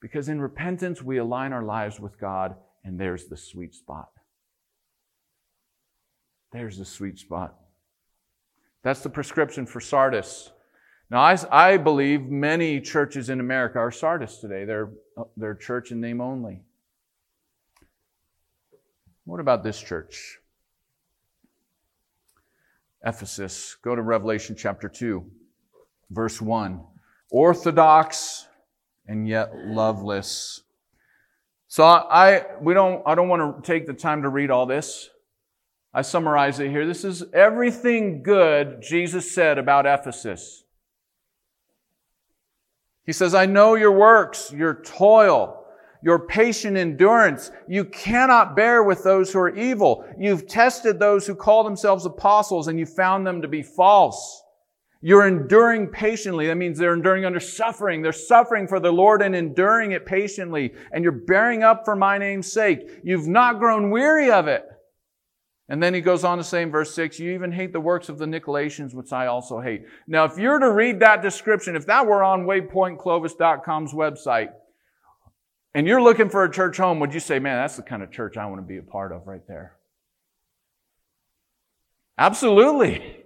Because 0.00 0.28
in 0.28 0.40
repentance, 0.40 1.02
we 1.02 1.18
align 1.18 1.52
our 1.52 1.64
lives 1.64 1.98
with 1.98 2.18
God, 2.18 2.54
and 2.84 2.98
there's 2.98 3.26
the 3.26 3.36
sweet 3.36 3.74
spot. 3.74 4.10
There's 6.52 6.78
the 6.78 6.84
sweet 6.84 7.18
spot. 7.18 7.56
That's 8.82 9.02
the 9.02 9.10
prescription 9.10 9.66
for 9.66 9.80
Sardis. 9.80 10.52
Now, 11.10 11.20
I, 11.20 11.36
I 11.50 11.76
believe 11.78 12.22
many 12.26 12.80
churches 12.80 13.30
in 13.30 13.40
America 13.40 13.78
are 13.78 13.90
Sardis 13.90 14.38
today. 14.38 14.64
They're, 14.64 14.90
they're 15.36 15.54
church 15.54 15.90
in 15.90 16.00
name 16.00 16.20
only. 16.20 16.60
What 19.24 19.40
about 19.40 19.62
this 19.62 19.80
church? 19.80 20.38
Ephesus. 23.04 23.76
Go 23.82 23.94
to 23.94 24.02
Revelation 24.02 24.54
chapter 24.56 24.88
2, 24.88 25.24
verse 26.10 26.40
1. 26.40 26.80
Orthodox 27.30 28.46
and 29.06 29.26
yet 29.26 29.50
loveless. 29.54 30.62
So 31.68 31.84
I 31.84 32.46
we 32.60 32.72
don't 32.72 33.02
I 33.06 33.14
don't 33.14 33.28
want 33.28 33.62
to 33.62 33.66
take 33.70 33.86
the 33.86 33.92
time 33.92 34.22
to 34.22 34.28
read 34.28 34.50
all 34.50 34.64
this. 34.66 35.10
I 35.92 36.02
summarize 36.02 36.60
it 36.60 36.70
here. 36.70 36.86
This 36.86 37.04
is 37.04 37.24
everything 37.32 38.22
good 38.22 38.82
Jesus 38.82 39.30
said 39.30 39.58
about 39.58 39.84
Ephesus. 39.86 40.64
He 43.08 43.14
says, 43.14 43.34
I 43.34 43.46
know 43.46 43.74
your 43.74 43.92
works, 43.92 44.52
your 44.52 44.82
toil, 44.82 45.64
your 46.02 46.26
patient 46.26 46.76
endurance. 46.76 47.50
You 47.66 47.86
cannot 47.86 48.54
bear 48.54 48.82
with 48.82 49.02
those 49.02 49.32
who 49.32 49.38
are 49.38 49.56
evil. 49.56 50.04
You've 50.18 50.46
tested 50.46 50.98
those 50.98 51.26
who 51.26 51.34
call 51.34 51.64
themselves 51.64 52.04
apostles 52.04 52.68
and 52.68 52.78
you 52.78 52.84
found 52.84 53.26
them 53.26 53.40
to 53.40 53.48
be 53.48 53.62
false. 53.62 54.42
You're 55.00 55.26
enduring 55.26 55.86
patiently. 55.86 56.48
That 56.48 56.56
means 56.56 56.76
they're 56.76 56.92
enduring 56.92 57.24
under 57.24 57.40
suffering. 57.40 58.02
They're 58.02 58.12
suffering 58.12 58.68
for 58.68 58.78
the 58.78 58.92
Lord 58.92 59.22
and 59.22 59.34
enduring 59.34 59.92
it 59.92 60.04
patiently. 60.04 60.74
And 60.92 61.02
you're 61.02 61.12
bearing 61.12 61.62
up 61.62 61.86
for 61.86 61.96
my 61.96 62.18
name's 62.18 62.52
sake. 62.52 63.00
You've 63.02 63.26
not 63.26 63.58
grown 63.58 63.88
weary 63.90 64.30
of 64.30 64.48
it. 64.48 64.66
And 65.68 65.82
then 65.82 65.92
he 65.92 66.00
goes 66.00 66.24
on 66.24 66.38
to 66.38 66.44
say 66.44 66.62
in 66.62 66.70
verse 66.70 66.94
6, 66.94 67.18
you 67.18 67.32
even 67.32 67.52
hate 67.52 67.72
the 67.72 67.80
works 67.80 68.08
of 68.08 68.16
the 68.16 68.24
Nicolaitans, 68.24 68.94
which 68.94 69.12
I 69.12 69.26
also 69.26 69.60
hate. 69.60 69.82
Now, 70.06 70.24
if 70.24 70.38
you're 70.38 70.58
to 70.58 70.70
read 70.70 71.00
that 71.00 71.20
description, 71.20 71.76
if 71.76 71.86
that 71.86 72.06
were 72.06 72.22
on 72.22 72.46
waypointclovis.com's 72.46 73.92
website, 73.92 74.52
and 75.74 75.86
you're 75.86 76.02
looking 76.02 76.30
for 76.30 76.44
a 76.44 76.50
church 76.50 76.78
home, 76.78 77.00
would 77.00 77.12
you 77.12 77.20
say, 77.20 77.38
man, 77.38 77.56
that's 77.56 77.76
the 77.76 77.82
kind 77.82 78.02
of 78.02 78.10
church 78.10 78.38
I 78.38 78.46
want 78.46 78.62
to 78.62 78.66
be 78.66 78.78
a 78.78 78.82
part 78.82 79.12
of 79.12 79.26
right 79.26 79.46
there? 79.46 79.76
Absolutely. 82.16 83.24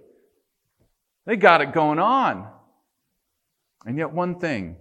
They 1.25 1.37
got 1.37 1.61
it 1.61 1.71
going 1.71 1.99
on. 1.99 2.49
And 3.85 3.97
yet, 3.97 4.11
one 4.11 4.39
thing 4.39 4.75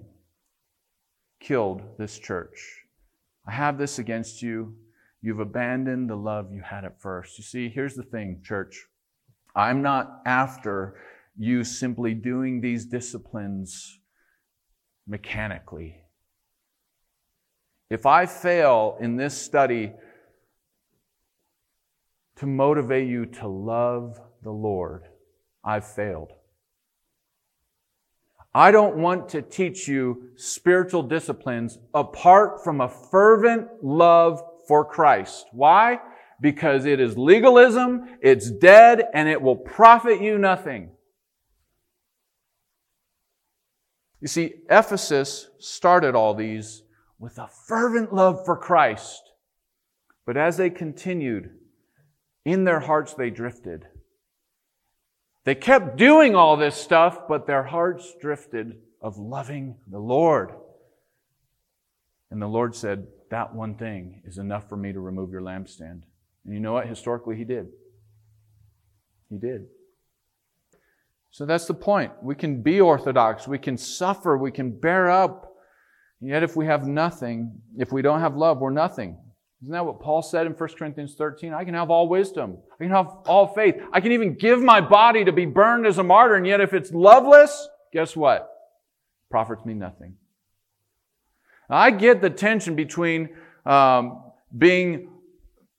killed 1.40 1.82
this 1.98 2.18
church. 2.18 2.84
I 3.46 3.52
have 3.52 3.78
this 3.78 3.98
against 3.98 4.42
you 4.42 4.76
You've 5.22 5.38
abandoned 5.38 6.10
the 6.10 6.16
love 6.16 6.52
you 6.52 6.62
had 6.62 6.84
at 6.84 7.00
first. 7.00 7.38
You 7.38 7.44
see, 7.44 7.68
here's 7.68 7.94
the 7.94 8.02
thing, 8.02 8.40
church. 8.44 8.86
I'm 9.54 9.80
not 9.80 10.20
after 10.26 10.96
you 11.38 11.62
simply 11.62 12.12
doing 12.12 12.60
these 12.60 12.86
disciplines 12.86 14.00
mechanically. 15.06 16.02
If 17.88 18.04
I 18.04 18.26
fail 18.26 18.96
in 19.00 19.16
this 19.16 19.40
study 19.40 19.92
to 22.36 22.46
motivate 22.46 23.08
you 23.08 23.26
to 23.26 23.46
love 23.46 24.18
the 24.42 24.50
Lord, 24.50 25.04
I've 25.64 25.86
failed. 25.86 26.32
I 28.54 28.70
don't 28.70 28.96
want 28.96 29.28
to 29.30 29.42
teach 29.42 29.86
you 29.86 30.30
spiritual 30.36 31.02
disciplines 31.02 31.78
apart 31.94 32.64
from 32.64 32.80
a 32.80 32.88
fervent 32.88 33.68
love 33.82 34.42
for 34.66 34.84
Christ. 34.84 35.46
Why? 35.52 36.00
Because 36.40 36.84
it 36.84 37.00
is 37.00 37.16
legalism, 37.16 38.18
it's 38.20 38.50
dead, 38.50 39.04
and 39.14 39.28
it 39.28 39.40
will 39.40 39.56
profit 39.56 40.20
you 40.20 40.38
nothing. 40.38 40.90
You 44.20 44.28
see, 44.28 44.54
Ephesus 44.70 45.48
started 45.58 46.14
all 46.14 46.34
these 46.34 46.82
with 47.18 47.38
a 47.38 47.48
fervent 47.66 48.12
love 48.12 48.44
for 48.44 48.56
Christ. 48.56 49.20
But 50.26 50.36
as 50.36 50.56
they 50.56 50.70
continued, 50.70 51.50
in 52.44 52.64
their 52.64 52.80
hearts 52.80 53.14
they 53.14 53.30
drifted. 53.30 53.86
They 55.44 55.54
kept 55.54 55.96
doing 55.96 56.34
all 56.34 56.56
this 56.56 56.76
stuff, 56.76 57.26
but 57.28 57.46
their 57.46 57.64
hearts 57.64 58.14
drifted 58.20 58.78
of 59.00 59.18
loving 59.18 59.76
the 59.88 59.98
Lord. 59.98 60.52
And 62.30 62.40
the 62.40 62.46
Lord 62.46 62.74
said, 62.76 63.06
that 63.32 63.54
one 63.54 63.74
thing 63.74 64.22
is 64.26 64.36
enough 64.36 64.68
for 64.68 64.76
me 64.76 64.92
to 64.92 65.00
remove 65.00 65.30
your 65.30 65.40
lampstand. 65.40 66.02
And 66.44 66.54
you 66.54 66.60
know 66.60 66.74
what? 66.74 66.86
Historically, 66.86 67.34
he 67.34 67.44
did. 67.44 67.66
He 69.30 69.38
did. 69.38 69.62
So 71.30 71.46
that's 71.46 71.64
the 71.64 71.74
point. 71.74 72.12
We 72.22 72.34
can 72.34 72.62
be 72.62 72.78
orthodox. 72.78 73.48
We 73.48 73.58
can 73.58 73.78
suffer. 73.78 74.36
We 74.36 74.50
can 74.50 74.78
bear 74.78 75.10
up. 75.10 75.50
Yet 76.20 76.42
if 76.42 76.56
we 76.56 76.66
have 76.66 76.86
nothing, 76.86 77.58
if 77.78 77.90
we 77.90 78.02
don't 78.02 78.20
have 78.20 78.36
love, 78.36 78.58
we're 78.58 78.70
nothing. 78.70 79.18
Isn't 79.62 79.72
that 79.72 79.86
what 79.86 80.00
Paul 80.00 80.20
said 80.20 80.46
in 80.46 80.52
1 80.52 80.68
Corinthians 80.78 81.14
13? 81.14 81.54
I 81.54 81.64
can 81.64 81.72
have 81.72 81.90
all 81.90 82.08
wisdom. 82.08 82.58
I 82.78 82.84
can 82.84 82.92
have 82.92 83.06
all 83.26 83.54
faith. 83.54 83.76
I 83.94 84.00
can 84.00 84.12
even 84.12 84.34
give 84.34 84.60
my 84.60 84.82
body 84.82 85.24
to 85.24 85.32
be 85.32 85.46
burned 85.46 85.86
as 85.86 85.96
a 85.96 86.02
martyr. 86.02 86.34
And 86.34 86.46
yet 86.46 86.60
if 86.60 86.74
it's 86.74 86.92
loveless, 86.92 87.66
guess 87.94 88.14
what? 88.14 88.50
Profits 89.30 89.64
me 89.64 89.72
nothing. 89.72 90.16
I 91.72 91.90
get 91.90 92.20
the 92.20 92.30
tension 92.30 92.76
between 92.76 93.30
um, 93.64 94.22
being 94.56 95.08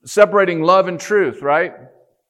separating 0.06 0.62
love 0.64 0.88
and 0.88 1.00
truth, 1.00 1.42
right? 1.42 1.74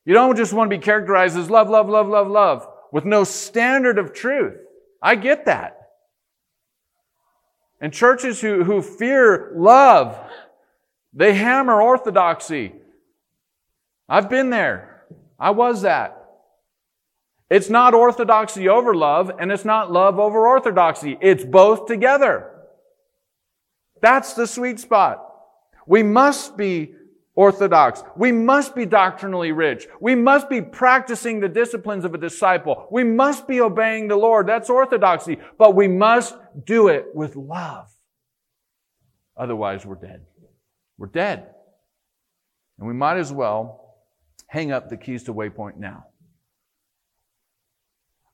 You 0.05 0.13
don't 0.13 0.35
just 0.35 0.53
want 0.53 0.69
to 0.69 0.77
be 0.77 0.83
characterized 0.83 1.37
as 1.37 1.49
love, 1.49 1.69
love, 1.69 1.87
love, 1.89 2.07
love, 2.07 2.27
love 2.27 2.67
with 2.91 3.05
no 3.05 3.23
standard 3.23 3.97
of 3.97 4.13
truth. 4.13 4.55
I 5.01 5.15
get 5.15 5.45
that. 5.45 5.79
And 7.79 7.91
churches 7.91 8.39
who, 8.39 8.63
who 8.63 8.81
fear 8.81 9.51
love, 9.55 10.17
they 11.13 11.33
hammer 11.33 11.81
orthodoxy. 11.81 12.73
I've 14.07 14.29
been 14.29 14.49
there. 14.49 15.05
I 15.39 15.51
was 15.51 15.81
that. 15.81 16.19
It's 17.49 17.69
not 17.69 17.93
orthodoxy 17.93 18.67
over 18.67 18.93
love, 18.93 19.31
and 19.39 19.51
it's 19.51 19.65
not 19.65 19.91
love 19.91 20.19
over 20.19 20.47
orthodoxy. 20.47 21.17
It's 21.21 21.43
both 21.43 21.87
together. 21.87 22.52
That's 24.03 24.33
the 24.33 24.45
sweet 24.47 24.81
spot. 24.81 25.25
We 25.87 26.03
must 26.03 26.57
be 26.57 26.93
orthodox. 27.35 28.03
We 28.17 28.33
must 28.33 28.75
be 28.75 28.85
doctrinally 28.85 29.53
rich. 29.53 29.87
We 30.01 30.13
must 30.13 30.49
be 30.49 30.61
practicing 30.61 31.39
the 31.39 31.47
disciplines 31.47 32.03
of 32.03 32.13
a 32.13 32.17
disciple. 32.17 32.85
We 32.91 33.05
must 33.05 33.47
be 33.47 33.61
obeying 33.61 34.09
the 34.09 34.17
Lord. 34.17 34.45
That's 34.45 34.69
orthodoxy. 34.69 35.37
But 35.57 35.75
we 35.75 35.87
must 35.87 36.35
do 36.65 36.89
it 36.89 37.15
with 37.15 37.37
love. 37.37 37.89
Otherwise, 39.37 39.85
we're 39.85 39.95
dead. 39.95 40.25
We're 40.97 41.07
dead. 41.07 41.47
And 42.79 42.87
we 42.89 42.93
might 42.93 43.17
as 43.17 43.31
well 43.31 43.95
hang 44.47 44.73
up 44.73 44.89
the 44.89 44.97
keys 44.97 45.23
to 45.23 45.33
Waypoint 45.33 45.77
now. 45.77 46.07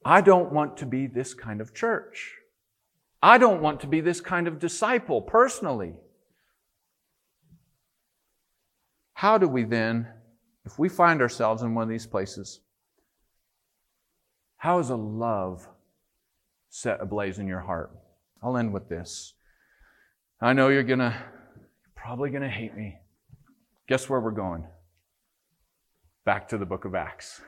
I 0.04 0.22
don't 0.22 0.52
want 0.52 0.78
to 0.78 0.88
be 0.88 1.06
this 1.06 1.36
kind 1.36 1.62
of 1.62 1.76
church. 1.76 2.39
I 3.22 3.38
don't 3.38 3.62
want 3.62 3.82
to 3.82 3.88
be 3.88 4.02
this 4.02 4.22
kind 4.22 4.48
of 4.48 4.60
disciple 4.60 5.22
personally. 5.22 5.94
How 9.14 9.38
do 9.38 9.48
we 9.48 9.66
then, 9.66 10.08
if 10.66 10.80
we 10.80 10.88
find 10.88 11.22
ourselves 11.22 11.62
in 11.62 11.76
one 11.76 11.84
of 11.84 11.90
these 11.90 12.08
places, 12.08 12.62
how 14.56 14.80
is 14.80 14.90
a 14.90 14.96
love 14.96 15.68
set 16.70 17.02
ablaze 17.02 17.40
in 17.40 17.48
your 17.48 17.60
heart? 17.60 17.92
I'll 18.42 18.56
end 18.56 18.72
with 18.72 18.88
this. 18.88 19.34
I 20.42 20.54
know 20.54 20.70
you're 20.70 20.84
gonna, 20.84 21.16
you're 21.58 21.92
probably 21.96 22.30
gonna 22.30 22.50
hate 22.50 22.76
me. 22.76 22.98
Guess 23.90 24.08
where 24.08 24.22
we're 24.22 24.32
going? 24.32 24.66
Back 26.24 26.48
to 26.50 26.58
the 26.58 26.66
book 26.66 26.86
of 26.86 26.96
Acts. 26.96 27.42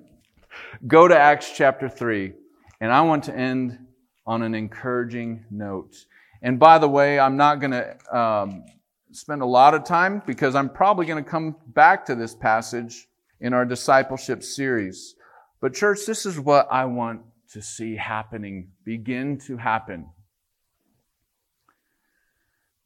Go 0.86 1.08
to 1.08 1.18
Acts 1.18 1.52
chapter 1.56 1.88
3, 1.88 2.34
and 2.82 2.92
I 2.92 3.00
want 3.02 3.24
to 3.24 3.34
end 3.34 3.78
on 4.26 4.42
an 4.42 4.54
encouraging 4.54 5.44
note. 5.50 6.06
And 6.42 6.58
by 6.58 6.78
the 6.78 6.88
way, 6.88 7.18
I'm 7.18 7.36
not 7.36 7.60
going 7.60 7.70
to 7.70 8.16
um, 8.16 8.64
spend 9.12 9.42
a 9.42 9.46
lot 9.46 9.74
of 9.74 9.84
time 9.84 10.22
because 10.26 10.54
I'm 10.54 10.68
probably 10.68 11.06
going 11.06 11.22
to 11.22 11.28
come 11.28 11.56
back 11.68 12.06
to 12.06 12.14
this 12.14 12.34
passage 12.34 13.08
in 13.40 13.52
our 13.52 13.64
discipleship 13.64 14.42
series. 14.42 15.14
But, 15.60 15.74
church, 15.74 16.06
this 16.06 16.26
is 16.26 16.38
what 16.38 16.68
I 16.70 16.84
want 16.86 17.22
to 17.52 17.62
see 17.62 17.96
happening, 17.96 18.70
begin 18.84 19.38
to 19.46 19.56
happen. 19.56 20.06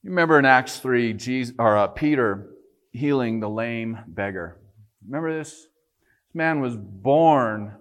You 0.03 0.11
remember 0.11 0.39
in 0.39 0.45
Acts 0.45 0.79
3, 0.79 1.15
Jesus, 1.15 1.55
or, 1.59 1.77
uh, 1.77 1.87
Peter 1.89 2.51
healing 2.93 3.41
the 3.41 3.49
lame 3.49 3.99
beggar. 4.07 4.59
Remember 5.07 5.39
this? 5.39 5.51
This 5.51 6.35
man 6.35 6.61
was 6.61 6.77
born 6.77 7.75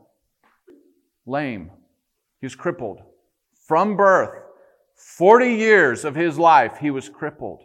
lame, 1.26 1.72
he 2.40 2.46
was 2.46 2.56
crippled 2.56 3.02
from 3.68 3.96
birth. 3.96 4.42
40 4.96 5.54
years 5.54 6.06
of 6.06 6.16
his 6.16 6.38
life, 6.38 6.78
he 6.80 6.92
was 6.92 7.10
crippled. 7.10 7.64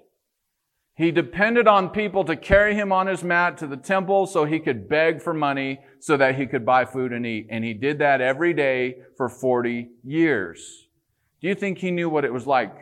He 0.96 1.10
depended 1.10 1.66
on 1.66 1.88
people 1.88 2.24
to 2.24 2.36
carry 2.36 2.74
him 2.74 2.92
on 2.92 3.06
his 3.06 3.24
mat 3.24 3.56
to 3.58 3.66
the 3.66 3.76
temple 3.76 4.26
so 4.26 4.44
he 4.44 4.60
could 4.60 4.88
beg 4.88 5.22
for 5.22 5.32
money 5.32 5.80
so 5.98 6.16
that 6.18 6.34
he 6.34 6.46
could 6.46 6.66
buy 6.66 6.84
food 6.84 7.12
and 7.12 7.24
eat. 7.24 7.46
And 7.48 7.64
he 7.64 7.72
did 7.72 8.00
that 8.00 8.20
every 8.20 8.52
day 8.52 8.96
for 9.16 9.28
40 9.28 9.88
years. 10.04 10.88
Do 11.40 11.48
you 11.48 11.54
think 11.54 11.78
he 11.78 11.90
knew 11.90 12.10
what 12.10 12.26
it 12.26 12.32
was 12.32 12.46
like 12.46 12.76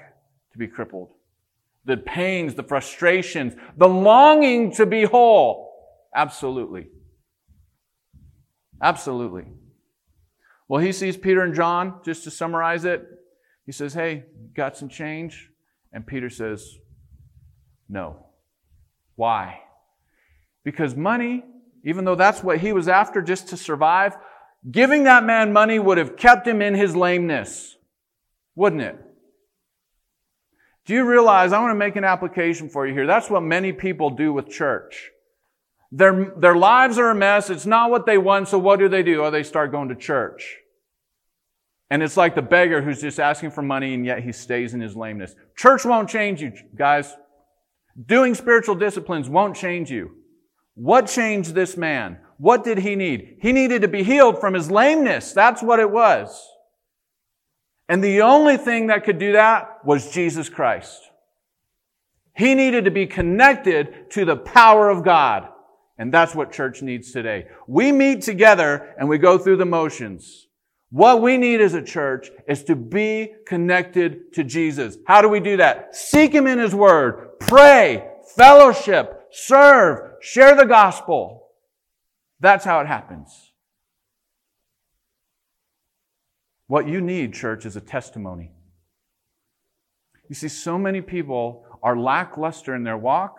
to 0.53 0.59
be 0.59 0.67
crippled? 0.67 1.11
The 1.85 1.97
pains, 1.97 2.55
the 2.55 2.65
frustrations, 2.65 3.55
the 3.77 3.89
longing 3.89 4.73
to 4.73 4.85
be 4.85 5.05
whole. 5.05 5.71
Absolutely. 6.13 6.89
Absolutely. 8.83 9.45
Well, 10.69 10.83
he 10.83 10.93
sees 10.93 11.17
Peter 11.17 11.43
and 11.43 11.55
John, 11.55 12.01
just 12.05 12.25
to 12.25 12.31
summarize 12.31 12.85
it. 12.85 13.07
He 13.65 13.73
says, 13.73 13.95
Hey, 13.95 14.25
got 14.55 14.77
some 14.77 14.89
change? 14.89 15.51
And 15.93 16.07
Peter 16.07 16.31
says, 16.31 16.77
No. 17.89 18.27
Why? 19.17 19.63
Because 20.63 20.95
money, 20.95 21.43
even 21.85 22.05
though 22.05 22.15
that's 22.15 22.43
what 22.43 22.59
he 22.59 22.73
was 22.73 22.87
after 22.87 23.23
just 23.23 23.49
to 23.49 23.57
survive, 23.57 24.17
giving 24.71 25.05
that 25.05 25.25
man 25.25 25.53
money 25.53 25.79
would 25.79 25.99
have 25.99 26.17
kept 26.17 26.47
him 26.47 26.61
in 26.61 26.75
his 26.75 26.95
lameness, 26.95 27.77
wouldn't 28.55 28.83
it? 28.83 28.99
Do 30.85 30.95
you 30.95 31.05
realize, 31.05 31.53
I 31.53 31.61
want 31.61 31.73
to 31.73 31.79
make 31.79 31.97
an 31.97 32.05
application 32.05 32.69
for 32.69 32.87
you 32.87 32.95
here. 32.95 33.07
That's 33.07 33.29
what 33.29 33.43
many 33.43 33.73
people 33.73 34.11
do 34.11 34.33
with 34.33 34.49
church. 34.49 35.11
Their, 35.91 36.33
their 36.37 36.57
lives 36.57 36.99
are 36.99 37.11
a 37.11 37.15
mess. 37.15 37.51
It's 37.51 37.67
not 37.67 37.91
what 37.91 38.07
they 38.07 38.19
want. 38.19 38.49
So 38.49 38.59
what 38.59 38.79
do 38.79 38.89
they 38.89 39.03
do? 39.03 39.25
Oh, 39.25 39.31
they 39.31 39.43
start 39.43 39.73
going 39.73 39.89
to 39.89 39.95
church. 39.95 40.59
And 41.91 42.03
it's 42.03 42.17
like 42.17 42.35
the 42.35 42.43
beggar 42.43 42.83
who's 42.83 43.01
just 43.01 43.19
asking 43.19 43.53
for 43.53 43.63
money 43.63 43.95
and 43.95 44.05
yet 44.05 44.23
he 44.23 44.33
stays 44.33 44.75
in 44.75 44.81
his 44.81 44.95
lameness. 44.95 45.35
Church 45.57 45.85
won't 45.87 46.11
change 46.11 46.43
you, 46.43 46.53
guys. 46.77 47.17
Doing 48.07 48.35
spiritual 48.35 48.75
disciplines 48.75 49.29
won't 49.29 49.57
change 49.57 49.91
you. 49.91 50.11
What 50.75 51.07
changed 51.07 51.55
this 51.55 51.77
man? 51.77 52.19
What 52.37 52.63
did 52.63 52.79
he 52.79 52.95
need? 52.95 53.39
He 53.41 53.53
needed 53.53 53.83
to 53.83 53.89
be 53.89 54.05
healed 54.05 54.39
from 54.39 54.55
his 54.55 54.71
lameness. 54.71 55.33
That's 55.33 55.63
what 55.63 55.81
it 55.81 55.91
was. 55.91 56.47
And 57.89 58.05
the 58.05 58.21
only 58.21 58.59
thing 58.59 58.89
that 58.89 59.05
could 59.05 59.19
do 59.19 59.33
that 59.33 59.85
was 59.85 60.13
Jesus 60.13 60.49
Christ. 60.49 61.01
He 62.37 62.55
needed 62.55 62.85
to 62.85 62.91
be 62.91 63.07
connected 63.07 64.11
to 64.13 64.25
the 64.25 64.37
power 64.37 64.91
of 64.91 65.03
God. 65.03 65.49
And 65.99 66.15
that's 66.15 66.35
what 66.35 66.53
church 66.53 66.81
needs 66.81 67.13
today. 67.13 67.47
We 67.67 67.91
meet 67.91 68.23
together 68.23 68.95
and 68.99 69.09
we 69.09 69.19
go 69.19 69.37
through 69.37 69.57
the 69.57 69.67
motions. 69.67 70.47
What 70.91 71.21
we 71.21 71.37
need 71.37 71.61
as 71.61 71.75
a 71.75 71.83
church 71.83 72.31
is 72.49 72.63
to 72.65 72.77
be 72.77 73.35
connected 73.47 74.33
to 74.35 74.45
Jesus. 74.45 74.97
How 75.07 75.21
do 75.21 75.29
we 75.29 75.41
do 75.41 75.59
that? 75.59 75.95
Seek 75.95 76.33
Him 76.33 76.47
in 76.47 76.59
His 76.59 76.75
Word, 76.75 77.39
pray, 77.41 78.09
fellowship, 78.37 79.27
serve, 79.31 80.13
share 80.23 80.55
the 80.55 80.65
gospel. 80.65 81.49
That's 82.41 82.65
how 82.65 82.81
it 82.81 82.87
happens. 82.87 83.53
What 86.69 86.87
you 86.87 87.01
need, 87.01 87.35
church, 87.35 87.67
is 87.67 87.77
a 87.77 87.81
testimony. 87.81 88.53
You 90.29 90.35
see, 90.35 90.49
so 90.49 90.79
many 90.79 91.01
people 91.01 91.65
are 91.83 91.99
lackluster 91.99 92.75
in 92.75 92.85
their 92.85 92.99
walk 92.99 93.39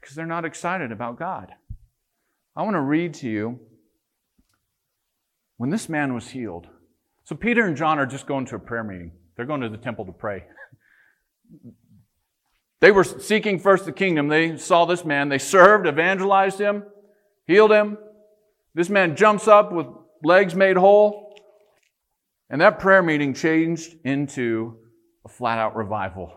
because 0.00 0.14
they're 0.14 0.26
not 0.26 0.44
excited 0.44 0.92
about 0.92 1.18
God. 1.18 1.52
I 2.56 2.62
want 2.62 2.74
to 2.74 2.80
read 2.80 3.14
to 3.14 3.28
you 3.28 3.58
when 5.56 5.70
this 5.70 5.88
man 5.88 6.14
was 6.14 6.28
healed. 6.28 6.68
So 7.24 7.34
Peter 7.34 7.66
and 7.66 7.76
John 7.76 7.98
are 7.98 8.06
just 8.06 8.26
going 8.26 8.46
to 8.46 8.56
a 8.56 8.58
prayer 8.58 8.84
meeting. 8.84 9.12
They're 9.36 9.46
going 9.46 9.62
to 9.62 9.68
the 9.68 9.76
temple 9.76 10.04
to 10.06 10.12
pray. 10.12 10.44
They 12.80 12.92
were 12.92 13.02
seeking 13.02 13.58
first 13.58 13.86
the 13.86 13.92
kingdom. 13.92 14.28
They 14.28 14.56
saw 14.56 14.84
this 14.84 15.04
man. 15.04 15.30
They 15.30 15.38
served, 15.38 15.86
evangelized 15.86 16.60
him, 16.60 16.84
healed 17.46 17.72
him. 17.72 17.98
This 18.74 18.90
man 18.90 19.16
jumps 19.16 19.48
up 19.48 19.72
with 19.72 19.86
legs 20.22 20.54
made 20.54 20.76
whole. 20.76 21.34
And 22.50 22.60
that 22.60 22.78
prayer 22.78 23.02
meeting 23.02 23.34
changed 23.34 23.96
into 24.04 24.76
a 25.24 25.28
flat 25.28 25.58
out 25.58 25.74
revival. 25.74 26.32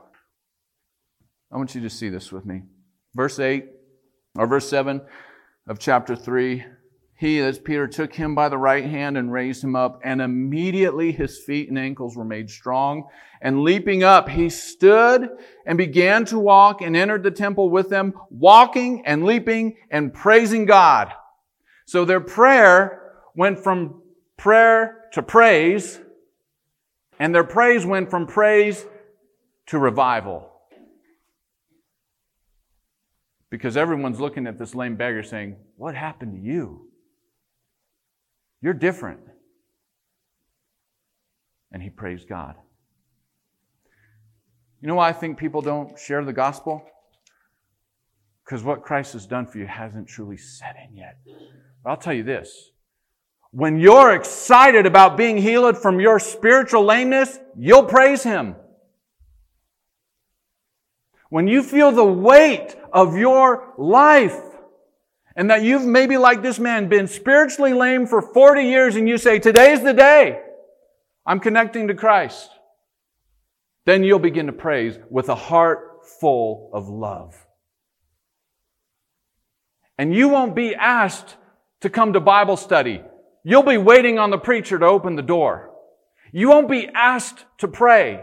I 1.52 1.58
want 1.58 1.76
you 1.76 1.82
to 1.82 1.90
see 1.90 2.10
this 2.10 2.32
with 2.32 2.46
me. 2.46 2.62
Verse 3.14 3.40
8, 3.40 3.66
or 4.36 4.48
verse 4.48 4.70
7 4.70 5.02
of 5.68 5.80
chapter 5.80 6.16
3. 6.16 6.64
He, 7.16 7.40
as 7.40 7.58
Peter, 7.58 7.88
took 7.88 8.14
him 8.14 8.36
by 8.36 8.48
the 8.48 8.58
right 8.58 8.86
hand 8.86 9.18
and 9.18 9.32
raised 9.32 9.64
him 9.64 9.76
up, 9.76 10.00
and 10.04 10.22
immediately 10.22 11.12
his 11.12 11.40
feet 11.40 11.68
and 11.68 11.78
ankles 11.78 12.16
were 12.16 12.24
made 12.24 12.50
strong. 12.50 13.08
And 13.42 13.64
leaping 13.64 14.04
up, 14.04 14.30
he 14.30 14.50
stood 14.50 15.30
and 15.66 15.78
began 15.78 16.26
to 16.26 16.38
walk 16.38 16.82
and 16.82 16.96
entered 16.96 17.24
the 17.24 17.32
temple 17.32 17.72
with 17.72 17.90
them, 17.90 18.14
walking 18.30 19.04
and 19.06 19.26
leaping 19.26 19.78
and 19.90 20.14
praising 20.14 20.66
God. 20.66 21.12
So 21.86 22.06
their 22.06 22.22
prayer 22.22 23.14
went 23.36 23.60
from 23.60 24.02
prayer 24.38 25.06
to 25.14 25.24
praise, 25.24 26.00
and 27.20 27.34
their 27.34 27.44
praise 27.44 27.84
went 27.84 28.12
from 28.12 28.28
praise 28.28 28.86
to 29.68 29.80
revival. 29.80 30.52
Because 33.50 33.78
everyone's 33.78 34.20
looking 34.20 34.46
at 34.46 34.60
this 34.60 34.76
lame 34.76 34.96
beggar 34.96 35.24
saying, 35.24 35.56
What 35.78 35.96
happened 35.96 36.34
to 36.34 36.40
you? 36.40 36.90
You're 38.62 38.74
different. 38.74 39.22
And 41.72 41.82
he 41.82 41.90
praised 41.90 42.28
God. 42.28 42.56
You 44.82 44.88
know 44.88 44.96
why 44.96 45.10
I 45.10 45.14
think 45.14 45.38
people 45.38 45.62
don't 45.62 45.98
share 45.98 46.24
the 46.24 46.34
gospel? 46.34 46.84
Because 48.46 48.64
what 48.64 48.84
Christ 48.84 49.14
has 49.14 49.26
done 49.26 49.46
for 49.46 49.58
you 49.58 49.68
hasn't 49.68 50.08
truly 50.08 50.38
set 50.38 50.76
in 50.88 50.96
yet. 50.96 51.18
But 51.84 51.90
I'll 51.90 51.98
tell 51.98 52.14
you 52.14 52.24
this. 52.24 52.72
When 53.52 53.80
you're 53.80 54.14
excited 54.14 54.86
about 54.86 55.18
being 55.18 55.38
healed 55.38 55.78
from 55.78 56.00
your 56.00 56.20
spiritual 56.20 56.84
lameness, 56.84 57.40
you'll 57.58 57.86
praise 57.86 58.24
Him. 58.24 58.56
When 61.30 61.48
you 61.48 61.64
feel 61.64 61.92
the 61.92 62.06
weight 62.06 62.76
of 62.92 63.18
your 63.18 63.74
life 63.78 64.40
and 65.36 65.50
that 65.50 65.64
you've 65.64 65.86
maybe 65.86 66.18
like 66.18 66.42
this 66.42 66.60
man 66.60 66.90
been 66.90 67.08
spiritually 67.08 67.74
lame 67.74 68.08
for 68.08 68.22
40 68.22 68.64
years 68.64 68.96
and 68.96 69.08
you 69.08 69.18
say, 69.18 69.40
today's 69.40 69.84
the 69.84 69.94
day. 69.94 70.42
I'm 71.26 71.40
connecting 71.40 71.90
to 71.90 71.94
Christ. 71.94 72.50
Then 73.86 74.04
you'll 74.04 74.20
begin 74.20 74.48
to 74.48 74.54
praise 74.54 74.98
with 75.10 75.30
a 75.30 75.36
heart 75.36 76.06
full 76.20 76.70
of 76.74 76.88
love. 76.88 77.36
And 79.98 80.14
you 80.14 80.30
won't 80.30 80.56
be 80.56 80.76
asked 80.76 81.36
to 81.82 81.90
come 81.90 82.14
to 82.14 82.20
Bible 82.20 82.58
study. 82.58 83.02
You'll 83.44 83.64
be 83.64 83.78
waiting 83.78 84.20
on 84.20 84.30
the 84.30 84.38
preacher 84.38 84.80
to 84.80 84.86
open 84.86 85.16
the 85.16 85.22
door. 85.22 85.72
You 86.32 86.50
won't 86.50 86.70
be 86.70 86.90
asked 86.94 87.46
to 87.60 87.68
pray. 87.68 88.22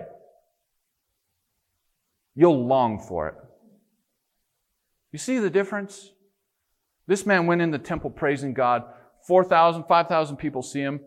You'll 2.35 2.67
long 2.67 2.99
for 2.99 3.29
it. 3.29 3.35
You 5.13 5.19
see 5.19 5.39
the 5.39 5.51
difference? 5.51 6.11
This 7.07 7.27
man 7.27 7.47
went 7.47 7.63
in 7.63 7.71
the 7.71 7.79
temple 7.79 8.11
praising 8.11 8.55
God. 8.55 8.83
4,000, 9.27 9.85
5,000 9.85 10.37
people 10.37 10.63
see 10.63 10.81
him. 10.81 11.01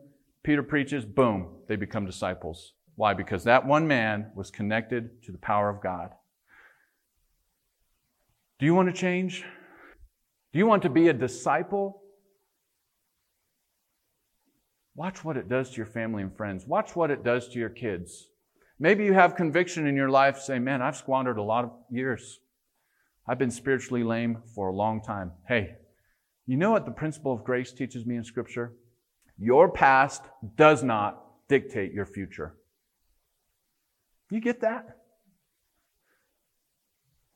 Peter 0.44 0.64
preaches, 0.64 1.06
boom, 1.06 1.50
they 1.68 1.76
become 1.76 2.06
disciples. 2.06 2.74
Why? 2.96 3.14
Because 3.14 3.44
that 3.44 3.68
one 3.68 3.88
man 3.88 4.32
was 4.36 4.50
connected 4.50 5.22
to 5.24 5.32
the 5.32 5.38
power 5.38 5.70
of 5.70 5.84
God. 5.84 6.12
Do 8.60 8.66
you 8.66 8.74
want 8.74 8.88
to 8.88 8.94
change? 8.94 9.44
Do 10.54 10.60
you 10.60 10.66
want 10.66 10.84
to 10.84 10.90
be 10.90 11.10
a 11.10 11.14
disciple? 11.14 12.02
Watch 14.96 15.24
what 15.24 15.38
it 15.38 15.48
does 15.48 15.70
to 15.72 15.78
your 15.78 15.86
family 15.86 16.24
and 16.24 16.36
friends. 16.36 16.66
Watch 16.66 16.96
what 16.96 17.12
it 17.12 17.24
does 17.24 17.50
to 17.50 17.60
your 17.60 17.70
kids. 17.70 18.30
Maybe 18.80 19.06
you 19.06 19.14
have 19.14 19.36
conviction 19.36 19.88
in 19.88 19.96
your 19.96 20.10
life 20.10 20.40
saying, 20.40 20.64
Man, 20.64 20.82
I've 20.82 20.98
squandered 20.98 21.38
a 21.38 21.44
lot 21.44 21.66
of 21.66 21.72
years. 21.90 22.40
I've 23.28 23.40
been 23.40 23.52
spiritually 23.52 24.04
lame 24.04 24.44
for 24.56 24.70
a 24.70 24.76
long 24.76 25.02
time. 25.02 25.32
Hey, 25.48 25.76
you 26.46 26.56
know 26.56 26.72
what 26.72 26.86
the 26.86 26.92
principle 26.92 27.34
of 27.34 27.44
grace 27.44 27.72
teaches 27.72 28.06
me 28.06 28.16
in 28.16 28.24
Scripture? 28.24 28.74
Your 29.38 29.70
past 29.70 30.24
does 30.56 30.84
not 30.84 31.24
dictate 31.50 31.94
your 31.94 32.06
future. 32.06 32.56
You 34.30 34.40
get 34.40 34.62
that? 34.62 34.98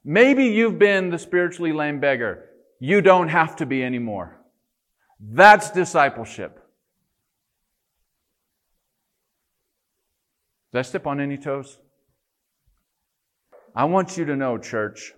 Maybe 0.04 0.46
you've 0.46 0.80
been 0.80 1.10
the 1.10 1.20
spiritually 1.20 1.74
lame 1.74 2.00
beggar. 2.00 2.50
You 2.80 3.02
don't 3.02 3.28
have 3.28 3.56
to 3.58 3.66
be 3.66 3.84
anymore. 3.84 4.42
That's 5.20 5.70
discipleship. 5.70 6.61
Did 10.72 10.80
I 10.80 10.82
step 10.84 11.06
on 11.06 11.20
any 11.20 11.38
toes? 11.38 11.78
I 13.76 13.86
want 13.86 14.18
you 14.18 14.26
to 14.26 14.36
know, 14.36 14.58
church, 14.58 15.14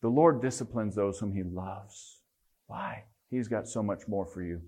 the 0.00 0.08
Lord 0.08 0.40
disciplines 0.40 0.94
those 0.94 1.18
whom 1.18 1.32
He 1.32 1.42
loves. 1.42 2.18
Why? 2.66 3.04
He's 3.30 3.48
got 3.48 3.68
so 3.68 3.82
much 3.82 4.06
more 4.06 4.26
for 4.26 4.42
you. 4.42 4.60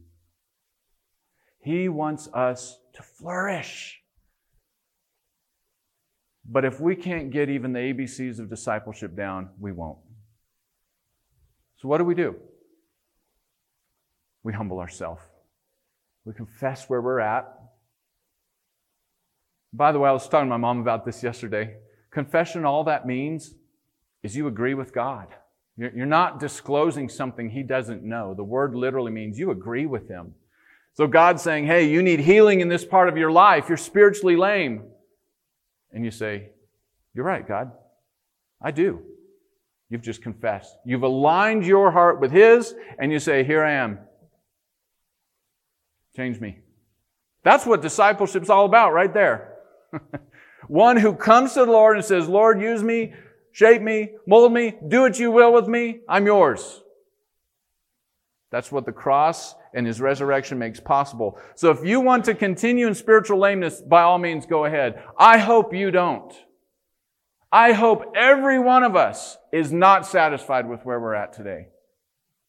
He 1.62 1.88
wants 1.88 2.28
us 2.32 2.78
to 2.94 3.02
flourish. 3.02 4.00
But 6.44 6.64
if 6.64 6.80
we 6.80 6.96
can't 6.96 7.30
get 7.30 7.48
even 7.48 7.72
the 7.72 7.78
ABCs 7.78 8.38
of 8.38 8.48
discipleship 8.48 9.14
down, 9.14 9.50
we 9.58 9.72
won't. 9.72 9.98
So, 11.76 11.88
what 11.88 11.98
do 11.98 12.04
we 12.04 12.14
do? 12.14 12.36
We 14.42 14.52
humble 14.52 14.80
ourselves. 14.80 15.22
We 16.24 16.34
confess 16.34 16.88
where 16.88 17.00
we're 17.00 17.20
at. 17.20 17.59
By 19.72 19.92
the 19.92 19.98
way, 19.98 20.08
I 20.08 20.12
was 20.12 20.28
talking 20.28 20.46
to 20.46 20.50
my 20.50 20.56
mom 20.56 20.80
about 20.80 21.04
this 21.04 21.22
yesterday. 21.22 21.76
Confession, 22.10 22.64
all 22.64 22.84
that 22.84 23.06
means 23.06 23.54
is 24.22 24.36
you 24.36 24.46
agree 24.46 24.74
with 24.74 24.92
God. 24.92 25.28
You're 25.76 26.06
not 26.06 26.40
disclosing 26.40 27.08
something 27.08 27.48
He 27.48 27.62
doesn't 27.62 28.02
know. 28.02 28.34
The 28.34 28.44
word 28.44 28.74
literally 28.74 29.12
means 29.12 29.38
you 29.38 29.50
agree 29.50 29.86
with 29.86 30.08
Him. 30.08 30.34
So 30.94 31.06
God's 31.06 31.42
saying, 31.42 31.66
hey, 31.66 31.88
you 31.88 32.02
need 32.02 32.20
healing 32.20 32.60
in 32.60 32.68
this 32.68 32.84
part 32.84 33.08
of 33.08 33.16
your 33.16 33.30
life. 33.30 33.68
You're 33.68 33.78
spiritually 33.78 34.36
lame. 34.36 34.82
And 35.92 36.04
you 36.04 36.10
say, 36.10 36.50
you're 37.14 37.24
right, 37.24 37.46
God. 37.46 37.72
I 38.60 38.72
do. 38.72 39.02
You've 39.88 40.02
just 40.02 40.22
confessed. 40.22 40.76
You've 40.84 41.02
aligned 41.02 41.66
your 41.66 41.90
heart 41.90 42.20
with 42.20 42.30
His, 42.30 42.74
and 42.98 43.10
you 43.10 43.18
say, 43.18 43.42
Here 43.42 43.64
I 43.64 43.72
am. 43.72 43.98
Change 46.14 46.40
me. 46.40 46.58
That's 47.42 47.66
what 47.66 47.82
discipleship's 47.82 48.50
all 48.50 48.66
about, 48.66 48.92
right 48.92 49.12
there. 49.12 49.49
One 50.68 50.96
who 50.96 51.14
comes 51.14 51.54
to 51.54 51.64
the 51.64 51.72
Lord 51.72 51.96
and 51.96 52.04
says, 52.04 52.28
Lord, 52.28 52.60
use 52.60 52.82
me, 52.82 53.12
shape 53.52 53.82
me, 53.82 54.10
mold 54.26 54.52
me, 54.52 54.76
do 54.88 55.02
what 55.02 55.18
you 55.18 55.30
will 55.30 55.52
with 55.52 55.66
me. 55.66 56.00
I'm 56.08 56.26
yours. 56.26 56.82
That's 58.50 58.70
what 58.70 58.84
the 58.84 58.92
cross 58.92 59.54
and 59.74 59.86
his 59.86 60.00
resurrection 60.00 60.58
makes 60.58 60.80
possible. 60.80 61.38
So 61.54 61.70
if 61.70 61.84
you 61.84 62.00
want 62.00 62.24
to 62.24 62.34
continue 62.34 62.86
in 62.88 62.94
spiritual 62.94 63.38
lameness, 63.38 63.80
by 63.80 64.02
all 64.02 64.18
means, 64.18 64.46
go 64.46 64.64
ahead. 64.64 65.02
I 65.18 65.38
hope 65.38 65.72
you 65.72 65.90
don't. 65.90 66.32
I 67.52 67.72
hope 67.72 68.12
every 68.16 68.58
one 68.58 68.82
of 68.82 68.96
us 68.96 69.36
is 69.52 69.72
not 69.72 70.06
satisfied 70.06 70.68
with 70.68 70.84
where 70.84 71.00
we're 71.00 71.14
at 71.14 71.32
today. 71.32 71.68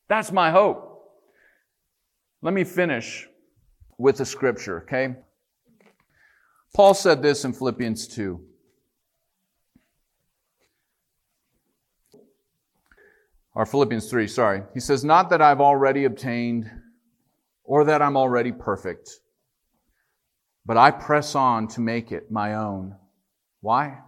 That's 0.10 0.32
my 0.32 0.52
hope. 0.52 0.88
Let 2.42 2.54
me 2.54 2.64
finish 2.64 3.28
with 3.98 4.18
the 4.18 4.26
scripture, 4.26 4.84
okay? 4.84 5.16
Paul 6.74 6.94
said 6.94 7.22
this 7.22 7.44
in 7.44 7.54
Philippians 7.54 8.08
2. 8.08 8.40
Or 13.54 13.66
Philippians 13.66 14.10
3, 14.10 14.28
sorry. 14.28 14.64
He 14.74 14.80
says, 14.80 15.04
Not 15.04 15.30
that 15.30 15.42
I've 15.42 15.60
already 15.60 16.06
obtained 16.06 16.72
or 17.64 17.84
that 17.86 18.02
I'm 18.02 18.16
already 18.16 18.52
perfect, 18.52 19.10
but 20.66 20.78
I 20.78 20.92
press 20.92 21.36
on 21.36 21.68
to 21.70 21.82
make 21.82 22.12
it 22.12 22.32
my 22.32 22.56
own. 22.56 22.96
Why? 23.60 24.00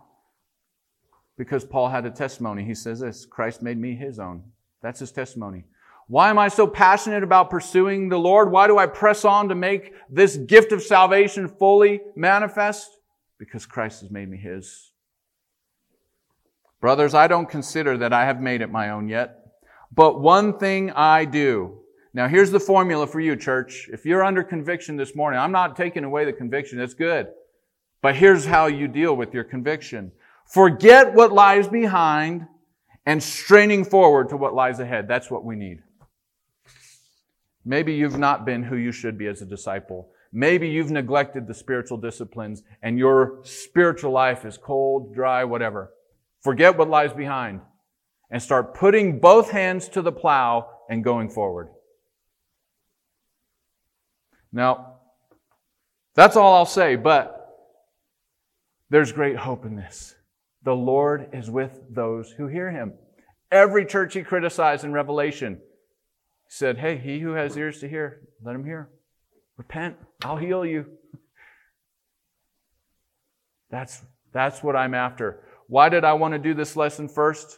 Because 1.38 1.66
Paul 1.66 1.89
had 1.89 2.05
a 2.05 2.11
testimony. 2.11 2.64
He 2.64 2.76
says 2.76 3.01
this 3.01 3.26
Christ 3.26 3.61
made 3.61 3.78
me 3.78 3.95
his 3.95 4.20
own. 4.20 4.43
That's 4.82 4.99
his 4.99 5.11
testimony. 5.11 5.66
Why 6.08 6.30
am 6.30 6.38
I 6.38 6.49
so 6.49 6.68
passionate 6.68 7.24
about 7.24 7.49
pursuing 7.49 8.10
the 8.10 8.20
Lord? 8.20 8.51
Why 8.51 8.68
do 8.68 8.78
I 8.78 8.86
press 8.86 9.24
on 9.26 9.49
to 9.49 9.56
make 9.56 9.93
this 10.10 10.38
gift 10.38 10.72
of 10.72 10.84
salvation 10.84 11.47
fully 11.47 12.01
manifest? 12.16 12.89
Because 13.39 13.66
Christ 13.66 14.01
has 14.01 14.12
made 14.12 14.30
me 14.30 14.38
his. 14.38 14.91
Brothers, 16.82 17.14
I 17.14 17.28
don't 17.28 17.49
consider 17.49 17.97
that 17.99 18.12
I 18.12 18.26
have 18.26 18.41
made 18.41 18.62
it 18.62 18.70
my 18.70 18.89
own 18.89 19.08
yet, 19.08 19.38
but 19.93 20.20
one 20.20 20.58
thing 20.58 20.91
I 20.91 21.24
do. 21.26 21.80
Now 22.14 22.28
here's 22.28 22.51
the 22.51 22.60
formula 22.60 23.08
for 23.08 23.20
you, 23.20 23.36
church. 23.36 23.89
If 23.91 24.06
you're 24.06 24.24
under 24.24 24.43
conviction 24.43 24.97
this 24.97 25.16
morning, 25.16 25.39
I'm 25.39 25.51
not 25.51 25.76
taking 25.76 26.04
away 26.04 26.26
the 26.26 26.34
conviction. 26.34 26.80
It's 26.80 26.93
good. 26.93 27.28
But 28.01 28.18
here's 28.18 28.45
how 28.45 28.68
you 28.68 28.89
deal 28.89 29.16
with 29.16 29.34
your 29.34 29.45
conviction. 29.45 30.12
Forget 30.45 31.14
what 31.14 31.32
lies 31.32 31.70
behind 31.70 32.45
and 33.06 33.24
straining 33.24 33.86
forward 33.86 34.30
to 34.30 34.38
what 34.38 34.54
lies 34.54 34.80
ahead. 34.80 35.08
That's 35.08 35.32
what 35.32 35.45
we 35.45 35.56
need. 35.56 35.80
Maybe 37.66 37.93
you've 37.93 38.18
not 38.18 38.45
been 38.45 38.64
who 38.64 38.76
you 38.76 38.91
should 38.91 39.18
be 39.18 39.28
as 39.28 39.41
a 39.41 39.45
disciple. 39.45 40.09
Maybe 40.32 40.68
you've 40.68 40.91
neglected 40.91 41.47
the 41.47 41.53
spiritual 41.53 41.97
disciplines 41.97 42.64
and 42.82 42.97
your 42.97 43.39
spiritual 43.43 44.11
life 44.11 44.45
is 44.45 44.57
cold, 44.57 45.14
dry, 45.14 45.43
whatever. 45.43 45.91
Forget 46.41 46.78
what 46.78 46.89
lies 46.89 47.14
behind 47.14 47.61
and 48.30 48.41
start 48.41 48.74
putting 48.74 49.20
both 49.20 49.51
hands 49.51 49.88
to 49.89 50.01
the 50.01 50.11
plow 50.11 50.70
and 50.89 51.03
going 51.03 51.30
forward. 51.30 51.70
Now, 54.51 54.95
that's 56.16 56.36
all 56.36 56.55
I'll 56.55 56.66
say, 56.66 56.95
but 56.95 57.39
there's 58.89 59.11
great 59.11 59.38
hope 59.38 59.66
in 59.66 59.76
this. 59.76 60.16
The 60.64 60.76
Lord 60.76 61.30
is 61.34 61.49
with 61.49 61.80
those 61.89 62.32
who 62.32 62.47
hear 62.47 62.72
him. 62.72 62.93
Every 63.51 63.86
church 63.86 64.14
he 64.14 64.24
criticized 64.24 64.84
in 64.84 64.93
Revelation 64.93 65.61
said, 66.54 66.78
Hey, 66.78 66.97
he 66.97 67.20
who 67.20 67.32
has 67.32 67.58
ears 67.58 67.80
to 67.80 67.89
hear, 67.89 68.22
let 68.43 68.54
him 68.54 68.64
hear. 68.64 68.89
Repent, 69.58 69.95
I'll 70.24 70.38
heal 70.38 70.64
you. 70.64 70.86
That's, 73.72 74.04
that's 74.32 74.62
what 74.62 74.76
I'm 74.76 74.93
after. 74.93 75.43
Why 75.68 75.89
did 75.89 76.04
I 76.04 76.14
want 76.14 76.34
to 76.34 76.38
do 76.38 76.54
this 76.54 76.76
lesson 76.76 77.10
first? 77.10 77.58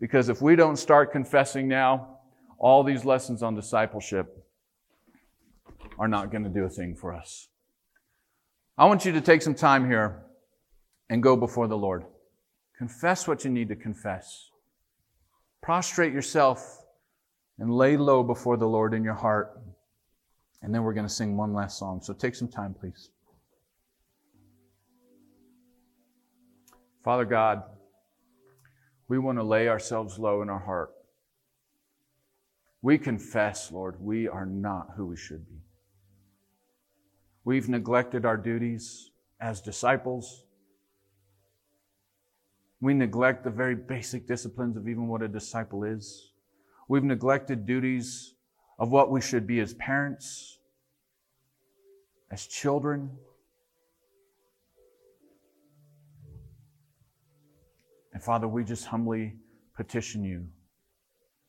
Because 0.00 0.30
if 0.30 0.40
we 0.40 0.56
don't 0.56 0.76
start 0.76 1.12
confessing 1.12 1.68
now, 1.68 2.20
all 2.58 2.84
these 2.84 3.04
lessons 3.04 3.42
on 3.42 3.54
discipleship 3.54 4.34
are 5.98 6.08
not 6.08 6.30
going 6.30 6.44
to 6.44 6.48
do 6.48 6.64
a 6.64 6.70
thing 6.70 6.96
for 6.96 7.12
us. 7.12 7.48
I 8.78 8.86
want 8.86 9.04
you 9.04 9.12
to 9.12 9.20
take 9.20 9.42
some 9.42 9.54
time 9.54 9.86
here 9.86 10.22
and 11.10 11.22
go 11.22 11.36
before 11.36 11.68
the 11.68 11.76
Lord. 11.76 12.04
Confess 12.78 13.28
what 13.28 13.44
you 13.44 13.50
need 13.50 13.68
to 13.68 13.76
confess. 13.76 14.48
Prostrate 15.62 16.14
yourself 16.14 16.83
and 17.58 17.72
lay 17.72 17.96
low 17.96 18.22
before 18.22 18.56
the 18.56 18.66
Lord 18.66 18.94
in 18.94 19.04
your 19.04 19.14
heart. 19.14 19.60
And 20.62 20.74
then 20.74 20.82
we're 20.82 20.94
going 20.94 21.06
to 21.06 21.12
sing 21.12 21.36
one 21.36 21.52
last 21.52 21.78
song. 21.78 22.00
So 22.02 22.12
take 22.12 22.34
some 22.34 22.48
time, 22.48 22.74
please. 22.74 23.10
Father 27.04 27.26
God, 27.26 27.62
we 29.08 29.18
want 29.18 29.38
to 29.38 29.44
lay 29.44 29.68
ourselves 29.68 30.18
low 30.18 30.40
in 30.40 30.48
our 30.48 30.58
heart. 30.58 30.90
We 32.80 32.98
confess, 32.98 33.70
Lord, 33.70 33.96
we 34.00 34.26
are 34.26 34.46
not 34.46 34.88
who 34.96 35.06
we 35.06 35.16
should 35.16 35.46
be. 35.48 35.60
We've 37.44 37.68
neglected 37.68 38.24
our 38.24 38.38
duties 38.38 39.10
as 39.40 39.60
disciples. 39.60 40.44
We 42.80 42.94
neglect 42.94 43.44
the 43.44 43.50
very 43.50 43.74
basic 43.74 44.26
disciplines 44.26 44.76
of 44.76 44.88
even 44.88 45.08
what 45.08 45.22
a 45.22 45.28
disciple 45.28 45.84
is. 45.84 46.32
We've 46.88 47.04
neglected 47.04 47.66
duties 47.66 48.34
of 48.78 48.90
what 48.90 49.10
we 49.10 49.20
should 49.20 49.46
be 49.46 49.60
as 49.60 49.74
parents, 49.74 50.58
as 52.30 52.46
children. 52.46 53.10
And 58.12 58.22
Father, 58.22 58.46
we 58.46 58.64
just 58.64 58.86
humbly 58.86 59.36
petition 59.76 60.24
you 60.24 60.46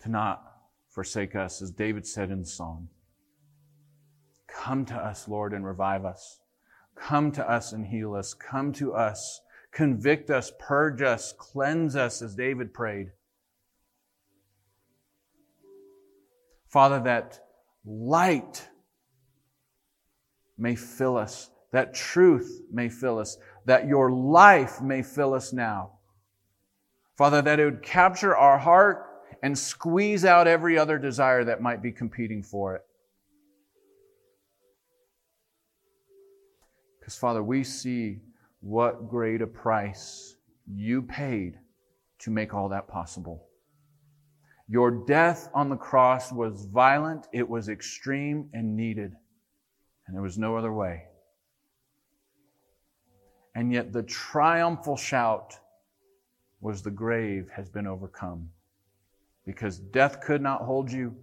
to 0.02 0.10
not 0.10 0.44
forsake 0.90 1.36
us, 1.36 1.62
as 1.62 1.72
David 1.72 2.08
said 2.08 2.32
in 2.32 2.40
the 2.40 2.46
song. 2.46 2.88
Come 4.48 4.86
to 4.86 4.96
us, 4.96 5.28
Lord, 5.28 5.54
and 5.54 5.66
revive 5.66 6.06
us. 6.06 6.40
Come 6.96 7.32
to 7.34 7.50
us 7.50 7.74
and 7.74 7.86
heal 7.86 8.16
us. 8.16 8.34
Come 8.34 8.72
to 8.74 8.94
us, 8.94 9.42
convict 9.72 10.30
us, 10.30 10.52
purge 10.58 11.02
us, 11.02 11.34
cleanse 11.38 11.96
us, 11.96 12.22
as 12.22 12.36
David 12.36 12.74
prayed. 12.74 13.12
Father, 16.76 17.00
that 17.00 17.40
light 17.86 18.68
may 20.58 20.76
fill 20.76 21.16
us, 21.16 21.50
that 21.72 21.94
truth 21.94 22.64
may 22.70 22.90
fill 22.90 23.18
us, 23.18 23.38
that 23.64 23.88
your 23.88 24.12
life 24.12 24.82
may 24.82 25.02
fill 25.02 25.34
us 25.34 25.54
now. 25.54 25.94
Father, 27.18 27.42
that 27.42 27.62
it 27.62 27.64
would 27.64 27.82
capture 27.82 28.36
our 28.36 28.58
heart 28.58 29.06
and 29.42 29.58
squeeze 29.58 30.26
out 30.26 30.50
every 30.50 30.78
other 30.78 30.98
desire 30.98 31.46
that 31.46 31.62
might 31.62 31.82
be 31.82 31.94
competing 31.94 32.44
for 32.44 32.76
it. 32.76 32.82
Because, 37.00 37.16
Father, 37.16 37.42
we 37.42 37.64
see 37.64 38.20
what 38.60 39.10
great 39.10 39.42
a 39.42 39.48
price 39.48 40.36
you 40.68 41.04
paid 41.04 41.58
to 42.20 42.32
make 42.32 42.54
all 42.54 42.68
that 42.68 42.90
possible. 42.90 43.48
Your 44.68 44.90
death 44.90 45.50
on 45.54 45.70
the 45.70 45.76
cross 45.76 46.32
was 46.32 46.66
violent, 46.66 47.28
it 47.32 47.48
was 47.48 47.70
extreme 47.70 48.50
and 48.54 48.76
needed, 48.76 49.14
and 50.08 50.16
there 50.16 50.24
was 50.24 50.38
no 50.38 50.58
other 50.58 50.74
way. 50.74 51.04
And 53.54 53.72
yet 53.72 53.94
the 53.94 54.04
triumphal 54.04 54.98
shout 54.98 55.58
was 56.60 56.82
the 56.82 56.92
grave 56.92 57.50
has 57.56 57.70
been 57.70 57.88
overcome. 57.88 58.50
Because 59.46 59.78
death 59.78 60.20
could 60.22 60.42
not 60.42 60.62
hold 60.62 60.92
you. 60.92 61.16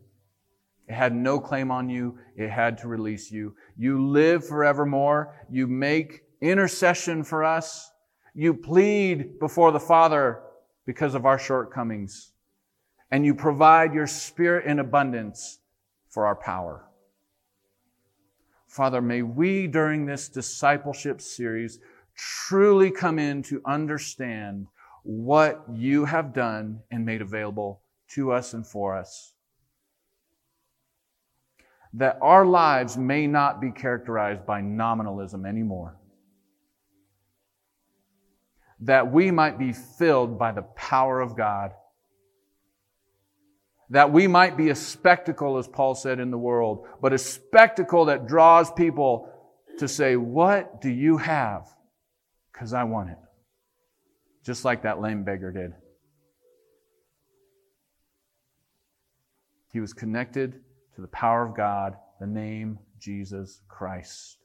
It 0.89 0.95
had 0.95 1.15
no 1.15 1.41
claim 1.41 1.71
on 1.71 1.91
you. 1.91 2.19
It 2.37 2.49
had 2.49 2.79
to 2.79 2.89
release 2.89 3.31
you. 3.31 3.55
You 3.77 4.07
live 4.07 4.47
forevermore. 4.47 5.35
You 5.51 5.67
make 5.67 6.23
intercession 6.41 7.25
for 7.25 7.45
us. 7.45 7.91
You 8.35 8.55
plead 8.55 9.39
before 9.39 9.73
the 9.73 9.81
Father 9.81 10.43
because 10.87 11.15
of 11.15 11.27
our 11.27 11.39
shortcomings. 11.39 12.33
And 13.13 13.25
you 13.25 13.35
provide 13.35 13.95
your 13.95 14.09
spirit 14.09 14.67
in 14.67 14.81
abundance 14.81 15.61
for 16.09 16.27
our 16.27 16.35
power. 16.35 16.89
Father, 18.67 19.03
may 19.03 19.21
we 19.21 19.67
during 19.67 20.07
this 20.07 20.31
discipleship 20.31 21.21
series 21.21 21.79
truly 22.17 22.91
come 22.91 23.19
in 23.19 23.43
to 23.43 23.61
understand 23.67 24.67
what 25.03 25.63
you 25.71 26.07
have 26.07 26.33
done 26.33 26.81
and 26.91 27.05
made 27.05 27.21
available 27.21 27.83
to 28.09 28.33
us 28.33 28.55
and 28.55 28.67
for 28.67 28.97
us. 28.97 29.35
That 31.93 32.19
our 32.23 32.47
lives 32.47 32.97
may 32.97 33.27
not 33.27 33.61
be 33.61 33.71
characterized 33.71 34.47
by 34.47 34.63
nominalism 34.63 35.45
anymore. 35.45 35.99
That 38.81 39.13
we 39.13 39.31
might 39.31 39.59
be 39.59 39.75
filled 39.75 40.39
by 40.39 40.53
the 40.53 40.63
power 40.63 41.21
of 41.21 41.37
God. 41.37 41.73
That 43.93 44.11
we 44.11 44.27
might 44.27 44.57
be 44.57 44.71
a 44.71 44.75
spectacle, 44.75 45.59
as 45.59 45.69
Paul 45.69 45.95
said 45.95 46.19
in 46.19 46.31
the 46.31 46.39
world, 46.39 46.87
but 47.03 47.13
a 47.13 47.19
spectacle 47.19 48.07
that 48.07 48.27
draws 48.27 48.73
people 48.73 49.31
to 49.79 49.87
say, 49.87 50.17
What 50.17 50.81
do 50.81 50.89
you 50.89 51.19
have? 51.19 51.69
Because 52.51 52.73
I 52.73 52.85
want 52.85 53.11
it. 53.11 53.19
Just 54.47 54.65
like 54.65 54.83
that 54.83 55.03
lame 55.03 55.25
beggar 55.25 55.53
did. 55.53 55.75
He 59.75 59.81
was 59.81 59.93
connected 59.93 60.61
to 60.95 61.03
the 61.03 61.09
power 61.09 61.47
of 61.47 61.55
God, 61.55 61.95
the 62.19 62.27
name 62.27 62.79
Jesus 62.99 63.61
Christ. 63.69 64.39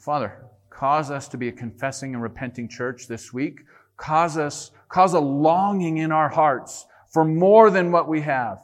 Father, 0.00 0.46
cause 0.70 1.10
us 1.10 1.28
to 1.28 1.36
be 1.36 1.48
a 1.48 1.52
confessing 1.52 2.14
and 2.14 2.22
repenting 2.22 2.66
church 2.66 3.08
this 3.08 3.30
week. 3.30 3.60
Cause 3.98 4.38
us, 4.38 4.70
cause 4.88 5.14
a 5.14 5.20
longing 5.20 5.98
in 5.98 6.12
our 6.12 6.28
hearts 6.28 6.86
for 7.12 7.24
more 7.24 7.70
than 7.70 7.92
what 7.92 8.08
we 8.08 8.20
have. 8.22 8.58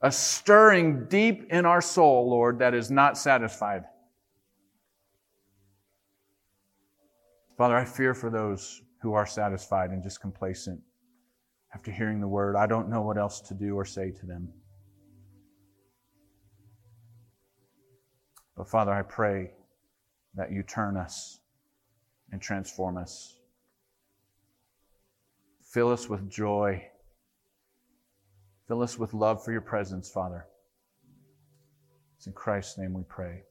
A 0.00 0.12
stirring 0.12 1.06
deep 1.08 1.50
in 1.50 1.66
our 1.66 1.80
soul, 1.80 2.30
Lord, 2.30 2.60
that 2.60 2.74
is 2.74 2.90
not 2.90 3.18
satisfied. 3.18 3.84
Father, 7.56 7.76
I 7.76 7.84
fear 7.84 8.14
for 8.14 8.30
those 8.30 8.82
who 9.02 9.14
are 9.14 9.26
satisfied 9.26 9.90
and 9.90 10.02
just 10.02 10.20
complacent 10.20 10.80
after 11.74 11.90
hearing 11.90 12.20
the 12.20 12.28
word. 12.28 12.56
I 12.56 12.66
don't 12.66 12.88
know 12.88 13.02
what 13.02 13.18
else 13.18 13.40
to 13.42 13.54
do 13.54 13.74
or 13.74 13.84
say 13.84 14.10
to 14.10 14.26
them. 14.26 14.52
But 18.56 18.68
Father, 18.68 18.92
I 18.92 19.02
pray 19.02 19.52
that 20.34 20.50
you 20.50 20.62
turn 20.62 20.96
us 20.96 21.40
and 22.32 22.40
transform 22.40 22.96
us. 22.96 23.37
Fill 25.68 25.92
us 25.92 26.08
with 26.08 26.30
joy. 26.30 26.82
Fill 28.66 28.82
us 28.82 28.98
with 28.98 29.12
love 29.12 29.44
for 29.44 29.52
your 29.52 29.60
presence, 29.60 30.10
Father. 30.10 30.46
It's 32.16 32.26
in 32.26 32.32
Christ's 32.32 32.78
name 32.78 32.94
we 32.94 33.02
pray. 33.02 33.42